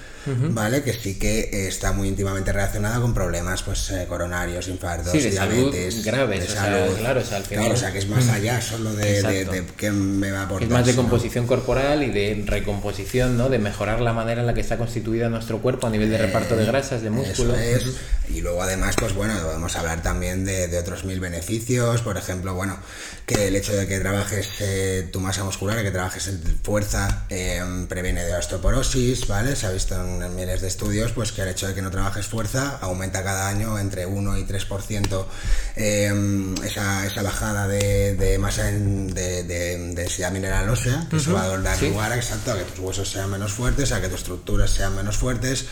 ¿vale? 0.50 0.82
Que 0.82 0.92
sí 0.92 1.18
que 1.18 1.68
está 1.68 1.92
muy 1.92 2.08
íntimamente 2.08 2.52
relacionada 2.52 3.00
con 3.00 3.14
problemas 3.14 3.62
pues 3.62 3.90
eh, 3.90 4.06
coronarios, 4.08 4.68
infartos, 4.68 5.12
diabetes, 5.12 6.04
graves, 6.04 6.40
de 6.40 6.54
salud. 6.54 6.96
claro, 6.98 7.20
o 7.20 7.24
sea, 7.24 7.38
al 7.38 7.44
final... 7.44 7.72
o 7.72 7.76
sea, 7.76 7.92
que 7.92 7.98
es 7.98 8.08
más 8.08 8.28
allá 8.28 8.60
solo 8.60 8.94
de, 8.94 9.22
de, 9.22 9.64
qué 9.76 9.90
me 9.90 10.30
va 10.30 10.40
a 10.40 10.42
aportar. 10.44 10.68
Es 10.68 10.72
más 10.72 10.86
de 10.86 10.94
composición 10.94 11.46
corporal 11.46 12.02
y 12.02 12.10
de 12.10 12.42
recomposición, 12.46 13.36
¿no? 13.36 13.48
De 13.48 13.58
mejorar 13.58 14.00
la 14.00 14.12
manera 14.12 14.40
en 14.40 14.46
la 14.46 14.54
que 14.54 14.60
está 14.60 14.76
constituida 14.76 15.28
nuestro 15.28 15.60
cuerpo 15.60 15.86
a 15.86 15.90
nivel 15.90 16.10
de 16.10 16.18
reparto 16.18 16.56
de 16.56 16.64
grasas, 16.64 17.02
de 17.02 17.10
músculo. 17.10 17.54
Eso 17.54 17.88
es. 17.88 17.96
Y 18.30 18.40
luego 18.42 18.62
además, 18.62 18.94
pues 18.98 19.14
bueno, 19.14 19.34
podemos 19.42 19.74
hablar 19.76 20.02
también 20.02 20.44
de, 20.44 20.76
otros 20.78 21.04
mil 21.04 21.18
beneficios, 21.18 22.02
por 22.02 22.16
ejemplo, 22.16 22.54
bueno, 22.54 22.78
que 23.26 23.48
el 23.48 23.56
hecho 23.56 23.74
de 23.74 23.86
que 23.86 23.98
trabajes 24.00 24.48
eh, 24.60 25.08
tu 25.12 25.20
masa 25.20 25.44
muscular, 25.44 25.82
que 25.82 25.90
trabajes 25.90 26.28
en 26.28 26.40
fuerza, 26.62 27.26
em, 27.30 27.86
previene 27.86 28.24
de 28.24 28.34
osteoporosis, 28.34 29.26
¿vale? 29.26 29.56
Se 29.56 29.66
ha 29.66 29.70
visto 29.70 29.94
en 29.94 30.17
miles 30.30 30.60
de 30.60 30.68
estudios 30.68 31.12
pues 31.12 31.32
que 31.32 31.42
el 31.42 31.48
hecho 31.48 31.68
de 31.68 31.74
que 31.74 31.82
no 31.82 31.90
trabajes 31.90 32.26
fuerza 32.26 32.78
aumenta 32.80 33.22
cada 33.22 33.48
año 33.48 33.78
entre 33.78 34.06
1 34.06 34.38
y 34.38 34.44
3% 34.44 35.26
em, 35.76 36.54
esa, 36.64 37.06
esa 37.06 37.22
bajada 37.22 37.68
de, 37.68 38.36
masa 38.40 38.64
de, 38.64 39.44
densidad 39.94 40.32
mineral 40.32 40.68
ósea, 40.68 41.06
que 41.08 41.16
eso 41.16 41.32
va 41.32 41.44
a 41.44 41.48
dar 41.48 41.82
lugar 41.82 42.12
a, 42.12 42.16
exacto, 42.16 42.52
a 42.52 42.58
que 42.58 42.64
tus 42.64 42.78
huesos 42.78 43.10
sean 43.10 43.30
menos 43.30 43.52
fuertes, 43.52 43.92
a 43.92 44.00
que 44.00 44.08
tus 44.08 44.20
estructuras 44.20 44.70
sean 44.70 44.94
menos 44.96 45.16
fuertes, 45.16 45.66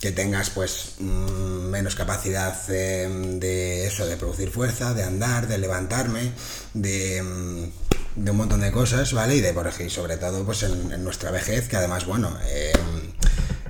que 0.00 0.12
tengas 0.12 0.50
pues 0.50 0.94
mm, 0.98 1.70
menos 1.70 1.94
capacidad 1.94 2.54
de 2.66 3.86
eso, 3.86 4.06
de 4.06 4.16
producir 4.16 4.50
fuerza, 4.50 4.94
de 4.94 5.02
andar, 5.02 5.48
de 5.48 5.58
levantarme, 5.58 6.32
de 6.74 7.70
de 8.18 8.30
un 8.30 8.36
montón 8.36 8.60
de 8.60 8.72
cosas, 8.72 9.12
¿vale? 9.12 9.36
Y 9.36 9.40
de, 9.40 9.52
por 9.52 9.66
ejemplo, 9.66 9.94
sobre 9.94 10.16
todo 10.16 10.44
pues 10.44 10.62
en, 10.62 11.04
nuestra 11.04 11.30
vejez, 11.30 11.68
que 11.68 11.76
además, 11.76 12.04
bueno, 12.04 12.36
eh, 12.46 12.72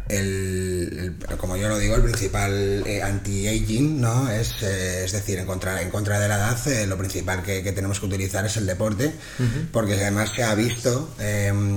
el, 0.09 1.17
como 1.39 1.57
yo 1.57 1.69
lo 1.69 1.79
digo, 1.79 1.97
el 1.97 2.03
principal 2.03 2.83
eh, 2.87 3.03
anti-aging, 3.03 4.01
¿no? 4.01 4.31
Es, 4.31 4.63
eh, 4.63 5.05
es 5.05 5.13
decir, 5.13 5.39
en 5.39 5.47
contra, 5.47 5.81
en 5.83 5.91
contra 5.91 6.19
de 6.19 6.29
la 6.29 6.37
edad, 6.37 6.87
lo 6.87 6.97
principal 6.97 7.43
que, 7.43 7.61
tenemos 7.73 8.01
que 8.01 8.07
utilizar 8.07 8.45
es 8.47 8.57
el 8.57 8.67
deporte, 8.67 9.13
porque 9.73 9.95
además 9.95 10.33
se 10.35 10.43
ha 10.43 10.55
visto, 10.55 11.15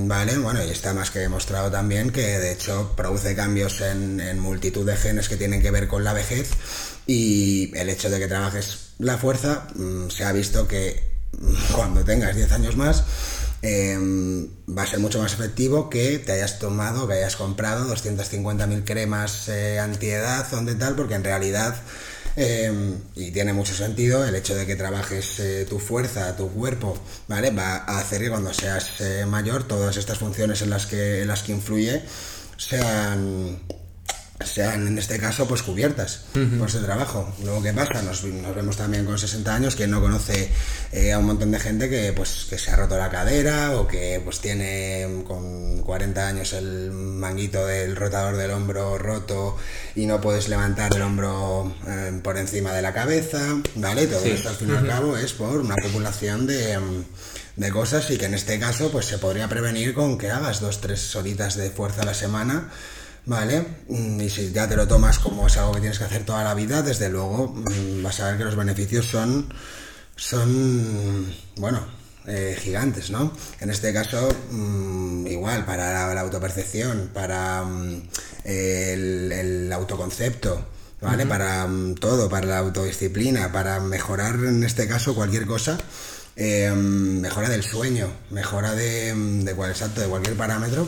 ¿vale? 0.05 0.37
Bueno, 0.37 0.63
y 0.63 0.69
está 0.69 0.93
más 0.93 1.11
que 1.11 1.19
demostrado 1.19 1.69
también 1.69 2.11
que 2.11 2.21
de 2.21 2.53
hecho 2.53 2.93
produce 2.95 3.35
cambios 3.35 3.81
en, 3.81 4.19
en 4.19 4.39
multitud 4.39 4.85
de 4.85 4.95
genes 4.95 5.29
que 5.29 5.37
tienen 5.37 5.61
que 5.61 5.71
ver 5.71 5.87
con 5.87 6.03
la 6.03 6.13
vejez 6.13 6.49
y 7.07 7.75
el 7.75 7.89
hecho 7.89 8.09
de 8.09 8.19
que 8.19 8.27
trabajes 8.27 8.91
la 8.99 9.17
fuerza, 9.17 9.67
mm, 9.75 10.09
se 10.09 10.23
ha 10.23 10.31
visto 10.31 10.67
que 10.67 11.11
cuando 11.73 12.03
tengas 12.03 12.35
10 12.35 12.51
años 12.51 12.75
más, 12.75 13.03
em, 13.61 14.47
va 14.67 14.83
a 14.83 14.87
ser 14.87 14.99
mucho 14.99 15.19
más 15.19 15.33
efectivo 15.33 15.89
que 15.89 16.19
te 16.19 16.31
hayas 16.31 16.59
tomado, 16.59 17.07
que 17.07 17.13
hayas 17.15 17.35
comprado 17.35 17.85
250.000 17.93 18.83
cremas 18.83 19.49
eh, 19.49 19.79
antiedad 19.79 20.51
o 20.53 20.61
de 20.63 20.75
tal, 20.75 20.95
porque 20.95 21.15
en 21.15 21.23
realidad, 21.23 21.75
em, 22.35 22.97
y 23.15 23.31
tiene 23.31 23.53
mucho 23.53 23.73
sentido, 23.73 24.25
el 24.25 24.35
hecho 24.35 24.55
de 24.55 24.65
que 24.65 24.75
trabajes 24.75 25.39
eh, 25.39 25.65
tu 25.69 25.79
fuerza, 25.79 26.35
tu 26.35 26.49
cuerpo, 26.49 26.97
¿vale? 27.27 27.51
Va 27.51 27.77
a 27.77 27.99
hacer 27.99 28.21
que 28.21 28.29
cuando 28.29 28.53
seas 28.53 28.89
eh, 28.99 29.25
mayor, 29.27 29.63
todas 29.63 29.97
estas 29.97 30.17
funciones 30.17 30.61
en 30.61 30.69
las 30.69 30.85
que, 30.85 31.21
en 31.21 31.27
las 31.27 31.43
que 31.43 31.51
influye 31.51 32.01
sean 32.57 33.59
sean 34.45 34.87
en 34.87 34.97
este 34.97 35.17
caso 35.19 35.47
pues 35.47 35.63
cubiertas 35.63 36.21
por 36.57 36.67
ese 36.67 36.79
trabajo. 36.79 37.33
Luego, 37.43 37.61
¿qué 37.61 37.73
pasa? 37.73 38.01
Nos, 38.01 38.23
vemos 38.23 38.77
también 38.77 39.05
con 39.05 39.17
60 39.17 39.53
años 39.53 39.75
que 39.75 39.87
no 39.87 40.01
conoce 40.01 40.49
eh, 40.91 41.13
a 41.13 41.19
un 41.19 41.25
montón 41.25 41.51
de 41.51 41.59
gente 41.59 41.89
que 41.89 42.13
pues 42.13 42.47
que 42.49 42.57
se 42.57 42.71
ha 42.71 42.75
roto 42.75 42.97
la 42.97 43.09
cadera 43.09 43.79
o 43.79 43.87
que 43.87 44.21
pues 44.23 44.39
tiene 44.39 45.23
con 45.27 45.79
40 45.79 46.27
años 46.27 46.53
el 46.53 46.91
manguito 46.91 47.65
del 47.65 47.95
rotador 47.95 48.37
del 48.37 48.51
hombro 48.51 48.97
roto 48.97 49.57
y 49.95 50.05
no 50.05 50.21
puedes 50.21 50.49
levantar 50.49 50.93
el 50.95 51.01
hombro 51.01 51.73
eh, 51.87 52.19
por 52.23 52.37
encima 52.37 52.73
de 52.73 52.81
la 52.81 52.93
cabeza, 52.93 53.39
¿vale? 53.75 54.07
Todo 54.07 54.25
esto 54.25 54.49
al 54.49 54.55
fin 54.55 54.69
y 54.69 54.77
al 54.77 54.87
cabo 54.87 55.17
es 55.17 55.33
por 55.33 55.59
una 55.59 55.75
acumulación 55.75 56.47
de, 56.47 56.79
de 57.55 57.69
cosas 57.71 58.09
y 58.09 58.17
que 58.17 58.25
en 58.25 58.33
este 58.33 58.59
caso 58.59 58.91
pues 58.91 59.05
se 59.05 59.17
podría 59.17 59.47
prevenir 59.47 59.93
con 59.93 60.17
que 60.17 60.31
hagas 60.31 60.61
dos, 60.61 60.81
tres 60.81 61.15
horitas 61.15 61.55
de 61.55 61.69
fuerza 61.69 62.01
a 62.01 62.05
la 62.05 62.13
semana 62.13 62.69
¿vale? 63.25 63.65
Mm, 63.87 64.21
y 64.21 64.29
si 64.29 64.51
ya 64.51 64.67
te 64.67 64.75
lo 64.75 64.87
tomas 64.87 65.19
como 65.19 65.47
es 65.47 65.57
algo 65.57 65.73
que 65.73 65.81
tienes 65.81 65.99
que 65.99 66.05
hacer 66.05 66.25
toda 66.25 66.43
la 66.43 66.53
vida, 66.53 66.81
desde 66.81 67.09
luego 67.09 67.53
mm, 67.55 68.03
vas 68.03 68.19
a 68.19 68.27
ver 68.27 68.37
que 68.37 68.45
los 68.45 68.55
beneficios 68.55 69.05
son, 69.05 69.53
son 70.15 71.33
bueno, 71.57 71.81
eh, 72.27 72.57
gigantes, 72.59 73.09
¿no? 73.09 73.33
En 73.59 73.69
este 73.69 73.93
caso, 73.93 74.29
mm, 74.51 75.27
igual, 75.27 75.65
para 75.65 76.13
la, 76.13 76.21
autopercepción, 76.21 77.09
para 77.13 77.63
el, 78.43 79.71
autoconcepto, 79.73 80.65
¿vale? 81.01 81.25
Para 81.25 81.67
todo, 81.99 82.29
para 82.29 82.45
la 82.47 82.57
autodisciplina, 82.59 83.51
para 83.51 83.79
mejorar 83.79 84.35
en 84.35 84.63
este 84.63 84.87
caso 84.87 85.15
cualquier 85.15 85.45
cosa. 85.45 85.77
Eh, 86.35 86.71
mejora 86.71 87.49
del 87.49 87.61
sueño, 87.61 88.07
mejora 88.29 88.73
de, 88.73 89.13
de, 89.13 89.53
de 89.53 90.07
cualquier 90.07 90.37
parámetro, 90.37 90.87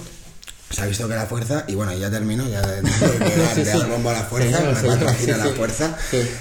se 0.74 0.82
ha 0.82 0.86
visto 0.86 1.08
que 1.08 1.16
la 1.16 1.28
fuerza, 1.28 1.66
y 1.68 1.76
bueno, 1.76 1.94
ya 1.94 2.10
termino, 2.10 2.48
ya 2.50 2.62
de, 3.56 3.64
dar 3.64 3.88
bombo 3.90 4.10
a 4.10 4.14
la 4.14 4.24
fuerza, 4.24 4.60
me 4.60 5.38
la 5.38 5.46
fuerza. 5.54 5.98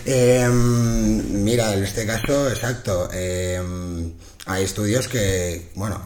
Em, 0.07 1.45
mira, 1.45 1.75
en 1.75 1.85
este 1.85 2.07
caso, 2.07 2.49
exacto, 2.49 3.11
em, 3.13 4.13
hay 4.47 4.65
estudios 4.65 5.09
que, 5.09 5.71
bueno, 5.75 6.01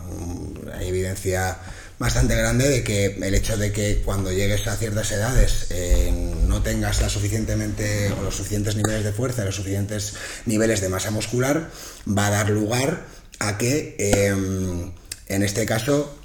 hay 0.75 0.89
evidencia 0.89 1.57
bastante 1.99 2.35
grande 2.37 2.69
de 2.69 2.85
que 2.85 3.07
el 3.23 3.35
hecho 3.35 3.57
de 3.57 3.73
que 3.73 4.03
cuando 4.05 4.31
llegues 4.31 4.67
a 4.67 4.77
ciertas 4.77 5.11
edades 5.12 5.69
eh, 5.71 6.12
no 6.47 6.62
tengas 6.62 7.01
la 7.01 7.09
suficientemente 7.09 8.12
o 8.12 8.23
los 8.23 8.35
suficientes 8.35 8.77
niveles 8.77 9.05
de 9.05 9.12
fuerza, 9.12 9.45
los 9.45 9.55
suficientes 9.55 10.15
niveles 10.45 10.81
de 10.81 10.89
masa 10.89 11.11
muscular, 11.11 11.71
va 12.07 12.27
a 12.27 12.31
dar 12.31 12.51
lugar 12.51 13.05
a 13.39 13.57
que 13.57 13.97
em, 13.99 14.93
en 15.29 15.43
este 15.43 15.65
caso 15.65 16.19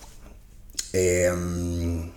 eh, 0.93 2.11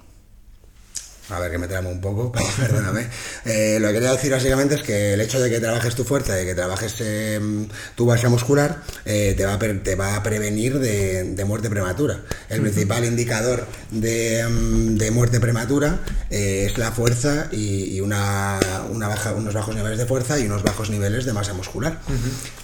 a 1.30 1.40
ver 1.40 1.50
que 1.50 1.58
me 1.58 1.68
tramo 1.68 1.90
un 1.90 2.00
poco, 2.00 2.32
perdóname. 2.56 3.08
Eh, 3.44 3.78
lo 3.80 3.88
que 3.88 3.94
quería 3.94 4.12
decir 4.12 4.30
básicamente 4.30 4.74
es 4.74 4.82
que 4.82 5.14
el 5.14 5.20
hecho 5.20 5.40
de 5.40 5.50
que 5.50 5.58
trabajes 5.58 5.94
tu 5.94 6.04
fuerza, 6.04 6.34
de 6.34 6.44
que 6.44 6.54
trabajes 6.54 7.00
em, 7.00 7.66
tu 7.94 8.06
base 8.06 8.28
muscular, 8.28 8.82
eh, 9.04 9.34
te, 9.36 9.46
va 9.46 9.54
a 9.54 9.58
te 9.58 9.94
va 9.94 10.16
a 10.16 10.22
prevenir 10.22 10.78
de, 10.78 11.44
muerte 11.46 11.70
prematura. 11.70 12.20
El 12.48 12.60
principal 12.60 13.04
indicador 13.04 13.66
de, 13.90 14.40
em, 14.40 15.14
muerte 15.14 15.40
prematura 15.40 16.00
eh, 16.30 16.66
es 16.70 16.78
la 16.78 16.92
fuerza 16.92 17.48
y, 17.52 18.00
una, 18.00 18.58
baja, 18.90 19.32
unos 19.32 19.54
bajos 19.54 19.74
niveles 19.74 19.98
de 19.98 20.06
fuerza 20.06 20.38
y 20.38 20.46
unos 20.46 20.62
bajos 20.62 20.90
niveles 20.90 21.24
de 21.24 21.32
masa 21.32 21.54
muscular. 21.54 22.00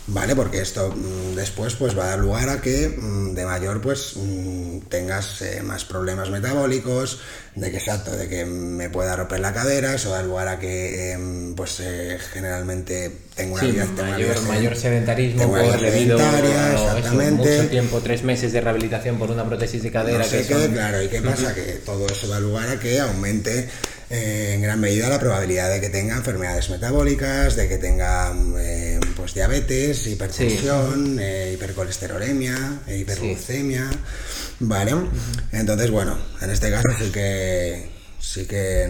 ¿Vale? 0.06 0.34
Porque 0.34 0.60
esto 0.60 0.92
mm, 0.92 1.36
después 1.36 1.76
pues, 1.76 1.96
va 1.96 2.04
a 2.04 2.08
dar 2.08 2.18
lugar 2.18 2.48
a 2.48 2.60
que 2.60 2.88
mm, 2.88 3.34
de 3.34 3.44
mayor 3.44 3.80
pues 3.80 4.14
mm, 4.16 4.80
tengas 4.88 5.44
más 5.62 5.84
problemas 5.84 6.30
metabólicos, 6.30 7.20
de 7.54 7.70
que 7.70 7.76
exacto, 7.76 8.10
de 8.16 8.28
que 8.28 8.49
me 8.50 8.90
pueda 8.90 9.16
romper 9.16 9.40
la 9.40 9.52
cadera, 9.52 9.94
eso 9.94 10.10
da 10.10 10.22
lugar 10.22 10.48
a 10.48 10.58
que 10.58 11.12
em, 11.12 11.54
pues 11.54 11.80
eh, 11.80 12.18
generalmente 12.32 13.10
tengo 13.34 13.54
una 13.54 13.62
vida, 13.64 13.86
mayor, 13.86 14.42
mayor 14.42 14.76
sedentarismo 14.76 15.48
por 15.48 15.80
debido 15.80 16.18
a 16.18 17.30
mucho 17.30 17.68
tiempo, 17.68 18.00
tres 18.00 18.22
meses 18.22 18.52
de 18.52 18.60
rehabilitación 18.60 19.18
por 19.18 19.30
una 19.30 19.44
prótesis 19.46 19.82
de 19.82 19.90
cadera. 19.90 20.24
que 20.28 20.44
Claro, 20.72 21.02
¿y 21.02 21.08
qué 21.08 21.22
pasa? 21.22 21.54
Que 21.54 21.80
todo 21.84 22.06
eso 22.06 22.28
da 22.28 22.40
lugar 22.40 22.68
a 22.68 22.78
que 22.78 23.00
aumente 23.00 23.68
eh, 24.10 24.52
en 24.54 24.62
gran 24.62 24.80
medida 24.80 25.08
la 25.08 25.20
probabilidad 25.20 25.70
de 25.70 25.80
que 25.80 25.88
tenga 25.88 26.16
enfermedades 26.16 26.68
metabólicas, 26.70 27.56
de 27.56 27.68
que 27.68 27.78
tenga 27.78 28.34
eh, 28.58 28.98
pues 29.16 29.34
diabetes, 29.34 30.06
hipertensión, 30.06 31.20
hipercolesterolemia, 31.52 32.80
hiperglucemia. 32.88 33.88
Vale, 34.60 34.94
entonces 35.52 35.90
bueno, 35.90 36.18
en 36.42 36.50
este 36.50 36.70
caso 36.70 36.88
sí 36.98 37.10
que 37.10 37.99
sí 38.32 38.46
que, 38.46 38.86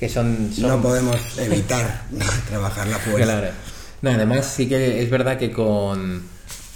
que 0.00 0.08
son, 0.08 0.50
no 0.58 0.82
podemos 0.82 1.38
evitar 1.38 2.02
trabajar 2.48 2.88
la 2.88 2.98
fuerza. 2.98 3.52
No, 4.02 4.10
además 4.10 4.46
sí 4.46 4.68
que 4.68 5.00
es 5.00 5.10
verdad 5.10 5.38
que 5.38 5.52
con, 5.52 6.22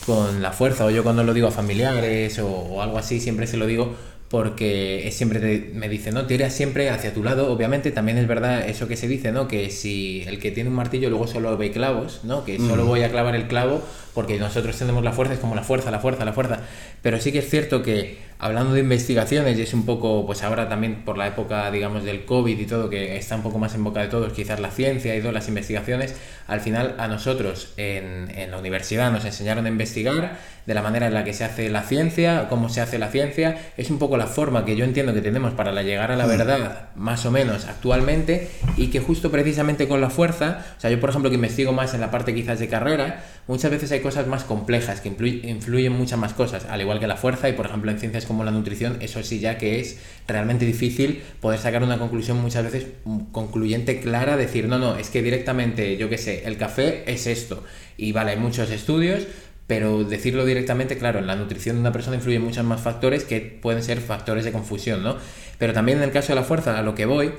con 0.07 0.43
la 0.43 0.53
fuerza, 0.53 0.85
o 0.85 0.91
yo 0.91 1.03
cuando 1.03 1.25
lo 1.25 1.35
digo 1.35 1.49
a 1.49 1.51
familiares 1.51 2.39
o, 2.39 2.81
algo 2.81 2.99
así, 2.99 3.19
siempre 3.19 3.49
se 3.49 3.57
lo 3.57 3.67
digo 3.67 3.97
porque 4.29 5.09
siempre 5.13 5.71
me 5.73 5.89
dice, 5.89 6.11
no, 6.11 6.27
tira 6.27 6.51
siempre 6.51 6.91
hacia 6.91 7.15
tu 7.15 7.23
lado. 7.23 7.53
Obviamente 7.53 7.91
también 7.91 8.19
es 8.19 8.27
verdad 8.27 8.69
eso 8.69 8.87
que 8.89 8.97
se 8.97 9.09
dice, 9.09 9.33
¿no? 9.33 9.47
Que 9.49 9.71
si 9.71 10.25
el 10.27 10.39
que 10.39 10.51
tiene 10.53 10.69
un 10.69 10.77
martillo 10.77 11.11
luego 11.11 11.27
solo 11.27 11.57
ve 11.57 11.71
clavos, 11.71 12.21
¿no? 12.25 12.45
Que 12.45 12.59
solo 12.59 12.85
voy 12.87 13.03
a 13.03 13.11
clavar 13.11 13.35
el 13.35 13.47
clavo 13.47 13.83
porque 14.15 14.39
nosotros 14.39 14.77
tenemos 14.77 15.05
la 15.05 15.13
fuerza, 15.13 15.35
es 15.35 15.41
como 15.41 15.55
la 15.55 15.63
fuerza, 15.63 15.91
la 15.91 16.01
fuerza, 16.01 16.25
la 16.25 16.33
fuerza. 16.33 16.61
Pero 17.03 17.21
sí 17.21 17.33
que 17.33 17.39
es 17.39 17.51
cierto 17.51 17.83
que 17.83 18.19
hablando 18.39 18.75
de 18.75 18.81
investigaciones, 18.81 19.59
y 19.59 19.63
es 19.63 19.75
un 19.75 19.87
poco, 19.87 20.27
pues 20.27 20.43
ahora 20.43 20.69
también 20.69 21.05
por 21.05 21.17
la 21.19 21.27
época, 21.27 21.71
digamos, 21.71 22.05
del 22.05 22.25
COVID 22.25 22.59
y 22.59 22.67
todo, 22.67 22.91
que 22.91 23.17
está 23.17 23.37
un 23.37 23.43
poco 23.43 23.59
más 23.59 23.75
en 23.75 23.85
boca 23.85 24.01
de 24.01 24.09
todos, 24.09 24.33
quizás 24.33 24.61
la 24.61 24.71
ciencia 24.71 25.17
y 25.17 25.21
todas 25.21 25.35
las 25.35 25.49
investigaciones, 25.49 26.15
al 26.47 26.61
final 26.61 26.95
a 26.99 27.09
nosotros 27.09 27.73
en, 27.77 28.31
en 28.37 28.51
la 28.51 28.59
universidad 28.59 29.11
nos 29.11 29.25
enseñaron 29.25 29.67
a 29.67 29.69
investigar 29.69 30.39
de 30.67 30.75
la 30.75 30.83
manera 30.83 31.07
en 31.07 31.15
la 31.15 31.25
que 31.25 31.33
se 31.33 31.45
hace 31.45 31.71
la 31.71 31.83
ciencia, 31.83 32.49
cómo 32.49 32.69
se 32.69 32.81
hace 32.81 32.99
la 32.99 33.09
ciencia, 33.09 33.57
es 33.77 33.91
un 33.91 33.99
poco 33.99 34.17
la 34.17 34.27
forma 34.27 34.65
que 34.65 34.77
yo 34.77 34.85
entiendo 34.85 35.15
que 35.15 35.23
tenemos 35.23 35.55
para 35.55 35.81
llegar 35.83 36.11
a 36.11 36.17
la 36.17 36.27
mm. 36.27 36.29
verdad, 36.29 36.89
más 36.97 37.25
o 37.25 37.31
menos 37.31 37.67
actualmente, 37.67 38.51
y 38.77 38.89
que 38.89 39.01
justo 39.01 39.31
precisamente 39.31 39.87
con 39.87 40.01
la 40.01 40.11
fuerza, 40.11 40.65
o 40.77 40.81
sea, 40.81 40.91
yo 40.91 41.01
por 41.01 41.11
ejemplo 41.11 41.31
que 41.31 41.37
investigo 41.37 41.73
más 41.73 41.95
en 41.95 42.01
la 42.01 42.11
parte 42.11 42.35
quizás 42.35 42.59
de 42.59 42.69
carrera, 42.69 43.23
muchas 43.47 43.71
veces 43.71 43.93
hay 43.93 44.01
cosas 44.01 44.27
más 44.27 44.43
complejas 44.43 45.01
que 45.01 45.09
influyen 45.09 45.93
muchas 45.93 46.19
más 46.19 46.33
cosas, 46.33 46.67
al 46.69 46.81
igual 46.81 46.99
que 46.99 47.07
la 47.07 47.17
fuerza, 47.17 47.49
y 47.49 47.53
por 47.53 47.67
ejemplo 47.67 47.91
en 47.93 48.01
ciencias 48.01 48.26
como 48.27 48.45
la 48.45 48.51
nutrición, 48.51 48.99
eso 49.01 49.23
sí 49.23 49.39
ya 49.41 49.59
que 49.59 49.81
es 49.81 49.99
realmente 50.27 50.65
difícil 50.65 51.23
poder 51.41 51.59
sacar 51.59 51.83
una 51.83 51.99
conclusión 51.99 52.41
muchas 52.41 52.65
veces 52.65 52.87
concluyente, 53.33 54.01
clara, 54.01 54.37
decir, 54.37 54.69
no, 54.69 54.79
no, 54.79 54.97
es 54.97 55.11
que 55.11 55.23
directamente, 55.23 55.97
yo 55.97 56.09
qué 56.09 56.19
sé, 56.19 56.43
el 56.47 56.57
café 56.57 57.11
es 57.11 57.27
esto, 57.27 57.65
y 57.97 58.13
vale, 58.13 58.33
hay 58.33 58.37
muchos 58.39 58.71
estudios, 58.71 59.27
pero 59.67 60.05
decirlo 60.05 60.45
directamente, 60.45 60.97
claro, 60.97 61.19
en 61.19 61.27
la 61.27 61.37
nutrición 61.37 61.77
de 61.77 61.81
una 61.81 61.93
persona 61.93 62.17
influyen 62.17 62.43
muchos 62.43 62.65
más 62.65 62.81
factores 62.81 63.25
que 63.25 63.41
pueden 63.41 63.83
ser 63.83 64.01
factores 64.01 64.45
de 64.45 64.53
confusión, 64.53 65.03
¿no? 65.03 65.17
Pero 65.59 65.73
también 65.73 65.99
en 65.99 66.05
el 66.05 66.13
caso 66.13 66.29
de 66.29 66.37
la 66.37 66.45
fuerza, 66.45 66.79
a 66.79 66.83
lo 66.83 66.95
que 66.95 67.07
voy, 67.07 67.33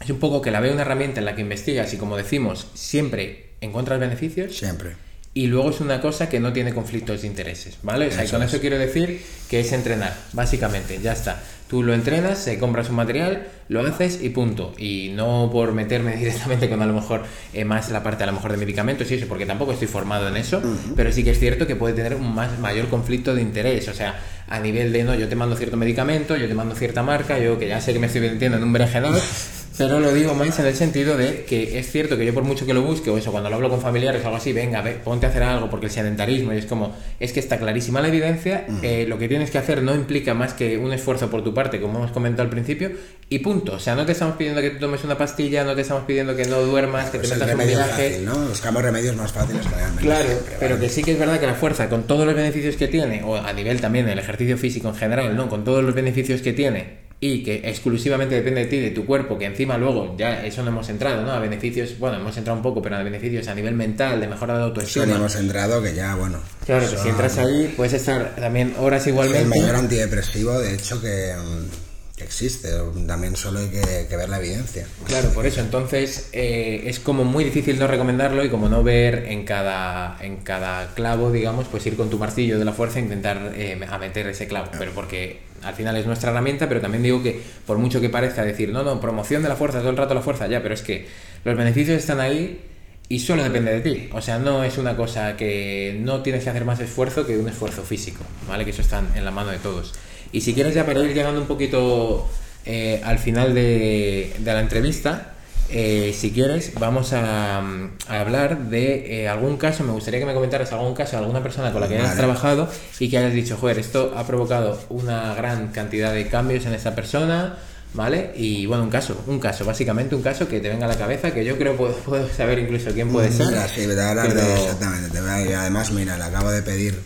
es 0.00 0.10
un 0.10 0.18
poco 0.18 0.42
que 0.42 0.50
la 0.50 0.60
veo 0.60 0.72
una 0.72 0.82
herramienta 0.82 1.20
en 1.20 1.26
la 1.26 1.36
que 1.36 1.42
investigas 1.42 1.94
y 1.94 1.96
como 1.96 2.16
decimos, 2.16 2.66
siempre 2.74 3.52
encuentras 3.60 4.00
beneficios. 4.00 4.56
Siempre. 4.56 4.96
Y 5.34 5.46
luego 5.46 5.70
es 5.70 5.80
una 5.80 6.00
cosa 6.02 6.28
que 6.28 6.40
no 6.40 6.52
tiene 6.52 6.74
conflictos 6.74 7.22
de 7.22 7.26
intereses, 7.26 7.78
¿vale? 7.82 8.08
O 8.08 8.10
sea, 8.10 8.24
y 8.24 8.28
con 8.28 8.42
es. 8.42 8.52
eso 8.52 8.60
quiero 8.60 8.78
decir 8.78 9.22
que 9.48 9.60
es 9.60 9.72
entrenar, 9.72 10.14
básicamente, 10.34 10.98
ya 11.02 11.12
está. 11.12 11.42
Tú 11.72 11.82
lo 11.82 11.94
entrenas, 11.94 12.36
se 12.36 12.58
compras 12.58 12.90
un 12.90 12.96
material, 12.96 13.46
lo 13.70 13.80
haces 13.80 14.22
y 14.22 14.28
punto. 14.28 14.74
Y 14.76 15.10
no 15.14 15.48
por 15.50 15.72
meterme 15.72 16.16
directamente 16.18 16.68
con 16.68 16.82
a 16.82 16.86
lo 16.86 16.92
mejor 16.92 17.22
eh, 17.54 17.64
más 17.64 17.90
la 17.90 18.02
parte 18.02 18.24
a 18.24 18.26
lo 18.26 18.34
mejor 18.34 18.50
de 18.50 18.58
medicamentos 18.58 19.10
y 19.10 19.14
eso, 19.14 19.26
porque 19.26 19.46
tampoco 19.46 19.72
estoy 19.72 19.88
formado 19.88 20.28
en 20.28 20.36
eso, 20.36 20.60
pero 20.94 21.10
sí 21.12 21.24
que 21.24 21.30
es 21.30 21.38
cierto 21.38 21.66
que 21.66 21.76
puede 21.76 21.94
tener 21.94 22.14
un 22.14 22.34
más, 22.34 22.58
mayor 22.58 22.88
conflicto 22.88 23.34
de 23.34 23.40
interés. 23.40 23.88
O 23.88 23.94
sea, 23.94 24.20
a 24.48 24.60
nivel 24.60 24.92
de, 24.92 25.02
no, 25.02 25.14
yo 25.14 25.30
te 25.30 25.34
mando 25.34 25.56
cierto 25.56 25.78
medicamento, 25.78 26.36
yo 26.36 26.46
te 26.46 26.52
mando 26.52 26.74
cierta 26.74 27.02
marca, 27.02 27.38
yo 27.38 27.58
que 27.58 27.68
ya 27.68 27.80
sé 27.80 27.94
que 27.94 27.98
me 27.98 28.08
estoy 28.08 28.20
metiendo 28.20 28.58
en 28.58 28.64
un 28.64 28.72
berenjenal, 28.74 29.14
pero 29.82 29.98
lo 29.98 30.14
digo 30.14 30.34
más 30.34 30.58
en 30.60 30.66
el 30.66 30.74
sentido 30.76 31.16
de 31.16 31.44
que 31.44 31.78
es 31.78 31.90
cierto 31.90 32.16
que 32.16 32.24
yo 32.24 32.32
por 32.32 32.44
mucho 32.44 32.66
que 32.66 32.72
lo 32.72 32.82
busque, 32.82 33.10
o 33.10 33.18
eso, 33.18 33.32
cuando 33.32 33.50
lo 33.50 33.56
hablo 33.56 33.68
con 33.68 33.80
familiares 33.80 34.22
o 34.22 34.26
algo 34.26 34.36
así, 34.36 34.52
venga, 34.52 34.80
ve, 34.80 34.92
ponte 34.92 35.26
a 35.26 35.30
hacer 35.30 35.42
algo, 35.42 35.68
porque 35.68 35.86
el 35.86 35.92
sedentarismo, 35.92 36.52
y 36.52 36.58
es 36.58 36.66
como, 36.66 36.94
es 37.18 37.32
que 37.32 37.40
está 37.40 37.58
clarísima 37.58 38.00
la 38.00 38.08
evidencia, 38.08 38.66
eh, 38.82 39.06
lo 39.08 39.18
que 39.18 39.28
tienes 39.28 39.50
que 39.50 39.58
hacer 39.58 39.82
no 39.82 39.94
implica 39.94 40.34
más 40.34 40.54
que 40.54 40.78
un 40.78 40.92
esfuerzo 40.92 41.30
por 41.30 41.42
tu 41.42 41.52
parte, 41.52 41.80
como 41.80 41.98
hemos 41.98 42.12
comentado 42.12 42.44
al 42.44 42.50
principio, 42.50 42.92
y 43.28 43.40
punto. 43.40 43.72
O 43.74 43.78
sea, 43.80 43.94
no 43.94 44.06
te 44.06 44.12
estamos 44.12 44.36
pidiendo 44.36 44.60
que 44.60 44.70
tomes 44.70 45.02
una 45.04 45.18
pastilla, 45.18 45.64
no 45.64 45.74
te 45.74 45.80
estamos 45.80 46.04
pidiendo 46.04 46.36
que 46.36 46.44
no 46.44 46.60
duermas, 46.60 47.10
que 47.10 47.18
Pues 47.18 47.30
te 47.30 47.36
metas 47.36 47.52
un 47.52 47.66
viaje. 47.66 48.10
fácil, 48.10 48.24
¿no? 48.24 48.36
Buscamos 48.36 48.82
remedios 48.82 49.16
más 49.16 49.32
fáciles 49.32 49.68
realmente. 49.70 50.02
Claro, 50.02 50.26
siempre, 50.28 50.56
pero 50.60 50.74
¿vale? 50.76 50.86
que 50.86 50.92
sí 50.92 51.02
que 51.02 51.12
es 51.12 51.18
verdad 51.18 51.40
que 51.40 51.46
la 51.46 51.54
fuerza, 51.54 51.88
con 51.88 52.04
todos 52.04 52.24
los 52.26 52.34
beneficios 52.34 52.76
que 52.76 52.88
tiene, 52.88 53.22
o 53.24 53.36
a 53.36 53.52
nivel 53.52 53.80
también 53.80 54.06
del 54.06 54.18
ejercicio 54.18 54.56
físico 54.58 54.88
en 54.88 54.94
general, 54.94 55.36
¿no? 55.36 55.48
Con 55.48 55.64
todos 55.64 55.82
los 55.82 55.94
beneficios 55.94 56.40
que 56.40 56.52
tiene 56.52 57.11
y 57.24 57.44
que 57.44 57.62
exclusivamente 57.64 58.34
depende 58.34 58.62
de 58.62 58.66
ti, 58.66 58.80
de 58.80 58.90
tu 58.90 59.06
cuerpo, 59.06 59.38
que 59.38 59.44
encima 59.44 59.78
luego 59.78 60.16
ya 60.18 60.44
eso 60.44 60.60
no 60.64 60.70
hemos 60.70 60.88
entrado, 60.88 61.22
¿no? 61.22 61.30
A 61.30 61.38
beneficios, 61.38 61.96
bueno, 62.00 62.16
hemos 62.16 62.36
entrado 62.36 62.56
un 62.56 62.64
poco, 62.64 62.82
pero 62.82 62.96
a 62.96 63.02
beneficios 63.04 63.46
a 63.46 63.54
nivel 63.54 63.76
mental, 63.76 64.20
de 64.20 64.26
mejora 64.26 64.58
de 64.58 64.64
autoestima. 64.64 65.06
ni 65.06 65.12
hemos 65.12 65.36
entrado 65.36 65.80
que 65.80 65.94
ya, 65.94 66.16
bueno. 66.16 66.40
Claro, 66.66 66.90
que 66.90 66.96
si 66.96 67.08
entras 67.08 67.38
ahí 67.38 67.72
puedes 67.76 67.92
estar 67.92 68.34
también 68.34 68.74
horas 68.76 69.02
Es 69.02 69.06
el 69.06 69.12
igualmente. 69.12 69.48
mayor 69.48 69.76
antidepresivo, 69.76 70.58
de 70.58 70.74
hecho, 70.74 71.00
que, 71.00 71.32
mm, 71.38 71.91
que 72.16 72.24
existe. 72.24 72.68
También 73.06 73.36
solo 73.36 73.60
hay 73.60 73.68
que, 73.68 74.06
que 74.08 74.16
ver 74.16 74.28
la 74.28 74.38
evidencia. 74.38 74.86
Claro, 75.06 75.30
por 75.30 75.46
eso. 75.46 75.60
Entonces 75.60 76.28
eh, 76.32 76.84
es 76.86 77.00
como 77.00 77.24
muy 77.24 77.44
difícil 77.44 77.78
no 77.78 77.86
recomendarlo 77.86 78.44
y 78.44 78.50
como 78.50 78.68
no 78.68 78.82
ver 78.82 79.26
en 79.28 79.44
cada, 79.44 80.18
en 80.20 80.36
cada 80.38 80.94
clavo, 80.94 81.32
digamos, 81.32 81.66
pues 81.68 81.86
ir 81.86 81.96
con 81.96 82.10
tu 82.10 82.18
martillo 82.18 82.58
de 82.58 82.64
la 82.64 82.72
fuerza 82.72 82.98
e 82.98 83.02
intentar 83.02 83.52
eh, 83.54 83.80
a 83.88 83.98
meter 83.98 84.26
ese 84.26 84.46
clavo. 84.46 84.70
Pero 84.78 84.92
porque 84.92 85.40
al 85.62 85.74
final 85.74 85.96
es 85.96 86.06
nuestra 86.06 86.30
herramienta, 86.30 86.68
pero 86.68 86.80
también 86.80 87.02
digo 87.02 87.22
que 87.22 87.40
por 87.66 87.78
mucho 87.78 88.00
que 88.00 88.10
parezca 88.10 88.44
decir, 88.44 88.70
no, 88.70 88.82
no, 88.82 89.00
promoción 89.00 89.42
de 89.42 89.48
la 89.48 89.56
fuerza, 89.56 89.78
todo 89.78 89.90
el 89.90 89.96
rato 89.96 90.14
la 90.14 90.22
fuerza, 90.22 90.46
ya, 90.48 90.62
pero 90.62 90.74
es 90.74 90.82
que 90.82 91.06
los 91.44 91.56
beneficios 91.56 91.98
están 91.98 92.20
ahí 92.20 92.60
y 93.08 93.20
solo 93.20 93.42
depende 93.42 93.72
de 93.72 93.80
ti. 93.80 94.08
O 94.12 94.20
sea, 94.20 94.38
no 94.38 94.64
es 94.64 94.76
una 94.76 94.96
cosa 94.96 95.36
que 95.36 95.98
no 96.00 96.22
tienes 96.22 96.44
que 96.44 96.50
hacer 96.50 96.64
más 96.64 96.80
esfuerzo 96.80 97.26
que 97.26 97.38
un 97.38 97.48
esfuerzo 97.48 97.82
físico, 97.82 98.24
¿vale? 98.48 98.64
Que 98.64 98.70
eso 98.70 98.82
está 98.82 99.02
en 99.14 99.24
la 99.24 99.30
mano 99.30 99.50
de 99.50 99.58
todos. 99.58 99.92
Y 100.32 100.40
si 100.40 100.54
quieres 100.54 100.74
ya 100.74 100.84
para 100.86 101.00
ir 101.00 101.14
llegando 101.14 101.40
un 101.40 101.46
poquito 101.46 102.28
eh, 102.64 103.00
al 103.04 103.18
final 103.18 103.54
de, 103.54 104.34
de 104.38 104.52
la 104.52 104.60
entrevista, 104.60 105.28
eh, 105.70 106.14
si 106.18 106.32
quieres, 106.32 106.72
vamos 106.78 107.12
a, 107.12 107.58
a 107.58 108.20
hablar 108.20 108.68
de 108.68 109.22
eh, 109.22 109.28
algún 109.28 109.56
caso. 109.56 109.84
Me 109.84 109.92
gustaría 109.92 110.20
que 110.20 110.26
me 110.26 110.34
comentaras 110.34 110.72
algún 110.72 110.94
caso, 110.94 111.16
alguna 111.18 111.42
persona 111.42 111.72
con 111.72 111.80
la 111.80 111.88
que 111.88 111.94
hayas 111.94 112.08
Vale. 112.08 112.18
trabajado 112.18 112.68
y 112.98 113.08
que 113.08 113.18
hayas 113.18 113.32
dicho, 113.32 113.56
joder, 113.58 113.78
esto 113.78 114.12
ha 114.16 114.26
provocado 114.26 114.78
una 114.90 115.34
gran 115.34 115.68
cantidad 115.68 116.12
de 116.12 116.26
cambios 116.28 116.66
en 116.66 116.74
esta 116.74 116.94
persona, 116.94 117.56
¿vale? 117.94 118.32
Y 118.36 118.66
bueno, 118.66 118.84
un 118.84 118.90
caso, 118.90 119.22
un 119.26 119.38
caso, 119.38 119.64
básicamente 119.64 120.14
un 120.14 120.22
caso 120.22 120.46
que 120.48 120.60
te 120.60 120.68
venga 120.68 120.86
a 120.86 120.88
la 120.88 120.96
cabeza, 120.98 121.32
que 121.32 121.44
yo 121.44 121.56
creo 121.58 121.76
puedo, 121.76 121.94
puedo 122.06 122.28
saber 122.28 122.58
incluso 122.58 122.90
quién 122.92 123.08
puede 123.10 123.30
ser. 123.32 123.46
Mira, 123.48 123.66
sí, 123.68 123.82
te 123.82 123.86
voy 123.88 123.98
a 123.98 124.10
hablar 124.10 124.28
pero- 124.28 124.40
de 124.40 124.54
exactamente. 124.54 125.08
te 125.10 125.20
voy 125.20 125.30
a- 125.30 125.40
y 125.42 125.52
además, 125.52 125.90
mira, 125.92 126.16
le 126.18 126.24
acabo 126.24 126.50
de 126.50 126.62
pedir 126.62 126.98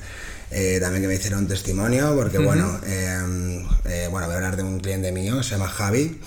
eh, 0.51 0.79
también 0.81 1.03
que 1.03 1.09
me 1.09 1.15
hiciera 1.15 1.39
un 1.39 1.49
testimonio, 1.49 2.15
porque 2.17 2.39
bueno, 2.39 2.81
eh, 2.87 3.63
eh, 3.85 4.09
bueno, 4.11 4.27
voy 4.27 4.35
a 4.35 4.37
hablar 4.37 4.57
de 4.57 4.63
un 4.63 4.81
cliente 4.81 5.13
mío, 5.13 5.43
se 5.43 5.51
llama 5.53 5.69
Javi. 5.69 6.21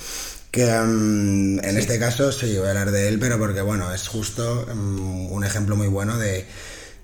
Que 0.52 0.66
mm, 0.66 1.60
en 1.64 1.78
este 1.78 2.00
caso 2.00 2.32
sí, 2.32 2.58
voy 2.58 2.66
a 2.68 2.70
hablar 2.70 2.92
de 2.92 3.08
él, 3.08 3.20
pero 3.20 3.38
porque 3.38 3.62
bueno, 3.62 3.94
es 3.94 4.08
justo 4.08 4.66
mm, 4.74 5.32
un 5.32 5.44
ejemplo 5.44 5.76
muy 5.76 5.88
bueno 5.88 6.18
de, 6.18 6.46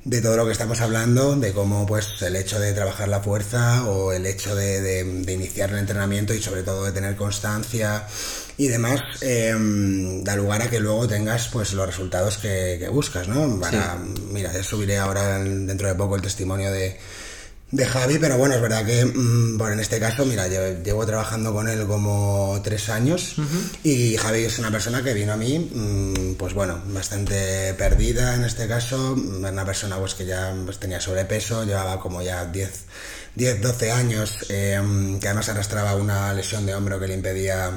de 0.03 0.21
todo 0.21 0.35
lo 0.35 0.45
que 0.45 0.51
estamos 0.51 0.81
hablando, 0.81 1.35
de 1.35 1.53
cómo 1.53 1.85
pues 1.85 2.21
el 2.23 2.35
hecho 2.35 2.59
de 2.59 2.73
trabajar 2.73 3.07
la 3.07 3.21
fuerza 3.21 3.85
o 3.85 4.11
el 4.13 4.25
hecho 4.25 4.55
de, 4.55 4.81
de- 4.81 5.03
de 5.03 5.33
iniciar 5.33 5.69
el 5.71 5.77
entrenamiento 5.79 6.33
y 6.33 6.41
sobre 6.41 6.63
todo 6.63 6.85
de 6.85 6.91
tener 6.91 7.15
constancia 7.15 8.07
y 8.57 8.67
demás 8.67 9.01
eh, 9.21 9.53
da 10.23 10.35
lugar 10.35 10.61
a 10.61 10.69
que 10.69 10.79
luego 10.79 11.07
tengas 11.07 11.49
pues 11.49 11.73
los 11.73 11.85
resultados 11.85 12.37
que, 12.37 12.77
que 12.79 12.87
buscas, 12.89 13.27
¿no? 13.27 13.59
Para, 13.59 13.97
Mira, 14.31 14.53
ya 14.53 14.63
subiré 14.63 14.97
ahora 14.97 15.41
en- 15.41 15.67
dentro 15.67 15.87
de 15.87 15.95
poco 15.95 16.15
el 16.15 16.21
testimonio 16.21 16.71
de, 16.71 16.97
de 17.71 17.85
Javi, 17.85 18.17
pero 18.19 18.37
bueno, 18.37 18.55
es 18.55 18.61
verdad 18.61 18.85
que 18.85 19.03
mm, 19.05 19.57
bueno, 19.57 19.73
en 19.73 19.79
este 19.81 19.99
caso, 19.99 20.25
mira, 20.25 20.47
llevo, 20.47 20.81
llevo 20.83 21.05
trabajando 21.05 21.51
con 21.51 21.67
él 21.67 21.85
como 21.85 22.61
tres 22.63 22.87
años 22.89 23.35
y 23.83 24.15
Javi 24.15 24.45
es 24.45 24.59
una 24.59 24.71
persona 24.71 25.03
que 25.03 25.13
vino 25.13 25.33
a 25.33 25.37
mí, 25.37 25.59
mm, 25.73 26.35
pues 26.35 26.53
bueno, 26.53 26.81
bastante 26.87 27.73
perdida 27.73 28.35
en 28.35 28.45
este 28.45 28.67
caso, 28.67 29.13
una 29.13 29.65
persona 29.65 29.97
pues 29.97 30.13
que 30.13 30.25
ya 30.25 30.55
pues, 30.63 30.77
tenía 30.79 31.01
sobrepeso, 31.01 31.65
llevaba 31.65 31.99
como 31.99 32.21
ya 32.21 32.45
10, 32.45 32.71
10 33.35 33.61
12 33.61 33.91
años, 33.91 34.45
eh, 34.49 34.79
que 35.19 35.27
además 35.27 35.49
arrastraba 35.49 35.95
una 35.95 36.33
lesión 36.33 36.65
de 36.65 36.73
hombro 36.75 36.99
que 36.99 37.07
le 37.07 37.15
impedía 37.15 37.71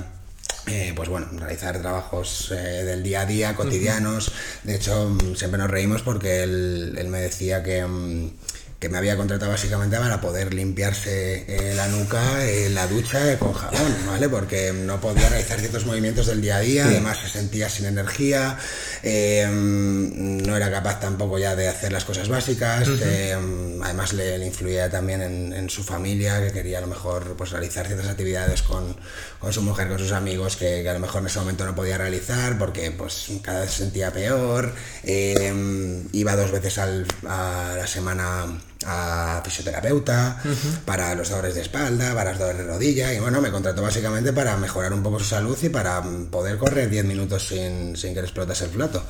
eh, 0.66 0.92
pues 0.94 1.08
bueno, 1.08 1.28
realizar 1.32 1.80
trabajos 1.80 2.50
eh, 2.52 2.84
del 2.84 3.02
día 3.02 3.22
a 3.22 3.26
día, 3.26 3.54
cotidianos. 3.54 4.32
De 4.64 4.76
hecho, 4.76 5.08
mm, 5.08 5.34
siempre 5.34 5.58
nos 5.58 5.70
reímos 5.70 6.02
porque 6.02 6.42
él, 6.42 6.94
él 6.98 7.08
me 7.08 7.20
decía 7.20 7.62
que, 7.62 7.84
mm, 7.84 8.30
que 8.78 8.88
me 8.88 8.96
había 8.96 9.16
contratado 9.16 9.50
básicamente 9.50 9.96
para 9.96 10.20
poder 10.20 10.54
limpiarse 10.54 11.44
eh, 11.48 11.74
la 11.74 11.88
nuca 11.88 12.22
en 12.48 12.74
la 12.76 12.86
ducha 12.86 13.32
eh, 13.32 13.36
con 13.36 13.52
jabón, 13.52 13.92
¿vale? 14.06 14.28
Porque 14.28 14.72
no 14.72 15.00
podía 15.00 15.28
realizar 15.28 15.58
ciertos 15.58 15.84
movimientos 15.84 16.26
del 16.28 16.40
día 16.40 16.58
a 16.58 16.60
día, 16.60 16.84
además 16.86 17.18
se 17.18 17.28
sentía 17.28 17.68
sin 17.68 17.86
energía, 17.86 18.56
eh, 19.02 19.48
mm, 19.50 20.46
no 20.46 20.56
era 20.56 20.70
capaz 20.70 21.00
tampoco 21.00 21.38
ya 21.40 21.56
de 21.56 21.66
hacer 21.68 21.90
las 21.90 22.04
cosas 22.04 22.28
básicas, 22.28 22.86
eh, 23.02 23.36
mm, 23.36 23.82
además 23.82 24.12
le, 24.12 24.38
le 24.38 24.46
influía 24.46 24.88
también 24.88 25.22
en, 25.22 25.52
en 25.52 25.68
su 25.70 25.82
familia, 25.82 26.40
que 26.40 26.52
quería 26.52 26.78
a 26.78 26.82
lo 26.82 26.86
mejor 26.86 27.34
pues 27.36 27.50
realizar 27.50 27.84
ciertas 27.84 28.06
actividades 28.06 28.62
con, 28.62 28.96
con 29.40 29.52
su 29.52 29.60
mujer, 29.62 29.88
con 29.88 29.98
sus 29.98 30.12
amigos, 30.12 30.56
que, 30.56 30.82
que 30.84 30.88
a 30.88 30.92
lo 30.94 31.00
mejor 31.00 31.22
en 31.22 31.26
ese 31.26 31.40
momento 31.40 31.64
no 31.66 31.74
podía 31.74 31.98
realizar 31.98 32.56
porque 32.58 32.92
pues 32.92 33.26
cada 33.42 33.62
vez 33.62 33.72
se 33.72 33.78
sentía 33.78 34.12
peor, 34.12 34.72
eh, 35.02 36.04
iba 36.12 36.36
dos 36.36 36.52
veces 36.52 36.78
al- 36.78 37.06
a 37.28 37.74
la 37.76 37.86
semana 37.88 38.46
a 38.86 39.42
fisioterapeuta 39.44 40.40
para 40.84 41.14
los 41.14 41.28
dolores 41.30 41.54
de 41.54 41.62
espalda, 41.62 42.14
para 42.14 42.30
los 42.30 42.38
dolores 42.38 42.58
de 42.64 42.72
rodilla 42.72 43.12
y 43.12 43.18
bueno, 43.20 43.40
me 43.40 43.50
contrató 43.50 43.82
básicamente 43.82 44.32
para 44.32 44.56
mejorar 44.56 44.92
un 44.92 45.02
poco 45.02 45.18
su 45.18 45.24
salud 45.24 45.58
y 45.62 45.68
para 45.68 46.00
mm, 46.00 46.26
poder 46.26 46.58
correr 46.58 46.88
10 46.88 47.04
minutos 47.04 47.48
sin, 47.48 47.96
sin 47.96 48.14
que 48.14 48.20
le 48.20 48.26
explotase 48.26 48.64
el 48.66 48.70
plato. 48.70 49.02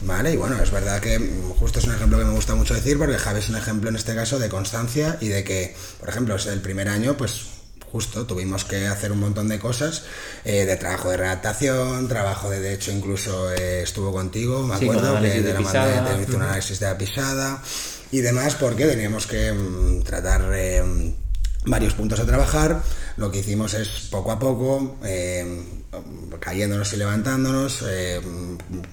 Vale, 0.00 0.32
y 0.32 0.36
bueno, 0.36 0.60
es 0.62 0.70
verdad 0.70 1.00
que 1.00 1.18
mm, 1.18 1.50
justo 1.52 1.78
es 1.78 1.84
un 1.84 1.94
ejemplo 1.94 2.18
que 2.18 2.24
me 2.24 2.32
gusta 2.34 2.54
mucho 2.54 2.74
decir 2.74 2.98
porque 2.98 3.16
Javi 3.18 3.38
es 3.38 3.48
un 3.48 3.56
ejemplo 3.56 3.88
en 3.90 3.96
este 3.96 4.14
caso 4.14 4.38
de 4.38 4.48
constancia 4.48 5.16
y 5.20 5.28
de 5.28 5.44
que, 5.44 5.76
por 6.00 6.08
ejemplo, 6.08 6.34
el 6.36 6.60
primer 6.60 6.88
año, 6.88 7.16
pues 7.16 7.42
justo 7.92 8.26
tuvimos 8.26 8.64
que 8.64 8.88
hacer 8.88 9.12
un 9.12 9.20
montón 9.20 9.46
de 9.46 9.60
cosas 9.60 10.02
eh, 10.44 10.64
de 10.64 10.76
trabajo 10.76 11.10
de 11.10 11.16
redactación, 11.18 12.08
trabajo 12.08 12.50
de, 12.50 12.58
de 12.58 12.74
hecho 12.74 12.90
incluso 12.90 13.52
eh, 13.52 13.82
estuvo 13.84 14.10
contigo, 14.12 14.64
me 14.64 14.76
Sí, 14.78 14.84
acuerdo, 14.88 15.20
que 15.20 15.28
de 15.28 15.42
te 15.42 15.52
la 15.52 15.58
pisada. 15.60 16.02
mandé, 16.02 16.16
te 16.16 16.22
hice 16.24 16.36
un 16.36 16.42
análisis 16.42 16.80
de 16.80 16.86
la 16.86 16.98
pisada 16.98 17.62
y 18.10 18.20
demás 18.20 18.54
porque 18.54 18.86
teníamos 18.86 19.26
que 19.26 19.52
mm, 19.52 20.02
tratar 20.02 20.50
eh, 20.54 21.14
varios 21.66 21.94
puntos 21.94 22.20
a 22.20 22.26
trabajar. 22.26 22.82
Lo 23.16 23.30
que 23.30 23.40
hicimos 23.40 23.74
es 23.74 23.88
poco 24.10 24.32
a 24.32 24.38
poco, 24.38 24.96
eh, 25.04 25.83
cayéndonos 26.40 26.92
y 26.92 26.96
levantándonos, 26.96 27.84
eh, 27.88 28.20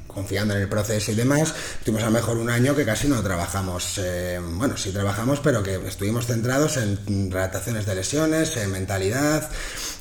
confiando 0.07 0.55
en 0.55 0.61
el 0.61 0.69
proceso 0.69 1.11
y 1.11 1.15
demás. 1.15 1.53
Estuvimos 1.79 2.03
a 2.03 2.07
lo 2.07 2.11
mejor 2.11 2.37
un 2.37 2.49
año 2.49 2.75
que 2.75 2.85
casi 2.85 3.07
no 3.07 3.21
trabajamos, 3.21 3.99
eh, 4.03 4.39
bueno, 4.41 4.77
sí 4.77 4.91
trabajamos, 4.91 5.39
pero 5.39 5.63
que 5.63 5.75
estuvimos 5.87 6.27
centrados 6.27 6.77
en 6.77 7.31
redactaciones 7.31 7.85
de 7.85 7.95
lesiones, 7.95 8.57
en 8.57 8.71
mentalidad, 8.71 9.49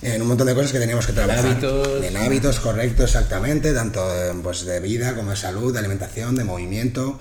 en 0.03 0.23
un 0.23 0.29
montón 0.29 0.47
de 0.47 0.55
cosas 0.55 0.73
que 0.73 0.79
teníamos 0.79 1.07
que 1.07 1.13
trabajar. 1.13 1.45
hábitos. 1.45 2.05
En 2.05 2.17
hábitos, 2.17 2.61
correcto, 2.61 3.05
exactamente, 3.05 3.73
tanto 3.73 4.01
eh, 4.15 4.33
pues, 4.43 4.65
de 4.65 4.81
vida 4.81 5.15
como 5.15 5.31
de 5.31 5.37
salud, 5.37 5.73
de 5.73 5.79
alimentación, 5.79 6.37
de 6.37 6.45
movimiento. 6.45 7.19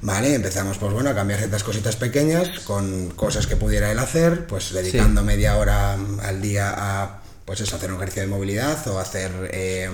Vale, 0.00 0.34
empezamos 0.34 0.78
pues 0.78 0.92
bueno 0.92 1.10
a 1.10 1.14
cambiar 1.14 1.38
ciertas 1.38 1.62
cositas 1.62 1.96
pequeñas 1.96 2.60
con 2.60 3.10
cosas 3.10 3.46
que 3.46 3.56
pudiera 3.56 3.90
él 3.90 3.98
hacer, 3.98 4.46
pues 4.46 4.72
dedicando 4.72 5.22
media 5.22 5.56
hora 5.56 5.96
al 6.22 6.42
día 6.42 6.74
a 6.76 7.25
pues 7.46 7.60
eso, 7.60 7.76
hacer 7.76 7.90
un 7.90 7.96
ejercicio 7.96 8.22
de 8.22 8.28
movilidad 8.28 8.86
o 8.88 8.98
hacer 8.98 9.30
eh, 9.52 9.88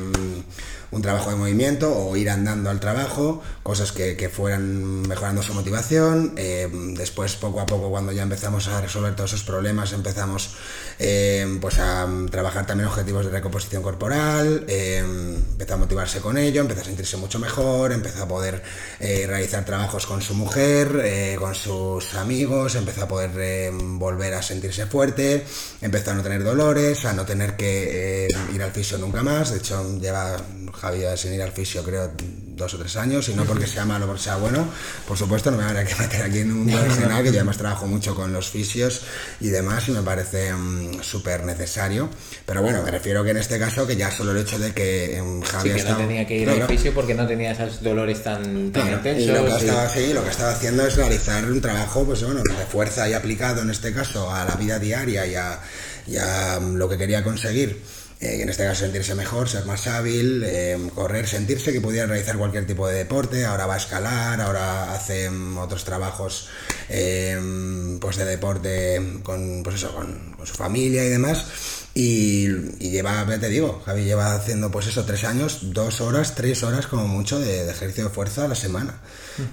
un 0.92 1.00
trabajo 1.00 1.31
de 1.31 1.37
movimiento 1.37 1.92
o 1.94 2.16
ir 2.16 2.28
andando 2.28 2.70
al 2.70 2.78
trabajo, 2.78 3.42
cosas 3.62 3.92
que, 3.92 4.16
que 4.16 4.28
fueran 4.28 5.02
mejorando 5.09 5.42
su 5.42 5.55
motivación. 5.55 6.35
Eh, 6.37 6.68
después, 6.96 7.35
poco 7.37 7.61
a 7.61 7.66
poco, 7.66 7.90
cuando 7.90 8.12
ya 8.12 8.22
empezamos 8.22 8.68
a 8.68 8.81
resolver 8.81 9.16
todos 9.16 9.33
esos 9.33 9.44
problemas, 9.44 9.92
empezamos 9.94 10.55
eh, 10.98 11.59
pues 11.61 11.78
a 11.78 12.07
trabajar 12.31 12.66
también 12.66 12.88
objetivos 12.88 13.24
de 13.24 13.33
recomposición 13.33 13.83
corporal, 13.83 14.64
eh, 14.68 14.98
empezó 14.98 15.74
a 15.74 15.76
motivarse 15.78 16.20
con 16.20 16.37
ello, 16.37 16.61
empezó 16.61 16.83
a 16.83 16.85
sentirse 16.85 17.16
mucho 17.16 17.38
mejor, 17.38 17.92
empezó 17.92 18.24
a 18.24 18.28
poder 18.28 18.62
realizar 19.00 19.64
trabajos 19.64 20.07
con 20.07 20.20
su 20.20 20.35
mujer, 20.35 21.37
con 21.38 21.55
sus 21.55 22.14
amigos, 22.14 22.74
empezó 22.74 23.05
a 23.05 23.09
poder 23.09 23.72
volver 23.72 24.35
a 24.35 24.42
sentirse 24.42 24.87
fuerte, 24.87 25.44
empezó 25.81 26.11
a 26.11 26.14
no 26.14 26.22
tener 26.22 26.44
dolores, 26.44 27.05
a 27.05 27.12
no 27.12 27.24
tener 27.24 27.57
que 27.57 28.28
ir 28.52 28.62
al 28.62 28.70
fisio 28.72 28.98
nunca 28.98 29.22
más. 29.22 29.50
De 29.50 29.59
hecho, 29.59 29.98
lleva 29.98 30.37
Javi 30.83 31.03
sin 31.16 31.33
ir 31.33 31.42
al 31.42 31.53
fisio, 31.53 31.85
creo, 31.85 32.11
dos 32.57 32.75
o 32.75 32.79
tres 32.79 32.97
años, 32.97 33.29
y 33.29 33.35
no 33.35 33.45
porque 33.45 33.68
sea 33.68 33.85
malo 33.85 34.07
o 34.07 34.09
porque 34.09 34.25
sea 34.25 34.35
bueno. 34.35 34.66
Por 35.07 35.16
supuesto, 35.16 35.53
no 35.53 35.57
me 35.57 35.62
habrá 35.62 35.85
que 35.85 35.95
meter 35.95 36.23
aquí 36.23 36.40
en 36.40 36.51
un 36.51 36.68
general, 36.68 37.23
que 37.23 37.31
yo 37.31 37.37
además 37.37 37.57
trabajo 37.57 37.87
mucho 37.87 38.16
con 38.16 38.33
los 38.33 38.51
fisios 38.51 39.03
y 39.40 39.51
demás, 39.51 39.88
y 39.88 39.92
me 39.92 40.03
parece 40.03 40.53
mm, 40.53 41.01
súper 41.01 41.45
necesario. 41.45 42.11
Pero 42.45 42.62
bueno, 42.62 42.83
me 42.83 42.90
refiero 42.90 43.23
que 43.23 43.31
en 43.31 43.37
este 43.37 43.61
caso, 43.61 43.87
que 43.87 43.95
ya 43.95 44.11
solo 44.11 44.33
el 44.33 44.38
hecho 44.38 44.59
de 44.59 44.73
que 44.73 45.21
um, 45.23 45.40
Javi 45.40 45.71
sí, 45.71 45.77
que 45.77 45.85
no 45.85 45.97
tenía 45.97 46.27
que 46.27 46.38
ir 46.38 46.51
al 46.51 46.66
fisio 46.66 46.92
porque 46.92 47.14
no 47.14 47.29
tenía 47.29 47.53
esos 47.53 47.81
dolores 47.81 48.21
tan, 48.25 48.45
intensos. 48.45 49.23
Y 49.23 49.27
lo 49.27 49.45
que, 49.45 49.55
estaba, 49.55 49.88
sí, 49.88 50.12
lo 50.12 50.25
que 50.25 50.31
estaba 50.31 50.51
haciendo 50.51 50.85
es 50.85 50.97
realizar 50.97 51.45
un 51.45 51.61
trabajo, 51.61 52.05
pues 52.05 52.25
bueno, 52.25 52.40
de 52.42 52.66
fuerza 52.66 53.09
y 53.09 53.12
aplicado 53.12 53.62
en 53.62 53.71
este 53.71 53.92
caso 53.92 54.35
a 54.35 54.45
la 54.45 54.57
vida 54.57 54.81
diaria 54.81 55.27
y 55.27 55.37
a, 55.37 55.61
y 56.09 56.16
a 56.16 56.59
mm, 56.61 56.75
lo 56.75 56.88
que 56.88 56.99
quería 56.99 57.23
conseguir 57.23 57.81
eh, 58.22 58.40
en 58.40 58.48
este 58.48 58.64
caso 58.64 58.85
sentirse 58.85 59.16
mejor, 59.16 59.48
ser 59.48 59.64
más 59.64 59.88
hábil, 59.88 60.44
eh, 60.46 60.78
correr, 60.94 61.26
sentirse 61.26 61.72
que 61.72 61.80
pudiera 61.80 62.06
realizar 62.06 62.37
cualquier 62.38 62.66
tipo 62.66 62.87
de 62.87 62.94
deporte, 62.94 63.44
ahora 63.44 63.66
va 63.66 63.74
a 63.74 63.78
escalar, 63.78 64.40
ahora 64.40 64.94
hace 64.94 65.28
otros 65.28 65.85
trabajos 65.85 66.48
eh, 66.88 67.98
pues 68.00 68.16
de 68.16 68.24
deporte 68.24 69.18
con, 69.24 69.62
pues 69.64 69.76
eso, 69.76 69.92
con, 69.92 70.37
su 70.44 70.54
familia 70.54 71.04
y 71.04 71.08
demás. 71.08 71.82
Y, 71.94 72.48
lleva, 72.78 73.26
ya 73.28 73.38
te 73.38 73.50
digo, 73.50 73.83
Javi 73.85 74.05
lleva 74.05 74.35
haciendo 74.35 74.70
pues 74.70 74.87
eso, 74.87 75.05
tres 75.05 75.24
años, 75.24 75.59
dos 75.74 76.00
horas, 76.00 76.35
tres 76.35 76.62
horas 76.62 76.87
como 76.87 77.07
mucho 77.07 77.38
de, 77.38 77.68
ejercicio 77.68 78.05
de 78.05 78.11
fuerza 78.11 78.46
a 78.46 78.48
la 78.48 78.55
semana. 78.55 78.94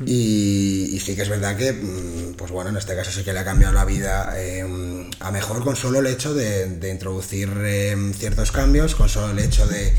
y, 0.06 1.02
sí 1.04 1.15
que 1.15 1.23
es 1.23 1.30
verdad 1.30 1.58
que, 1.58 1.73
mm, 1.73 2.36
pues 2.38 2.52
bueno, 2.52 2.69
en 2.69 2.78
este 2.78 2.95
caso 2.95 3.12
sí 3.12 3.23
que 3.23 3.34
le 3.34 3.39
ha 3.39 3.45
cambiado 3.45 3.73
la 3.73 3.84
vida 3.84 4.34
a 5.19 5.32
mejor 5.32 5.63
con 5.63 5.75
solo 5.75 5.99
el 5.99 6.08
hecho 6.08 6.34
de, 6.34 6.89
introducir 6.89 7.49
em, 7.65 8.13
ciertos 8.13 8.52
cambios, 8.54 8.95
con 8.95 9.10
solo 9.10 9.32
el 9.32 9.39
hecho 9.39 9.67
de, 9.67 9.93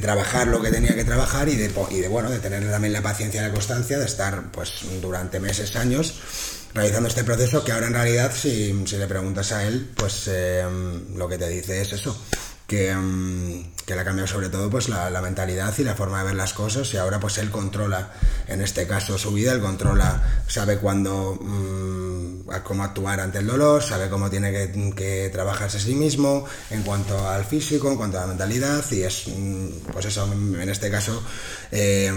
trabajar 0.00 0.48
lo 0.48 0.60
que 0.60 0.70
tenía 0.70 0.94
que 0.94 1.04
trabajar 1.04 1.48
y 1.48 1.56
de, 1.56 1.70
y 1.90 2.00
de, 2.00 2.08
bueno, 2.08 2.30
de 2.30 2.38
tener 2.38 2.68
también 2.70 2.92
la 2.92 3.02
paciencia 3.02 3.40
y 3.40 3.44
la 3.44 3.52
constancia 3.52 3.98
de 3.98 4.04
estar 4.04 4.50
pues 4.52 4.72
durante 5.00 5.40
meses, 5.40 5.74
años 5.76 6.14
realizando 6.74 7.08
este 7.08 7.24
proceso 7.24 7.64
que 7.64 7.72
ahora 7.72 7.86
en 7.86 7.94
realidad 7.94 8.32
si, 8.34 8.72
le 8.72 9.06
preguntas 9.06 9.52
a 9.52 9.64
él 9.64 9.90
pues 9.96 10.28
em, 10.28 11.16
lo 11.16 11.26
que 11.26 11.38
te 11.38 11.48
dice 11.48 11.80
es 11.80 11.92
eso 11.92 12.20
que, 12.66 12.94
mm, 12.94 13.64
que, 13.86 13.94
le 13.94 14.00
ha 14.00 14.04
cambiado 14.04 14.26
sobre 14.26 14.48
todo 14.48 14.68
pues 14.68 14.88
la, 14.88 15.20
mentalidad 15.20 15.72
y 15.78 15.84
la 15.84 15.94
forma 15.94 16.18
de 16.18 16.26
ver 16.26 16.34
las 16.34 16.52
cosas 16.52 16.92
y 16.92 16.96
ahora 16.96 17.20
pues 17.20 17.38
él 17.38 17.50
controla 17.50 18.10
en 18.48 18.60
este 18.60 18.86
caso 18.86 19.16
su 19.18 19.32
vida, 19.32 19.52
él 19.52 19.60
controla, 19.60 20.42
sabe 20.46 20.78
cuándo 20.78 21.38
mm, 21.40 22.48
cómo 22.62 22.84
actuar 22.84 23.20
ante 23.20 23.38
el 23.38 23.46
dolor, 23.46 23.82
sabe 23.82 24.08
cómo 24.08 24.28
tiene 24.30 24.52
que, 24.94 25.30
trabajarse 25.32 25.78
a 25.78 25.80
sí 25.80 25.94
mismo 25.94 26.44
en 26.70 26.82
cuanto 26.82 27.28
al 27.28 27.44
físico, 27.44 27.90
en 27.90 27.96
cuanto 27.96 28.18
a 28.18 28.22
la 28.22 28.26
mentalidad 28.28 28.84
y 28.90 29.02
es 29.02 29.28
mm, 29.28 29.68
pues 29.92 30.06
eso, 30.06 30.30
en 30.32 30.68
este 30.68 30.90
caso 30.90 31.22
eh, 31.70 32.12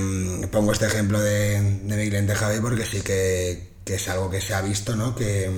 pongo 0.52 0.72
este 0.72 0.88
ejemplo 0.88 1.20
de, 1.20 1.62
de 1.62 1.96
mi 1.98 2.10
cliente 2.10 2.36
Javi 2.36 2.60
porque 2.60 2.86
sí 2.86 3.02
que, 3.02 3.74
que, 3.86 3.96
es 3.96 4.08
algo 4.10 4.30
que 4.30 4.42
se 4.42 4.54
ha 4.54 4.62
visto, 4.62 4.96
¿no? 4.96 5.16
Que, 5.16 5.50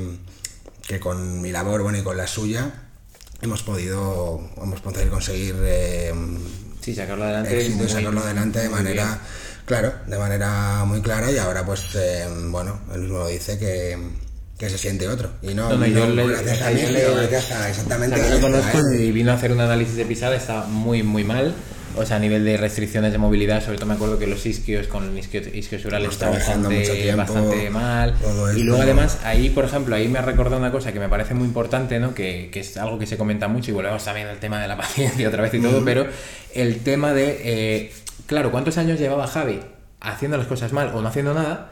que 0.88 1.00
con 1.00 1.41
mi 1.41 1.52
labor, 1.52 1.84
bueno, 1.84 1.97
y 1.97 2.04
con 2.04 2.17
la 2.17 2.28
suya, 2.28 2.90
hemos 3.41 3.63
podido, 3.63 4.41
hemos 4.62 4.80
podido 4.82 5.10
conseguir 5.10 5.56
eh, 5.63 6.13
sí, 6.82 6.93
sacarlo 6.93 7.23
adelante, 7.23 7.65
éxito, 7.65 7.88
sacarlo 7.88 8.21
adelante 8.21 8.60
de 8.60 8.69
manera, 8.69 9.19
claro, 9.65 9.93
de 10.08 10.17
manera 10.17 10.84
muy 10.86 11.01
clara 11.01 11.32
y 11.32 11.38
ahora 11.38 11.65
pues, 11.65 11.95
eh, 11.95 12.27
bueno, 12.49 12.80
él 12.93 13.01
mismo 13.01 13.27
dice 13.27 13.58
que, 13.58 13.97
que 14.58 14.69
se 14.69 14.77
siente 14.77 15.08
otro. 15.08 15.32
Y 15.41 15.54
no, 15.54 15.73
no, 15.75 15.86
yo 15.86 16.08
le, 16.08 16.27
gracias 16.27 16.62
a 16.62 16.71
mí, 16.71 16.82
exactamente. 17.69 18.30
lo 18.30 18.41
conozco 18.41 18.80
y 18.93 19.12
vino 19.12 19.32
a 19.32 19.36
hacer 19.36 19.51
un 19.51 19.62
análisis 19.62 19.95
de 19.95 20.06
pisada, 20.06 20.36
está 20.36 20.63
muy, 20.63 21.04
muy 21.04 21.23
mal 21.23 21.54
o 21.97 22.06
sea, 22.06 22.17
a 22.17 22.19
nivel 22.19 22.45
de 22.45 22.58
restricciones 22.58 23.12
de 23.12 23.17
movilidad, 23.17 23.63
sobre 23.63 23.77
todo 23.77 23.88
me 23.88 23.93
acuerdo 23.93 24.19
que 24.19 24.27
los 24.27 24.45
isquios 24.45 24.88
con 24.88 25.17
isquio, 25.17 25.41
isquiosural 25.54 26.06
está 26.06 26.30
bastante, 26.30 27.13
bastante 27.15 27.69
mal. 27.69 28.15
y 28.56 28.63
luego 28.63 28.82
además, 28.82 29.19
ahí, 29.23 29.49
por 29.49 29.65
ejemplo, 29.65 29.95
ahí 29.95 30.08
me 30.08 30.19
ha 30.19 30.21
recordado 30.21 30.58
una 30.58 30.71
cosa 30.71 30.91
que 30.91 30.99
me 30.99 31.10
parece 31.10 31.34
muy 31.34 31.45
importante, 31.45 31.99
¿no? 31.99 32.13
Que, 32.13 32.49
que, 32.51 32.62
es 32.62 32.77
algo 32.77 32.99
que 32.99 33.06
se 33.06 33.17
comenta 33.17 33.47
mucho 33.47 33.71
y 33.71 33.73
volvemos 33.73 34.04
también 34.04 34.27
al 34.27 34.38
tema 34.38 34.62
de 34.62 34.67
la 34.67 34.77
paciencia 34.82 35.27
otra 35.27 35.43
vez 35.43 35.54
y 35.54 35.62
todo, 35.62 35.84
pero 35.84 36.06
el 36.54 36.80
tema 36.80 37.13
de, 37.13 37.41
eh, 37.43 37.93
claro, 38.25 38.51
¿cuántos 38.51 38.77
años 38.77 38.99
llevaba 38.99 39.27
Javi 39.27 39.60
haciendo 39.99 40.38
las 40.38 40.47
cosas 40.47 40.73
mal 40.73 40.91
o 40.93 41.01
no 41.01 41.08
haciendo 41.08 41.34
nada? 41.34 41.71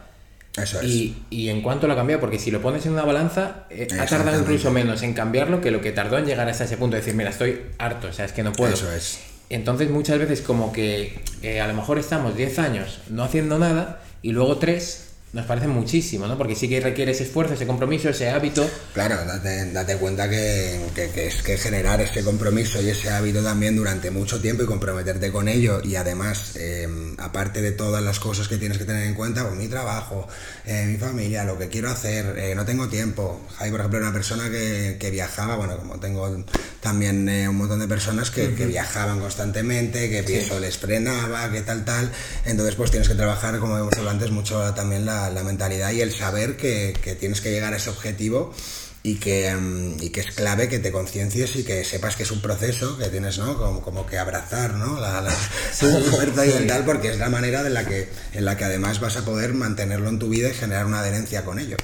Eso 0.57 0.79
es. 0.81 0.87
Y, 0.87 1.23
y, 1.29 1.49
en 1.49 1.61
cuanto 1.61 1.87
lo 1.87 1.93
ha 1.93 1.95
cambiado, 1.95 2.19
porque 2.19 2.39
si 2.39 2.51
lo 2.51 2.61
pones 2.61 2.85
en 2.85 2.93
una 2.93 3.03
balanza, 3.03 3.65
eh, 3.69 3.87
ha 3.99 4.05
tardado 4.05 4.39
incluso 4.39 4.71
menos 4.71 5.03
en 5.03 5.13
cambiarlo 5.13 5.61
que 5.61 5.71
lo 5.71 5.79
que 5.81 5.91
tardó 5.91 6.17
en 6.17 6.25
llegar 6.25 6.49
hasta 6.49 6.63
ese 6.63 6.77
punto 6.77 6.95
de 6.95 7.01
decir, 7.01 7.15
mira, 7.15 7.29
estoy 7.29 7.61
harto, 7.77 8.07
o 8.07 8.13
sea, 8.13 8.25
es 8.25 8.33
que 8.33 8.43
no 8.43 8.51
puedo. 8.51 8.73
Eso 8.73 8.91
es. 8.91 9.19
Entonces 9.49 9.89
muchas 9.89 10.19
veces 10.19 10.41
como 10.41 10.71
que 10.71 11.19
eh, 11.41 11.59
a 11.59 11.67
lo 11.67 11.73
mejor 11.73 11.97
estamos 11.97 12.35
10 12.35 12.59
años 12.59 12.99
no 13.09 13.23
haciendo 13.23 13.57
nada 13.57 14.01
y 14.21 14.31
luego 14.31 14.57
3 14.57 15.08
nos 15.31 15.45
parece 15.45 15.67
muchísimo, 15.67 16.25
¿no? 16.25 16.37
Porque 16.37 16.55
sí 16.55 16.67
que 16.67 16.79
requiere 16.79 17.11
ese 17.11 17.23
esfuerzo, 17.23 17.53
ese 17.53 17.67
compromiso, 17.67 18.09
ese 18.09 18.29
hábito. 18.29 18.67
Claro, 18.93 19.15
date, 19.25 19.71
date 19.71 19.95
cuenta 19.97 20.27
que, 20.27 20.81
que, 20.95 21.27
es 21.27 21.43
que 21.43 21.55
generar 21.55 22.01
ese 22.01 22.23
compromiso 22.23 22.81
y 22.81 22.89
ese 22.89 23.11
hábito 23.11 23.43
también 23.43 23.75
durante 23.75 24.09
mucho 24.09 24.41
tiempo 24.41 24.63
y 24.63 24.65
comprometerte 24.65 25.31
con 25.31 25.47
ello 25.47 25.81
y 25.83 25.95
además, 25.95 26.55
em, 26.55 27.15
aparte 27.19 27.61
de 27.61 27.71
todas 27.71 28.03
las 28.03 28.19
cosas 28.19 28.47
que 28.47 28.57
tienes 28.57 28.79
que 28.79 28.85
tener 28.85 29.05
en 29.05 29.13
cuenta, 29.13 29.45
pues 29.45 29.55
mi 29.55 29.67
trabajo, 29.67 30.27
eh, 30.65 30.85
mi 30.87 30.97
familia, 30.97 31.43
lo 31.43 31.59
que 31.59 31.67
quiero 31.67 31.91
hacer, 31.91 32.35
eh, 32.39 32.55
no 32.55 32.65
tengo 32.65 32.87
tiempo. 32.87 33.39
Hay, 33.59 33.69
por 33.69 33.81
ejemplo, 33.81 33.99
una 33.99 34.13
persona 34.13 34.49
que, 34.49 34.97
que 34.99 35.11
viajaba, 35.11 35.57
bueno, 35.57 35.77
como 35.77 35.99
tengo 35.99 36.43
también 36.81 37.29
eh, 37.29 37.47
un 37.47 37.57
montón 37.57 37.79
de 37.79 37.87
personas 37.87 38.31
que, 38.31 38.55
que 38.55 38.65
viajaban 38.65 39.19
constantemente, 39.19 40.09
que 40.09 40.39
eso 40.39 40.59
les 40.59 40.77
frenaba, 40.77 41.51
que 41.51 41.61
tal, 41.61 41.85
tal. 41.85 42.11
Entonces, 42.45 42.73
pues 42.73 42.89
tienes 42.89 43.07
que 43.07 43.15
trabajar, 43.15 43.59
como 43.59 43.77
hemos 43.77 43.93
hablado 43.93 44.09
antes, 44.09 44.31
mucho 44.31 44.73
también 44.73 45.05
la 45.05 45.18
la, 45.29 45.43
mentalidad 45.43 45.91
y 45.91 46.01
el 46.01 46.13
saber 46.13 46.55
que, 46.55 46.93
tienes 47.19 47.41
que 47.41 47.51
llegar 47.51 47.73
a 47.73 47.77
ese 47.77 47.89
objetivo 47.89 48.53
y 49.03 49.15
que, 49.15 49.53
mm, 49.53 50.03
y 50.03 50.09
que 50.09 50.21
es 50.21 50.31
clave 50.31 50.69
que 50.69 50.79
te 50.79 50.91
conciencies 50.91 51.55
y 51.55 51.63
que 51.63 51.83
sepas 51.83 52.15
que 52.15 52.23
es 52.23 52.31
un 52.31 52.41
proceso 52.41 52.97
que 52.97 53.07
tienes, 53.07 53.37
¿no? 53.37 53.57
Como, 53.57 53.81
como 53.81 54.05
que 54.05 54.17
abrazar, 54.17 54.75
¿no? 54.75 54.99
La, 54.99 55.21
la, 55.21 55.31
fuerza 56.11 56.45
y 56.45 56.67
tal, 56.67 56.85
porque 56.85 57.09
es 57.09 57.17
la 57.17 57.29
manera 57.29 57.63
de 57.63 57.69
la 57.69 57.85
que, 57.85 58.09
en 58.33 58.45
la 58.45 58.55
que 58.55 58.65
además 58.65 58.99
vas 58.99 59.17
a 59.17 59.25
poder 59.25 59.53
mantenerlo 59.53 60.09
en 60.09 60.19
tu 60.19 60.29
vida 60.29 60.49
y 60.49 60.53
generar 60.53 60.85
una 60.85 60.99
adherencia 60.99 61.43
con 61.43 61.59
ello. 61.59 61.77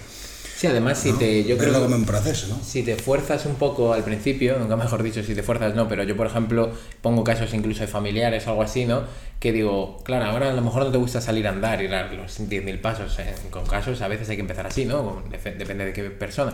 Sí, 0.55 0.67
además 0.67 0.97
si 0.99 1.11
te 1.11 1.43
yo 1.43 1.57
creo 1.57 1.73
como 1.81 1.97
un 1.97 2.05
proceso, 2.05 2.47
¿no? 2.47 2.63
Si 2.63 2.81
te 2.81 2.95
fuerzas 2.95 3.45
un 3.45 3.55
poco 3.55 3.93
al 3.93 4.05
principio, 4.05 4.57
nunca 4.57 4.77
mejor 4.77 5.03
dicho 5.03 5.21
si 5.21 5.35
te 5.35 5.43
fuerzas 5.43 5.75
no, 5.75 5.89
pero 5.89 6.03
yo 6.03 6.15
por 6.15 6.27
ejemplo 6.27 6.71
pongo 7.01 7.25
casos 7.25 7.53
incluso 7.53 7.81
de 7.81 7.87
familiares 7.87 8.47
o 8.47 8.51
algo 8.51 8.61
así, 8.61 8.85
¿no? 8.85 9.03
Que 9.41 9.51
digo, 9.51 10.01
claro, 10.05 10.25
ahora 10.25 10.51
a 10.51 10.53
lo 10.53 10.61
mejor 10.61 10.85
no 10.85 10.91
te 10.91 10.97
gusta 10.97 11.19
salir 11.19 11.45
a 11.47 11.49
andar 11.49 11.81
y 11.81 11.89
dar 11.89 12.13
los 12.13 12.39
10.000 12.39 12.79
pasos, 12.79 13.19
¿eh? 13.19 13.35
con 13.49 13.65
casos 13.65 14.01
a 14.01 14.07
veces 14.07 14.29
hay 14.29 14.37
que 14.37 14.43
empezar 14.43 14.65
así, 14.65 14.85
¿no? 14.85 15.23
Depende 15.29 15.85
de 15.85 15.91
qué 15.91 16.03
persona. 16.03 16.53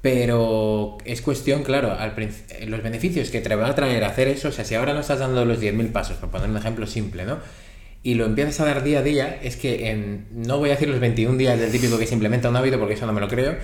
Pero 0.00 0.98
es 1.04 1.20
cuestión, 1.20 1.64
claro, 1.64 1.90
al 1.90 2.14
los 2.66 2.82
beneficios 2.84 3.30
que 3.30 3.40
te 3.40 3.56
va 3.56 3.68
a 3.68 3.74
traer 3.74 4.04
hacer 4.04 4.28
eso, 4.28 4.48
o 4.48 4.52
sea, 4.52 4.64
si 4.64 4.76
ahora 4.76 4.94
no 4.94 5.00
estás 5.00 5.18
dando 5.18 5.44
los 5.44 5.60
10.000 5.60 5.90
pasos, 5.90 6.18
por 6.18 6.28
poner 6.28 6.50
un 6.50 6.56
ejemplo 6.56 6.86
simple, 6.86 7.24
¿no? 7.24 7.38
Y 8.04 8.14
lo 8.14 8.26
empiezas 8.26 8.60
a 8.60 8.66
dar 8.66 8.84
día 8.84 9.00
a 9.00 9.02
día, 9.02 9.40
es 9.42 9.56
que 9.56 9.90
en, 9.90 10.26
no 10.30 10.58
voy 10.58 10.68
a 10.68 10.74
decir 10.74 10.88
los 10.88 11.00
21 11.00 11.38
días 11.38 11.58
del 11.58 11.72
típico 11.72 11.98
que 11.98 12.06
se 12.06 12.12
implementa 12.12 12.50
un 12.50 12.56
hábito, 12.56 12.78
porque 12.78 12.94
eso 12.94 13.06
no 13.06 13.14
me 13.14 13.20
lo 13.20 13.28
creo, 13.28 13.56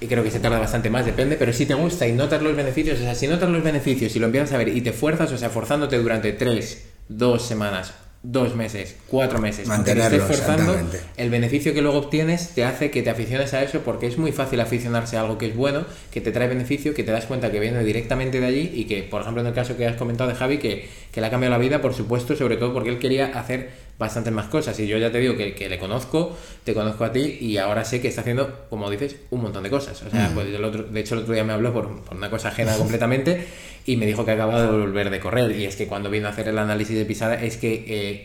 y 0.00 0.06
creo 0.06 0.24
que 0.24 0.30
se 0.30 0.40
tarda 0.40 0.58
bastante 0.58 0.88
más, 0.88 1.04
depende, 1.04 1.36
pero 1.36 1.52
si 1.52 1.66
te 1.66 1.74
gusta 1.74 2.08
y 2.08 2.12
notas 2.12 2.42
los 2.42 2.56
beneficios, 2.56 2.98
o 2.98 3.02
sea, 3.02 3.14
si 3.14 3.28
notas 3.28 3.50
los 3.50 3.62
beneficios 3.62 4.16
y 4.16 4.18
lo 4.18 4.26
empiezas 4.26 4.52
a 4.54 4.58
ver 4.58 4.68
y 4.68 4.80
te 4.80 4.92
fuerzas, 4.92 5.30
o 5.32 5.38
sea, 5.38 5.50
forzándote 5.50 5.98
durante 5.98 6.32
3, 6.32 6.88
2 7.08 7.46
semanas, 7.46 7.92
dos 8.24 8.56
meses, 8.56 8.96
cuatro 9.06 9.38
meses, 9.38 9.68
mantenerlo, 9.68 10.16
estés 10.16 10.38
forzando, 10.38 10.76
el 11.18 11.28
beneficio 11.28 11.74
que 11.74 11.82
luego 11.82 11.98
obtienes 11.98 12.54
te 12.54 12.64
hace 12.64 12.90
que 12.90 13.02
te 13.02 13.10
aficiones 13.10 13.52
a 13.52 13.62
eso 13.62 13.80
porque 13.80 14.06
es 14.06 14.16
muy 14.16 14.32
fácil 14.32 14.60
aficionarse 14.60 15.18
a 15.18 15.20
algo 15.20 15.36
que 15.36 15.46
es 15.48 15.54
bueno, 15.54 15.84
que 16.10 16.22
te 16.22 16.32
trae 16.32 16.48
beneficio, 16.48 16.94
que 16.94 17.04
te 17.04 17.12
das 17.12 17.26
cuenta 17.26 17.52
que 17.52 17.60
viene 17.60 17.84
directamente 17.84 18.40
de 18.40 18.46
allí 18.46 18.72
y 18.74 18.86
que, 18.86 19.02
por 19.02 19.20
ejemplo, 19.20 19.42
en 19.42 19.48
el 19.48 19.52
caso 19.52 19.76
que 19.76 19.86
has 19.86 19.96
comentado 19.96 20.30
de 20.30 20.36
Javi, 20.36 20.56
que, 20.56 20.88
que 21.12 21.20
le 21.20 21.26
ha 21.26 21.30
cambiado 21.30 21.52
la 21.52 21.58
vida, 21.58 21.82
por 21.82 21.92
supuesto, 21.92 22.34
sobre 22.34 22.56
todo 22.56 22.72
porque 22.72 22.88
él 22.88 22.98
quería 22.98 23.26
hacer 23.38 23.84
bastantes 23.98 24.32
más 24.32 24.46
cosas. 24.46 24.80
Y 24.80 24.86
yo 24.86 24.96
ya 24.96 25.12
te 25.12 25.18
digo 25.18 25.36
que, 25.36 25.54
que 25.54 25.68
le 25.68 25.78
conozco, 25.78 26.34
te 26.64 26.72
conozco 26.72 27.04
a 27.04 27.12
ti 27.12 27.38
y 27.40 27.58
ahora 27.58 27.84
sé 27.84 28.00
que 28.00 28.08
está 28.08 28.22
haciendo, 28.22 28.66
como 28.70 28.90
dices, 28.90 29.16
un 29.30 29.42
montón 29.42 29.62
de 29.62 29.70
cosas. 29.70 30.02
O 30.02 30.10
sea, 30.10 30.30
pues 30.34 30.48
el 30.48 30.64
otro, 30.64 30.84
de 30.84 31.00
hecho 31.00 31.14
el 31.14 31.20
otro 31.20 31.34
día 31.34 31.44
me 31.44 31.52
habló 31.52 31.74
por, 31.74 32.00
por 32.02 32.16
una 32.16 32.30
cosa 32.30 32.48
ajena 32.48 32.74
completamente 32.76 33.46
y 33.86 33.96
me 33.96 34.06
dijo 34.06 34.24
que 34.24 34.30
acababa 34.32 34.62
de 34.62 34.68
volver 34.70 35.10
de 35.10 35.20
correr. 35.20 35.50
Y 35.52 35.64
es 35.64 35.76
que 35.76 35.86
cuando 35.86 36.10
vino 36.10 36.26
a 36.26 36.30
hacer 36.30 36.48
el 36.48 36.58
análisis 36.58 36.96
de 36.96 37.04
pisada 37.04 37.34
es 37.34 37.56
que 37.56 37.84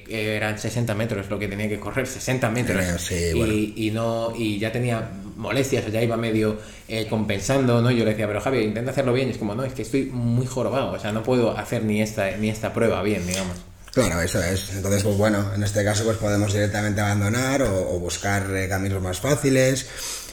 eh, 0.10 0.36
eran 0.36 0.58
60 0.58 0.96
metros 0.96 1.30
lo 1.30 1.38
que 1.38 1.48
tenía 1.48 1.68
que 1.68 1.80
correr, 1.80 2.08
60 2.08 2.50
metros. 2.50 3.12
y, 3.12 3.92
no, 3.92 4.34
y 4.36 4.58
ya 4.60 4.72
tenía 4.72 5.10
molestias, 5.36 5.86
o 5.86 5.90
ya 5.90 6.02
iba 6.02 6.18
medio 6.18 6.58
eh, 6.88 7.08
compensando, 7.10 7.82
¿no? 7.82 7.92
Yo 7.92 8.04
le 8.04 8.12
decía, 8.12 8.28
pero 8.28 8.42
Javi, 8.42 8.60
intenta 8.60 8.92
hacerlo 8.92 9.14
bien. 9.14 9.30
Y 9.30 9.32
es 9.32 9.38
como, 9.38 9.56
no, 9.56 9.64
es 9.64 9.74
que 9.74 9.82
estoy 9.82 10.06
muy 10.06 10.46
jorobado, 10.46 10.92
o 10.92 11.00
sea, 11.00 11.12
no 11.12 11.24
puedo 11.24 11.58
hacer 11.58 11.84
ni 11.84 12.02
esta, 12.02 12.32
ni 12.38 12.50
esta 12.50 12.74
prueba 12.74 13.02
bien, 13.04 13.26
digamos. 13.28 13.58
Claro, 13.94 14.22
eso 14.22 14.42
es. 14.42 14.72
Entonces, 14.76 15.04
pues 15.04 15.18
bueno, 15.18 15.54
en 15.54 15.64
este 15.64 15.84
caso 15.84 16.04
pues 16.04 16.18
podemos 16.18 16.54
directamente 16.54 17.02
abandonar 17.02 17.64
o, 17.64 18.00
buscar 18.00 18.56
eh, 18.56 18.68
caminos 18.70 19.02
más 19.02 19.20
fáciles. 19.20 19.88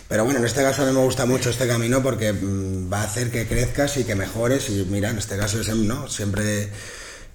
Pero 0.09 0.25
bueno, 0.25 0.39
en 0.39 0.47
este 0.47 0.63
caso 0.63 0.83
a 0.83 0.87
mí 0.87 0.93
me 0.93 1.03
gusta 1.03 1.27
mucho 1.27 1.51
este 1.51 1.67
camino 1.67 2.03
porque 2.03 2.33
mm, 2.33 2.93
va 2.93 3.01
a 3.01 3.05
hacer 3.05 3.31
que 3.31 3.47
crezcas 3.47 3.97
y 3.97 4.05
que 4.05 4.15
mejores. 4.15 4.69
Y 4.71 4.87
mira, 4.89 5.11
en 5.11 5.19
este 5.19 5.37
caso 5.37 5.59
¿no? 5.75 6.09
siempre 6.09 6.71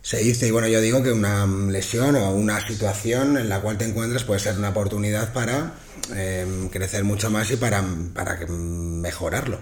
se 0.01 0.17
dice, 0.17 0.47
y 0.47 0.51
bueno, 0.51 0.67
yo 0.67 0.81
digo 0.81 1.03
que 1.03 1.11
una 1.11 1.45
lesión 1.45 2.15
o 2.15 2.31
una 2.31 2.65
situación 2.65 3.37
en 3.37 3.49
la 3.49 3.61
cual 3.61 3.77
te 3.77 3.85
encuentras 3.85 4.23
puede 4.23 4.39
ser 4.39 4.57
una 4.57 4.69
oportunidad 4.69 5.31
para 5.31 5.75
em, 6.15 6.69
crecer 6.69 7.03
mucho 7.03 7.29
más 7.29 7.51
y 7.51 7.57
para, 7.57 7.83
para 8.13 8.39
mejorarlo. 8.47 9.59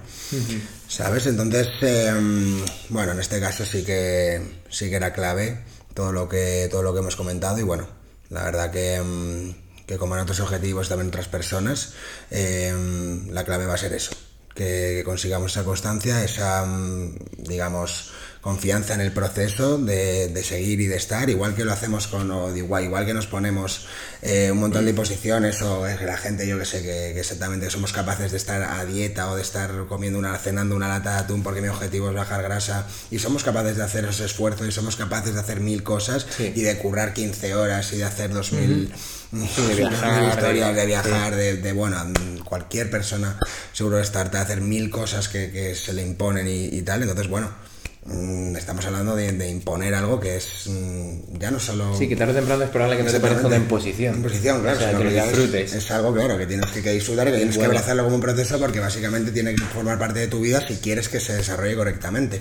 ¿Sabes? 0.87 1.25
Entonces, 1.25 1.67
em, 1.81 2.63
bueno, 2.87 3.11
en 3.11 3.19
este 3.19 3.39
caso 3.41 3.65
sí 3.65 3.83
que, 3.83 4.41
sí 4.69 4.89
que 4.89 4.95
era 4.95 5.11
clave 5.11 5.59
todo 5.93 6.13
lo 6.13 6.29
que, 6.29 6.69
todo 6.71 6.83
lo 6.83 6.93
que 6.93 6.99
hemos 6.99 7.17
comentado 7.17 7.59
y 7.59 7.63
bueno, 7.63 7.87
la 8.29 8.45
verdad 8.45 8.71
que 8.71 8.95
em, 8.95 9.53
que 9.89 9.97
como 9.97 10.15
en 10.15 10.21
otros 10.21 10.39
objetivos 10.39 10.87
también 10.87 11.07
otras 11.07 11.27
personas, 11.27 11.93
eh, 12.29 12.71
la 13.31 13.43
clave 13.43 13.65
va 13.65 13.73
a 13.73 13.77
ser 13.77 13.91
eso, 13.93 14.11
que, 14.53 15.01
consigamos 15.03 15.53
esa 15.53 15.63
constancia, 15.63 16.23
esa, 16.23 16.63
mm, 16.63 17.17
digamos, 17.39 18.11
confianza 18.39 18.93
en 18.93 19.01
el 19.01 19.11
proceso 19.11 19.79
de, 19.79 20.43
seguir 20.43 20.79
y 20.79 20.85
de 20.85 20.95
estar, 20.95 21.27
igual 21.31 21.55
que 21.55 21.65
lo 21.65 21.73
hacemos 21.73 22.05
con, 22.05 22.29
o 22.29 22.55
igual, 22.55 22.83
igual 22.83 23.07
que 23.07 23.15
nos 23.15 23.25
ponemos 23.25 23.87
eh, 24.21 24.51
un 24.51 24.59
montón 24.59 24.85
de 24.85 24.93
posiciones 24.93 25.59
o 25.63 25.87
es 25.87 25.99
la 26.03 26.17
gente, 26.17 26.47
yo 26.47 26.59
que 26.59 26.65
sé, 26.65 26.83
que, 26.83 27.19
exactamente 27.19 27.71
somos 27.71 27.91
capaces 27.91 28.29
de 28.29 28.37
estar 28.37 28.61
a 28.61 28.85
dieta 28.85 29.31
o 29.31 29.35
de 29.35 29.41
estar 29.41 29.87
comiendo 29.87 30.19
una, 30.19 30.37
cenando 30.37 30.75
una 30.75 30.87
lata 30.87 31.13
de 31.13 31.19
atún 31.21 31.41
porque 31.41 31.61
mi 31.61 31.67
objetivo 31.67 32.09
es 32.09 32.15
bajar 32.15 32.43
grasa 32.43 32.85
y 33.09 33.17
somos 33.17 33.43
capaces 33.43 33.75
de 33.75 33.83
hacer 33.83 34.05
ese 34.05 34.25
esfuerzo 34.25 34.67
y 34.67 34.71
somos 34.71 34.95
capaces 34.95 35.33
de 35.33 35.39
hacer 35.39 35.59
mil 35.59 35.81
cosas 35.81 36.27
y 36.37 36.61
de 36.61 36.77
currar 36.77 37.13
15 37.13 37.55
horas 37.55 37.91
y 37.91 37.97
de 37.97 38.03
hacer 38.03 38.31
dos 38.31 38.53
mil... 38.53 38.93
de 39.31 39.75
viajar, 39.75 40.75
de, 40.75 40.85
viajar, 40.85 41.35
de, 41.35 41.73
bueno, 41.73 41.97
cualquier 42.43 42.89
persona 42.89 43.37
seguro 43.73 43.97
de 43.97 44.03
estar, 44.03 44.31
de 44.31 44.39
hacer 44.39 44.61
mil 44.61 44.89
cosas 44.89 45.29
que, 45.29 45.75
se 45.75 45.93
le 45.93 46.01
imponen 46.01 46.47
y, 46.47 46.81
tal. 46.81 47.03
Entonces, 47.03 47.27
bueno, 47.27 47.49
mm, 48.05 48.55
estamos 48.55 48.85
hablando 48.85 49.15
de, 49.15 49.49
imponer 49.49 49.93
algo 49.93 50.19
que 50.19 50.37
es 50.37 50.67
mm, 50.67 51.37
ya 51.39 51.51
no 51.51 51.59
solo. 51.59 51.95
Sí, 51.95 52.07
que 52.07 52.15
tarde 52.15 52.33
o 52.33 52.35
temprano 52.35 52.63
es 52.63 52.69
probable 52.69 52.97
que 52.97 53.03
no 53.03 53.11
te 53.11 53.19
parezca 53.19 53.47
una 53.47 53.57
imposición. 53.57 54.15
Imposición, 54.15 54.61
claro. 54.61 54.79
que, 54.97 55.03
lo 55.03 55.11
disfrutes. 55.11 55.73
Es, 55.73 55.91
algo, 55.91 56.11
claro, 56.13 56.37
que 56.37 56.47
tienes 56.47 56.71
que, 56.71 56.91
disfrutar 56.91 57.27
y 57.27 57.31
que 57.31 57.37
tienes 57.37 57.57
que 57.57 57.65
abrazarlo 57.65 58.03
como 58.03 58.15
un 58.15 58.21
proceso 58.21 58.57
porque 58.57 58.79
básicamente 58.79 59.31
tiene 59.31 59.53
que 59.53 59.63
formar 59.65 59.99
parte 59.99 60.19
de 60.19 60.27
tu 60.27 60.41
vida 60.41 60.65
si 60.67 60.77
quieres 60.77 61.07
que 61.07 61.19
se 61.19 61.33
desarrolle 61.33 61.75
correctamente. 61.75 62.39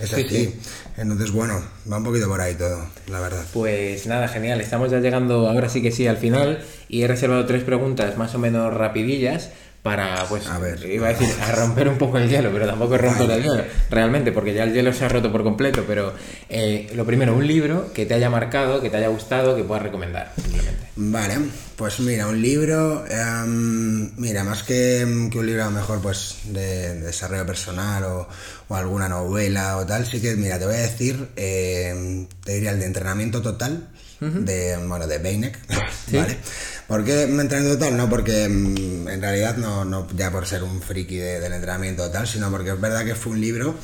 Es 0.00 0.12
así. 0.12 0.54
Entonces, 0.96 1.30
bueno, 1.30 1.62
va 1.90 1.98
un 1.98 2.04
poquito 2.04 2.28
por 2.28 2.40
ahí 2.40 2.54
todo, 2.54 2.86
la 3.08 3.20
verdad. 3.20 3.44
Pues 3.52 4.06
nada, 4.06 4.28
genial. 4.28 4.60
Estamos 4.60 4.90
ya 4.90 5.00
llegando, 5.00 5.48
ahora 5.48 5.68
sí 5.68 5.82
que 5.82 5.92
sí, 5.92 6.06
al 6.06 6.16
final. 6.16 6.62
Y 6.88 7.02
he 7.02 7.08
reservado 7.08 7.46
tres 7.46 7.62
preguntas 7.64 8.16
más 8.16 8.34
o 8.34 8.38
menos 8.38 8.72
rapidillas 8.72 9.50
para, 9.86 10.26
pues, 10.28 10.48
a 10.48 10.58
ver, 10.58 10.84
iba 10.84 11.06
a 11.06 11.12
decir, 11.12 11.32
a 11.40 11.52
romper 11.52 11.88
un 11.88 11.96
poco 11.96 12.18
el 12.18 12.28
hielo, 12.28 12.50
pero 12.52 12.66
tampoco 12.66 12.98
romper 12.98 13.30
el 13.30 13.40
hielo, 13.44 13.64
realmente, 13.88 14.32
porque 14.32 14.52
ya 14.52 14.64
el 14.64 14.72
hielo 14.72 14.92
se 14.92 15.04
ha 15.04 15.08
roto 15.08 15.30
por 15.30 15.44
completo, 15.44 15.84
pero 15.86 16.12
eh, 16.48 16.90
lo 16.96 17.04
primero, 17.04 17.36
un 17.36 17.46
libro 17.46 17.92
que 17.94 18.04
te 18.04 18.14
haya 18.14 18.28
marcado, 18.28 18.80
que 18.82 18.90
te 18.90 18.96
haya 18.96 19.06
gustado, 19.06 19.54
que 19.54 19.62
puedas 19.62 19.84
recomendar, 19.84 20.32
simplemente. 20.34 20.88
Vale, 20.96 21.34
pues 21.76 22.00
mira, 22.00 22.26
un 22.26 22.42
libro, 22.42 23.04
em, 23.06 24.10
mira, 24.16 24.42
más 24.42 24.64
que, 24.64 25.04
un 25.04 25.46
libro 25.46 25.62
a 25.62 25.66
lo 25.66 25.70
mejor 25.70 26.00
pues 26.00 26.38
de, 26.46 26.98
desarrollo 27.02 27.46
personal 27.46 28.02
o, 28.06 28.28
alguna 28.70 29.08
novela 29.08 29.76
o 29.76 29.86
tal, 29.86 30.04
sí 30.04 30.20
que, 30.20 30.34
mira, 30.34 30.58
te 30.58 30.66
voy 30.66 30.74
a 30.74 30.78
decir, 30.78 31.28
em, 31.36 32.26
te 32.42 32.54
diría 32.54 32.72
el 32.72 32.80
de 32.80 32.86
entrenamiento 32.86 33.40
total, 33.40 33.88
de, 34.18 34.78
bueno, 34.88 35.06
de 35.06 35.18
Beinek, 35.18 35.58
¿vale? 36.12 36.38
¿Por 36.86 37.04
qué 37.04 37.26
me 37.26 37.42
entrenamiento 37.42 37.78
total? 37.78 37.96
No 37.96 38.08
porque 38.08 38.48
mm, 38.48 39.08
en 39.08 39.20
realidad 39.20 39.56
no, 39.56 39.84
no, 39.84 40.06
ya 40.16 40.30
por 40.30 40.46
ser 40.46 40.62
un 40.62 40.80
friki 40.80 41.16
del 41.16 41.52
entrenamiento 41.52 42.04
total, 42.04 42.28
sino 42.28 42.50
porque 42.50 42.70
es 42.70 42.80
verdad 42.80 43.04
que 43.04 43.14
fue 43.14 43.32
un 43.32 43.40
libro 43.40 43.74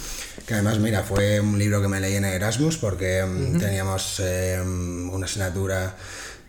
que 0.47 0.55
además, 0.55 0.79
mira, 0.79 1.03
fue 1.03 1.41
un 1.41 1.59
libro 1.59 1.83
que 1.83 1.89
me 1.89 2.01
leí 2.01 2.15
en 2.15 2.25
Erasmus 2.25 2.77
porque 2.77 3.25
mm, 3.25 3.59
teníamos 3.59 4.21
em, 4.21 5.11
una 5.11 5.27
asignatura 5.27 5.97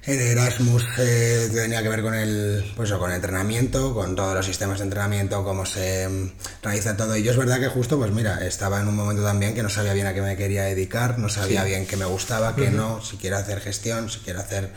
en 0.06 0.20
Erasmus 0.20 0.86
eh, 0.98 1.48
que 1.52 1.62
tenía 1.62 1.82
que 1.82 1.90
ver 1.90 2.02
con 2.02 2.14
el, 2.14 2.72
pues, 2.76 2.92
con 2.92 3.10
el 3.10 3.16
entrenamiento, 3.16 3.94
con 3.94 4.16
todos 4.16 4.36
los 4.36 4.46
sistemas 4.46 4.80
de 4.80 4.86
entrenamiento, 4.86 5.44
cómo 5.44 5.66
se 5.66 6.04
em, 6.04 6.32
realiza 6.62 6.98
todo. 6.98 7.16
Y 7.16 7.24
yo 7.24 7.32
es 7.32 7.38
verdad 7.38 7.60
que 7.60 7.68
justo, 7.68 7.98
pues 7.98 8.12
mira, 8.12 8.46
estaba 8.46 8.82
en 8.82 8.88
un 8.88 8.96
momento 8.96 9.24
también 9.24 9.56
que 9.56 9.64
no 9.64 9.70
sabía 9.70 9.94
bien 9.94 10.08
a 10.08 10.14
qué 10.14 10.22
me 10.22 10.36
quería 10.36 10.64
dedicar, 10.64 11.20
no 11.20 11.30
sabía 11.30 11.64
bien 11.64 11.88
qué 11.88 11.98
me 11.98 12.06
gustaba, 12.06 12.56
qué 12.56 12.70
no, 12.70 13.02
si 13.02 13.18
quiero 13.18 13.38
hacer 13.38 13.60
gestión, 13.62 14.10
si 14.10 14.20
quiero 14.20 14.40
hacer 14.40 14.70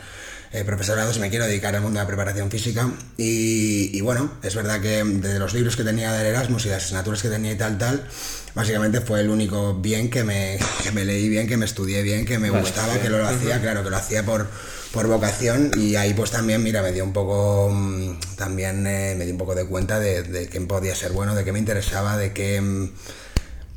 eh, 0.51 0.63
profesorado 0.63 1.13
si 1.13 1.19
me 1.19 1.29
quiero 1.29 1.45
dedicar 1.45 1.75
al 1.75 1.81
mundo 1.81 1.99
de 1.99 2.03
la 2.03 2.07
preparación 2.07 2.49
física. 2.49 2.89
Y, 3.17 3.99
bueno, 4.01 4.31
es 4.43 4.55
verdad 4.55 4.81
que 4.81 5.03
de 5.03 5.39
los 5.39 5.53
libros 5.53 5.75
que 5.75 5.83
tenía 5.83 6.13
del 6.13 6.27
Erasmus 6.27 6.65
y 6.65 6.69
las 6.69 6.85
asignaturas 6.85 7.21
que 7.21 7.29
tenía 7.29 7.51
y 7.51 7.57
tal, 7.57 7.77
tal, 7.77 8.07
básicamente 8.55 9.01
fue 9.01 9.21
el 9.21 9.29
único 9.29 9.73
bien 9.75 10.09
que 10.09 10.23
me, 10.23 10.57
que 10.83 10.91
me 10.91 11.05
leí 11.05 11.29
bien, 11.29 11.47
que 11.47 11.57
me 11.57 11.65
estudié 11.65 12.01
bien, 12.01 12.25
que 12.25 12.39
me 12.39 12.49
gustaba, 12.49 12.97
que 12.99 13.09
lo, 13.09 13.25
hacía, 13.25 13.61
claro, 13.61 13.83
que 13.83 13.89
lo 13.89 13.97
hacía 13.97 14.23
por, 14.25 14.47
por 14.91 15.07
vocación 15.07 15.71
y 15.75 15.95
ahí 15.95 16.13
pues 16.13 16.31
también, 16.31 16.63
mira, 16.63 16.81
me 16.81 16.91
dio 16.91 17.03
un 17.03 17.13
poco, 17.13 17.69
mm, 17.71 18.19
también 18.37 18.87
eh, 18.87 19.15
me 19.17 19.25
di 19.25 19.31
un 19.31 19.37
poco 19.37 19.53
de 19.53 19.65
cuenta 19.65 19.99
de, 19.99 20.23
de 20.23 20.47
qué 20.47 20.61
podía 20.61 20.95
ser 20.95 21.11
bueno, 21.11 21.35
de 21.35 21.43
qué 21.43 21.51
me 21.51 21.59
interesaba, 21.59 22.17
de 22.17 22.31
qué, 22.31 22.61
mm, 22.61 22.89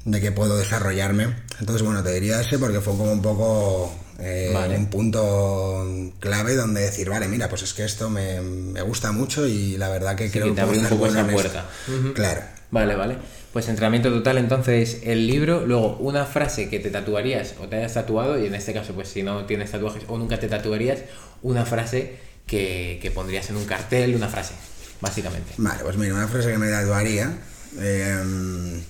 de 0.04 0.20
qué 0.20 0.32
puedo 0.32 0.56
desarrollarme. 0.56 1.34
Entonces, 1.58 1.82
bueno, 1.82 2.02
te 2.02 2.12
diría 2.12 2.40
ese 2.40 2.58
porque 2.58 2.80
fue 2.80 2.96
como 2.96 3.12
un 3.12 3.22
poco 3.22 3.92
eh, 4.20 4.76
un 4.76 4.86
punto 4.86 6.12
clave 6.20 6.54
donde 6.54 6.82
decir, 6.82 7.08
vale, 7.08 7.28
mira, 7.28 7.48
pues 7.48 7.62
es 7.62 7.74
que 7.74 7.84
esto 7.84 8.10
me, 8.10 8.40
gusta 8.82 9.12
mucho 9.12 9.46
y 9.46 9.76
la 9.76 9.88
verdad 9.88 10.16
que 10.16 10.30
creo 10.30 10.46
que 10.46 10.52
te 10.52 10.60
abre 10.60 10.78
un 10.78 10.86
poco 10.86 11.06
esa 11.06 11.26
puerta. 11.26 11.66
Claro. 12.14 12.42
Vale, 12.70 12.94
vale. 12.94 13.16
Pues 13.52 13.68
entrenamiento 13.68 14.10
total, 14.10 14.38
entonces 14.38 15.00
el 15.02 15.26
libro, 15.26 15.66
luego 15.66 15.96
una 15.96 16.24
frase 16.24 16.68
que 16.68 16.78
te 16.78 16.90
tatuarías 16.90 17.54
o 17.60 17.66
te 17.66 17.76
hayas 17.76 17.94
tatuado, 17.94 18.40
y 18.40 18.46
en 18.46 18.54
este 18.54 18.72
caso, 18.72 18.92
pues 18.94 19.08
si 19.08 19.24
no 19.24 19.44
tienes 19.46 19.72
tatuajes 19.72 20.04
o 20.06 20.16
nunca 20.18 20.38
te 20.38 20.46
tatuarías, 20.46 21.00
una 21.42 21.66
frase 21.66 22.16
que, 22.46 23.10
pondrías 23.12 23.50
en 23.50 23.56
un 23.56 23.64
cartel, 23.64 24.14
una 24.14 24.28
frase, 24.28 24.54
básicamente. 25.00 25.52
Vale, 25.56 25.82
pues 25.82 25.96
mira, 25.96 26.14
una 26.14 26.28
frase 26.28 26.52
que 26.52 26.58
me 26.58 26.70
tatuaría. 26.70 27.38
Em, 27.80 28.80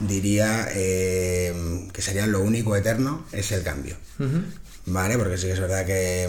diría 0.00 0.68
eh, 0.74 1.88
que 1.92 2.02
sería 2.02 2.26
lo 2.26 2.40
único 2.40 2.76
eterno 2.76 3.26
es 3.32 3.52
el 3.52 3.62
cambio. 3.62 3.96
¿Vale? 4.86 5.18
Porque 5.18 5.36
sí 5.36 5.48
que 5.48 5.52
es 5.52 5.60
verdad 5.60 5.84
que, 5.84 6.28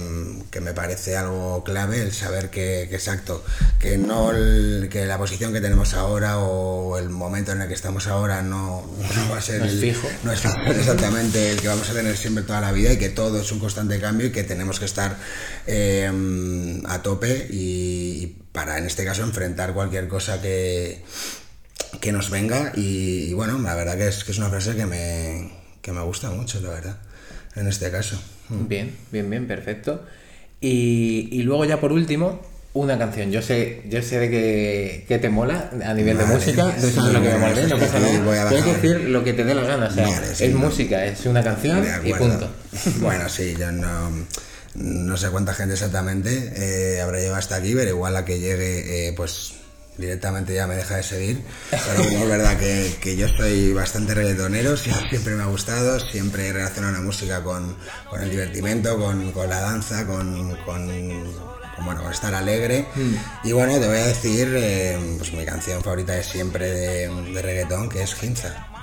me 0.59 0.73
parece 0.73 1.15
algo 1.15 1.63
clave 1.63 2.01
el 2.01 2.11
saber 2.11 2.49
que, 2.49 2.83
exacto, 2.83 3.43
que 3.79 3.97
no 3.97 4.31
que 4.89 5.05
la 5.05 5.17
posición 5.17 5.53
que 5.53 5.61
tenemos 5.61 5.93
ahora 5.93 6.39
o 6.39 6.97
el 6.97 7.09
momento 7.09 7.51
en 7.51 7.61
el 7.61 7.67
que 7.67 7.75
estamos 7.75 8.07
ahora 8.07 8.41
no, 8.41 8.83
va 9.31 9.37
a 9.37 9.41
ser 9.41 9.59
no 9.61 9.67
es 9.67 9.79
fijo. 9.79 10.07
no 10.23 10.31
es 10.31 10.43
exactamente 10.43 11.51
el 11.51 11.61
que 11.61 11.67
vamos 11.67 11.89
a 11.89 11.93
tener 11.93 12.17
siempre 12.17 12.43
toda 12.43 12.59
la 12.59 12.71
vida 12.71 12.91
y 12.91 12.97
que 12.97 13.09
todo 13.09 13.39
es 13.39 13.51
un 13.51 13.59
constante 13.59 13.99
cambio 13.99 14.27
y 14.27 14.31
que 14.31 14.43
tenemos 14.43 14.79
que 14.79 14.85
estar 14.85 15.15
eh, 15.67 16.81
a 16.85 17.01
tope 17.03 17.47
y, 17.51 18.37
para 18.51 18.79
en 18.79 18.85
este 18.87 19.05
caso 19.05 19.21
enfrentar 19.21 19.73
cualquier 19.73 20.07
cosa 20.07 20.41
que, 20.41 21.03
que 22.01 22.11
nos 22.11 22.31
venga 22.31 22.71
y, 22.75 23.31
bueno, 23.33 23.59
la 23.59 23.75
verdad 23.75 23.97
que 23.97 24.07
es, 24.07 24.23
que 24.23 24.31
es 24.31 24.37
una 24.39 24.49
frase 24.49 24.75
que 24.75 24.87
me, 24.87 25.51
que 25.83 25.91
me 25.91 26.01
gusta 26.01 26.31
mucho, 26.31 26.59
la 26.61 26.69
verdad, 26.69 26.97
en 27.55 27.67
este 27.67 27.91
caso. 27.91 28.19
Mm. 28.49 28.67
Bien, 28.67 28.95
bien, 29.11 29.29
bien, 29.29 29.47
perfecto. 29.47 30.03
Y, 30.59 31.41
luego 31.43 31.65
ya 31.65 31.79
por 31.79 31.91
último, 31.91 32.41
una 32.73 32.97
canción. 32.97 33.31
Yo 33.31 33.41
sé, 33.41 33.83
yo 33.89 34.01
sé 34.01 34.19
de 34.19 35.05
que, 35.07 35.19
te 35.19 35.29
mola 35.29 35.69
a 35.85 35.93
nivel 35.93 36.17
de 36.17 36.25
música, 36.25 36.75
eso 36.75 36.87
es 36.87 36.95
lo 36.95 37.21
que 37.21 37.29
me 37.29 37.37
mola, 37.37 37.67
no 37.67 37.77
pasa 37.77 37.99
nada. 37.99 38.49
Que 38.49 38.73
decir 38.73 39.01
lo 39.09 39.23
que 39.23 39.33
te 39.33 39.43
dé 39.43 39.53
la 39.53 39.63
gana, 39.63 39.87
o 39.87 39.91
sea, 39.91 40.23
es 40.39 40.53
música, 40.53 41.05
es 41.05 41.25
una 41.25 41.43
canción 41.43 41.85
y 42.03 42.13
punto. 42.13 42.49
Bueno, 42.99 43.27
sí, 43.29 43.55
yo 43.57 43.71
no, 43.71 44.11
no 44.75 45.17
sé 45.17 45.29
cuánta 45.29 45.53
gente 45.53 45.73
exactamente 45.73 46.53
eh, 46.55 47.01
habrá 47.01 47.17
llegado 47.17 47.37
hasta 47.37 47.55
aquí, 47.55 47.73
pero 47.73 47.89
igual 47.89 48.15
a 48.15 48.25
que 48.25 48.39
llegue, 48.39 49.07
eh, 49.07 49.13
pues 49.13 49.56
directamente 49.97 50.53
ya 50.53 50.67
me 50.67 50.75
deja 50.75 50.97
de 50.97 51.03
seguir. 51.03 51.43
Pero 51.69 52.03
es 52.03 52.27
verdad 52.27 52.57
que, 52.57 53.15
yo 53.17 53.27
soy 53.29 53.73
bastante 53.73 54.13
reggaetonero, 54.13 54.77
siempre 54.77 55.35
me 55.35 55.43
ha 55.43 55.47
gustado, 55.47 55.99
siempre 55.99 56.47
he 56.47 56.53
relacionado 56.53 56.93
la 56.93 57.01
música 57.01 57.43
con, 57.43 57.75
el 58.19 58.29
divertimento, 58.29 58.97
con, 58.97 59.49
la 59.49 59.61
danza, 59.61 60.05
con, 60.05 60.57
bueno, 61.83 62.09
estar 62.11 62.33
alegre. 62.33 62.85
Mm. 62.95 63.47
Y 63.47 63.51
bueno, 63.51 63.79
te 63.79 63.87
voy 63.87 63.97
a 63.97 64.07
decir, 64.07 64.53
eh, 64.55 65.15
pues 65.17 65.33
mi 65.33 65.45
canción 65.45 65.83
favorita 65.83 66.17
es 66.17 66.27
siempre 66.27 66.69
de, 66.69 67.33
de 67.33 67.41
reggaetón, 67.41 67.89
que 67.89 68.01
es 68.01 68.13
Ginza. 68.15 68.76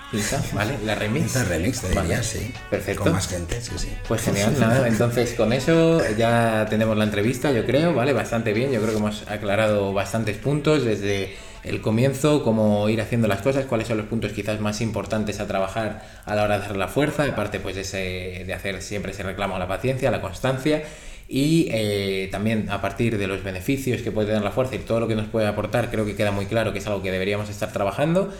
¿Vale? 0.53 0.79
La 0.85 0.95
remix. 0.95 1.35
La 1.35 1.45
remix, 1.45 1.81
te 1.81 1.89
diría, 1.89 2.23
sí. 2.23 2.53
Perfecto. 2.71 3.05
Con 3.05 3.13
más 3.13 3.29
gente, 3.29 3.61
sí, 3.61 3.73
sí. 3.77 3.89
Pues 4.07 4.23
genial, 4.23 4.55
nada. 4.61 4.87
Entonces, 4.87 5.33
con 5.35 5.53
eso 5.53 6.03
ya 6.17 6.67
tenemos 6.69 6.97
la 6.97 7.05
entrevista, 7.05 7.51
yo 7.53 7.65
creo, 7.65 7.95
¿vale? 7.95 8.13
Bastante 8.13 8.53
bien. 8.53 8.73
Yo 8.73 8.81
creo 8.81 8.93
que 8.93 8.99
hemos 8.99 9.29
aclarado 9.29 9.93
bastantes 9.93 10.37
puntos 10.37 10.85
desde 10.85 11.35
el 11.65 11.81
comienzo, 11.81 12.43
cómo 12.45 12.89
ir 12.89 13.01
haciendo 13.01 13.27
las 13.27 13.41
cosas, 13.41 13.65
cuáles 13.65 13.89
son 13.89 13.97
los 13.97 14.07
puntos 14.07 14.33
quizás 14.33 14.61
más 14.61 14.81
importantes 14.81 15.41
a 15.41 15.47
trabajar 15.47 16.05
a 16.27 16.35
la 16.35 16.45
hora 16.45 16.59
de 16.59 16.65
hacer 16.65 16.77
la 16.77 16.89
fuerza, 16.89 17.25
aparte 17.25 17.59
pues 17.59 17.75
de, 17.75 17.81
ese, 17.81 18.45
de 18.47 18.53
hacer 18.53 18.83
siempre 18.83 19.13
ese 19.13 19.23
reclamo 19.23 19.57
a 19.57 19.59
la 19.59 19.67
paciencia, 19.67 20.11
a 20.11 20.13
la 20.13 20.21
constancia 20.21 20.83
y 21.27 21.69
eh, 21.71 22.29
también 22.31 22.69
a 22.71 22.83
partir 22.83 23.17
de 23.17 23.27
los 23.27 23.43
beneficios 23.43 24.03
que 24.03 24.13
puede 24.13 24.29
tener 24.29 24.43
la 24.43 24.51
fuerza 24.51 24.77
y 24.77 24.81
todo 24.81 25.01
lo 25.01 25.09
que 25.09 25.17
nos 25.17 25.27
puede 25.27 25.47
aportar, 25.47 25.91
creo 25.91 26.05
que 26.05 26.15
queda 26.15 26.33
muy 26.33 26.47
claro 26.47 26.75
que 26.75 26.81
es 26.81 26.87
algo 26.87 27.03
que 27.03 27.11
deberíamos 27.11 27.49
estar 27.49 27.73
trabajando. 27.73 28.33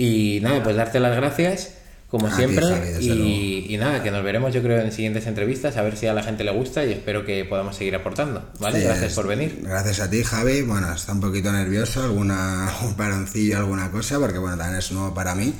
Y 0.00 0.40
nada, 0.40 0.62
pues 0.62 0.76
darte 0.76 0.98
las 0.98 1.14
gracias, 1.14 1.72
como 2.08 2.34
siempre. 2.34 2.64
y, 3.02 3.76
nada, 3.78 4.02
que 4.02 4.10
nos 4.10 4.24
veremos 4.24 4.54
yo 4.54 4.62
creo 4.62 4.80
en 4.80 4.92
siguientes 4.92 5.26
entrevistas, 5.26 5.76
a 5.76 5.82
ver 5.82 5.98
si 5.98 6.06
a 6.06 6.14
la 6.14 6.22
gente 6.22 6.42
le 6.42 6.52
gusta 6.52 6.82
y 6.86 6.92
espero 6.92 7.26
que 7.26 7.44
podamos 7.44 7.76
seguir 7.76 7.94
aportando. 7.94 8.48
¿Vale? 8.60 8.80
gracias 8.80 9.12
por 9.12 9.28
venir. 9.28 9.60
Gracias 9.62 10.00
a 10.00 10.08
ti, 10.08 10.24
Javi. 10.24 10.62
Bueno, 10.62 10.90
está 10.94 11.12
un 11.12 11.20
poquito 11.20 11.52
nervioso, 11.52 12.02
alguna, 12.02 12.72
un 12.82 12.94
paroncillo, 12.94 13.58
alguna 13.58 13.90
cosa, 13.90 14.18
porque 14.18 14.38
bueno, 14.38 14.56
también 14.56 14.78
es 14.78 14.90
nuevo 14.90 15.12
para 15.12 15.34
mí. 15.34 15.52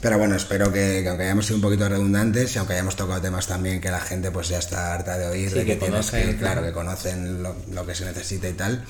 Pero 0.00 0.18
bueno, 0.18 0.34
espero 0.34 0.72
que, 0.72 1.06
aunque 1.06 1.24
hayamos 1.24 1.44
sido 1.44 1.56
un 1.56 1.62
poquito 1.62 1.88
redundantes 1.88 2.56
y 2.56 2.58
aunque 2.58 2.72
hayamos 2.72 2.96
tocado 2.96 3.20
temas 3.20 3.46
también 3.46 3.80
que 3.80 3.90
la 3.90 4.00
gente 4.00 4.32
pues 4.32 4.48
ya 4.48 4.58
está 4.58 4.94
harta 4.94 5.16
de 5.16 5.26
oír, 5.26 5.52
de 5.52 5.66
que, 5.66 5.78
conocen, 5.78 6.36
claro, 6.38 6.62
que 6.62 6.72
conocen 6.72 7.42
lo, 7.42 7.86
que 7.86 7.94
se 7.94 8.06
necesita 8.06 8.48
y 8.48 8.54
tal. 8.54 8.84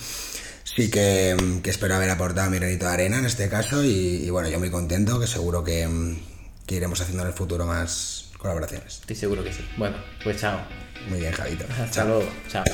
Sí 0.65 0.91
que, 0.91 1.37
espero 1.65 1.95
haber 1.95 2.11
aportado 2.11 2.51
mi 2.51 2.59
granito 2.59 2.87
de 2.87 2.93
arena 2.93 3.19
en 3.19 3.27
este 3.27 3.49
caso 3.49 3.85
y, 3.85 4.29
bueno, 4.31 4.49
yo 4.49 4.59
muy 4.59 4.71
contento, 4.71 5.21
que 5.21 5.27
seguro 5.27 5.65
que, 5.65 5.89
que, 6.67 6.77
iremos 6.77 7.01
haciendo 7.01 7.23
en 7.23 7.29
el 7.29 7.35
futuro 7.35 7.67
más 7.67 8.31
colaboraciones. 8.39 9.01
Estoy 9.01 9.17
seguro 9.17 9.45
que 9.45 9.53
sí. 9.53 9.67
Bueno, 9.77 9.97
pues 10.23 10.41
chao. 10.41 10.61
Muy 11.09 11.21
bien, 11.21 11.33
Javito. 11.33 11.65
Hasta 11.81 12.05
luego. 12.05 12.29
Chao. 12.49 12.65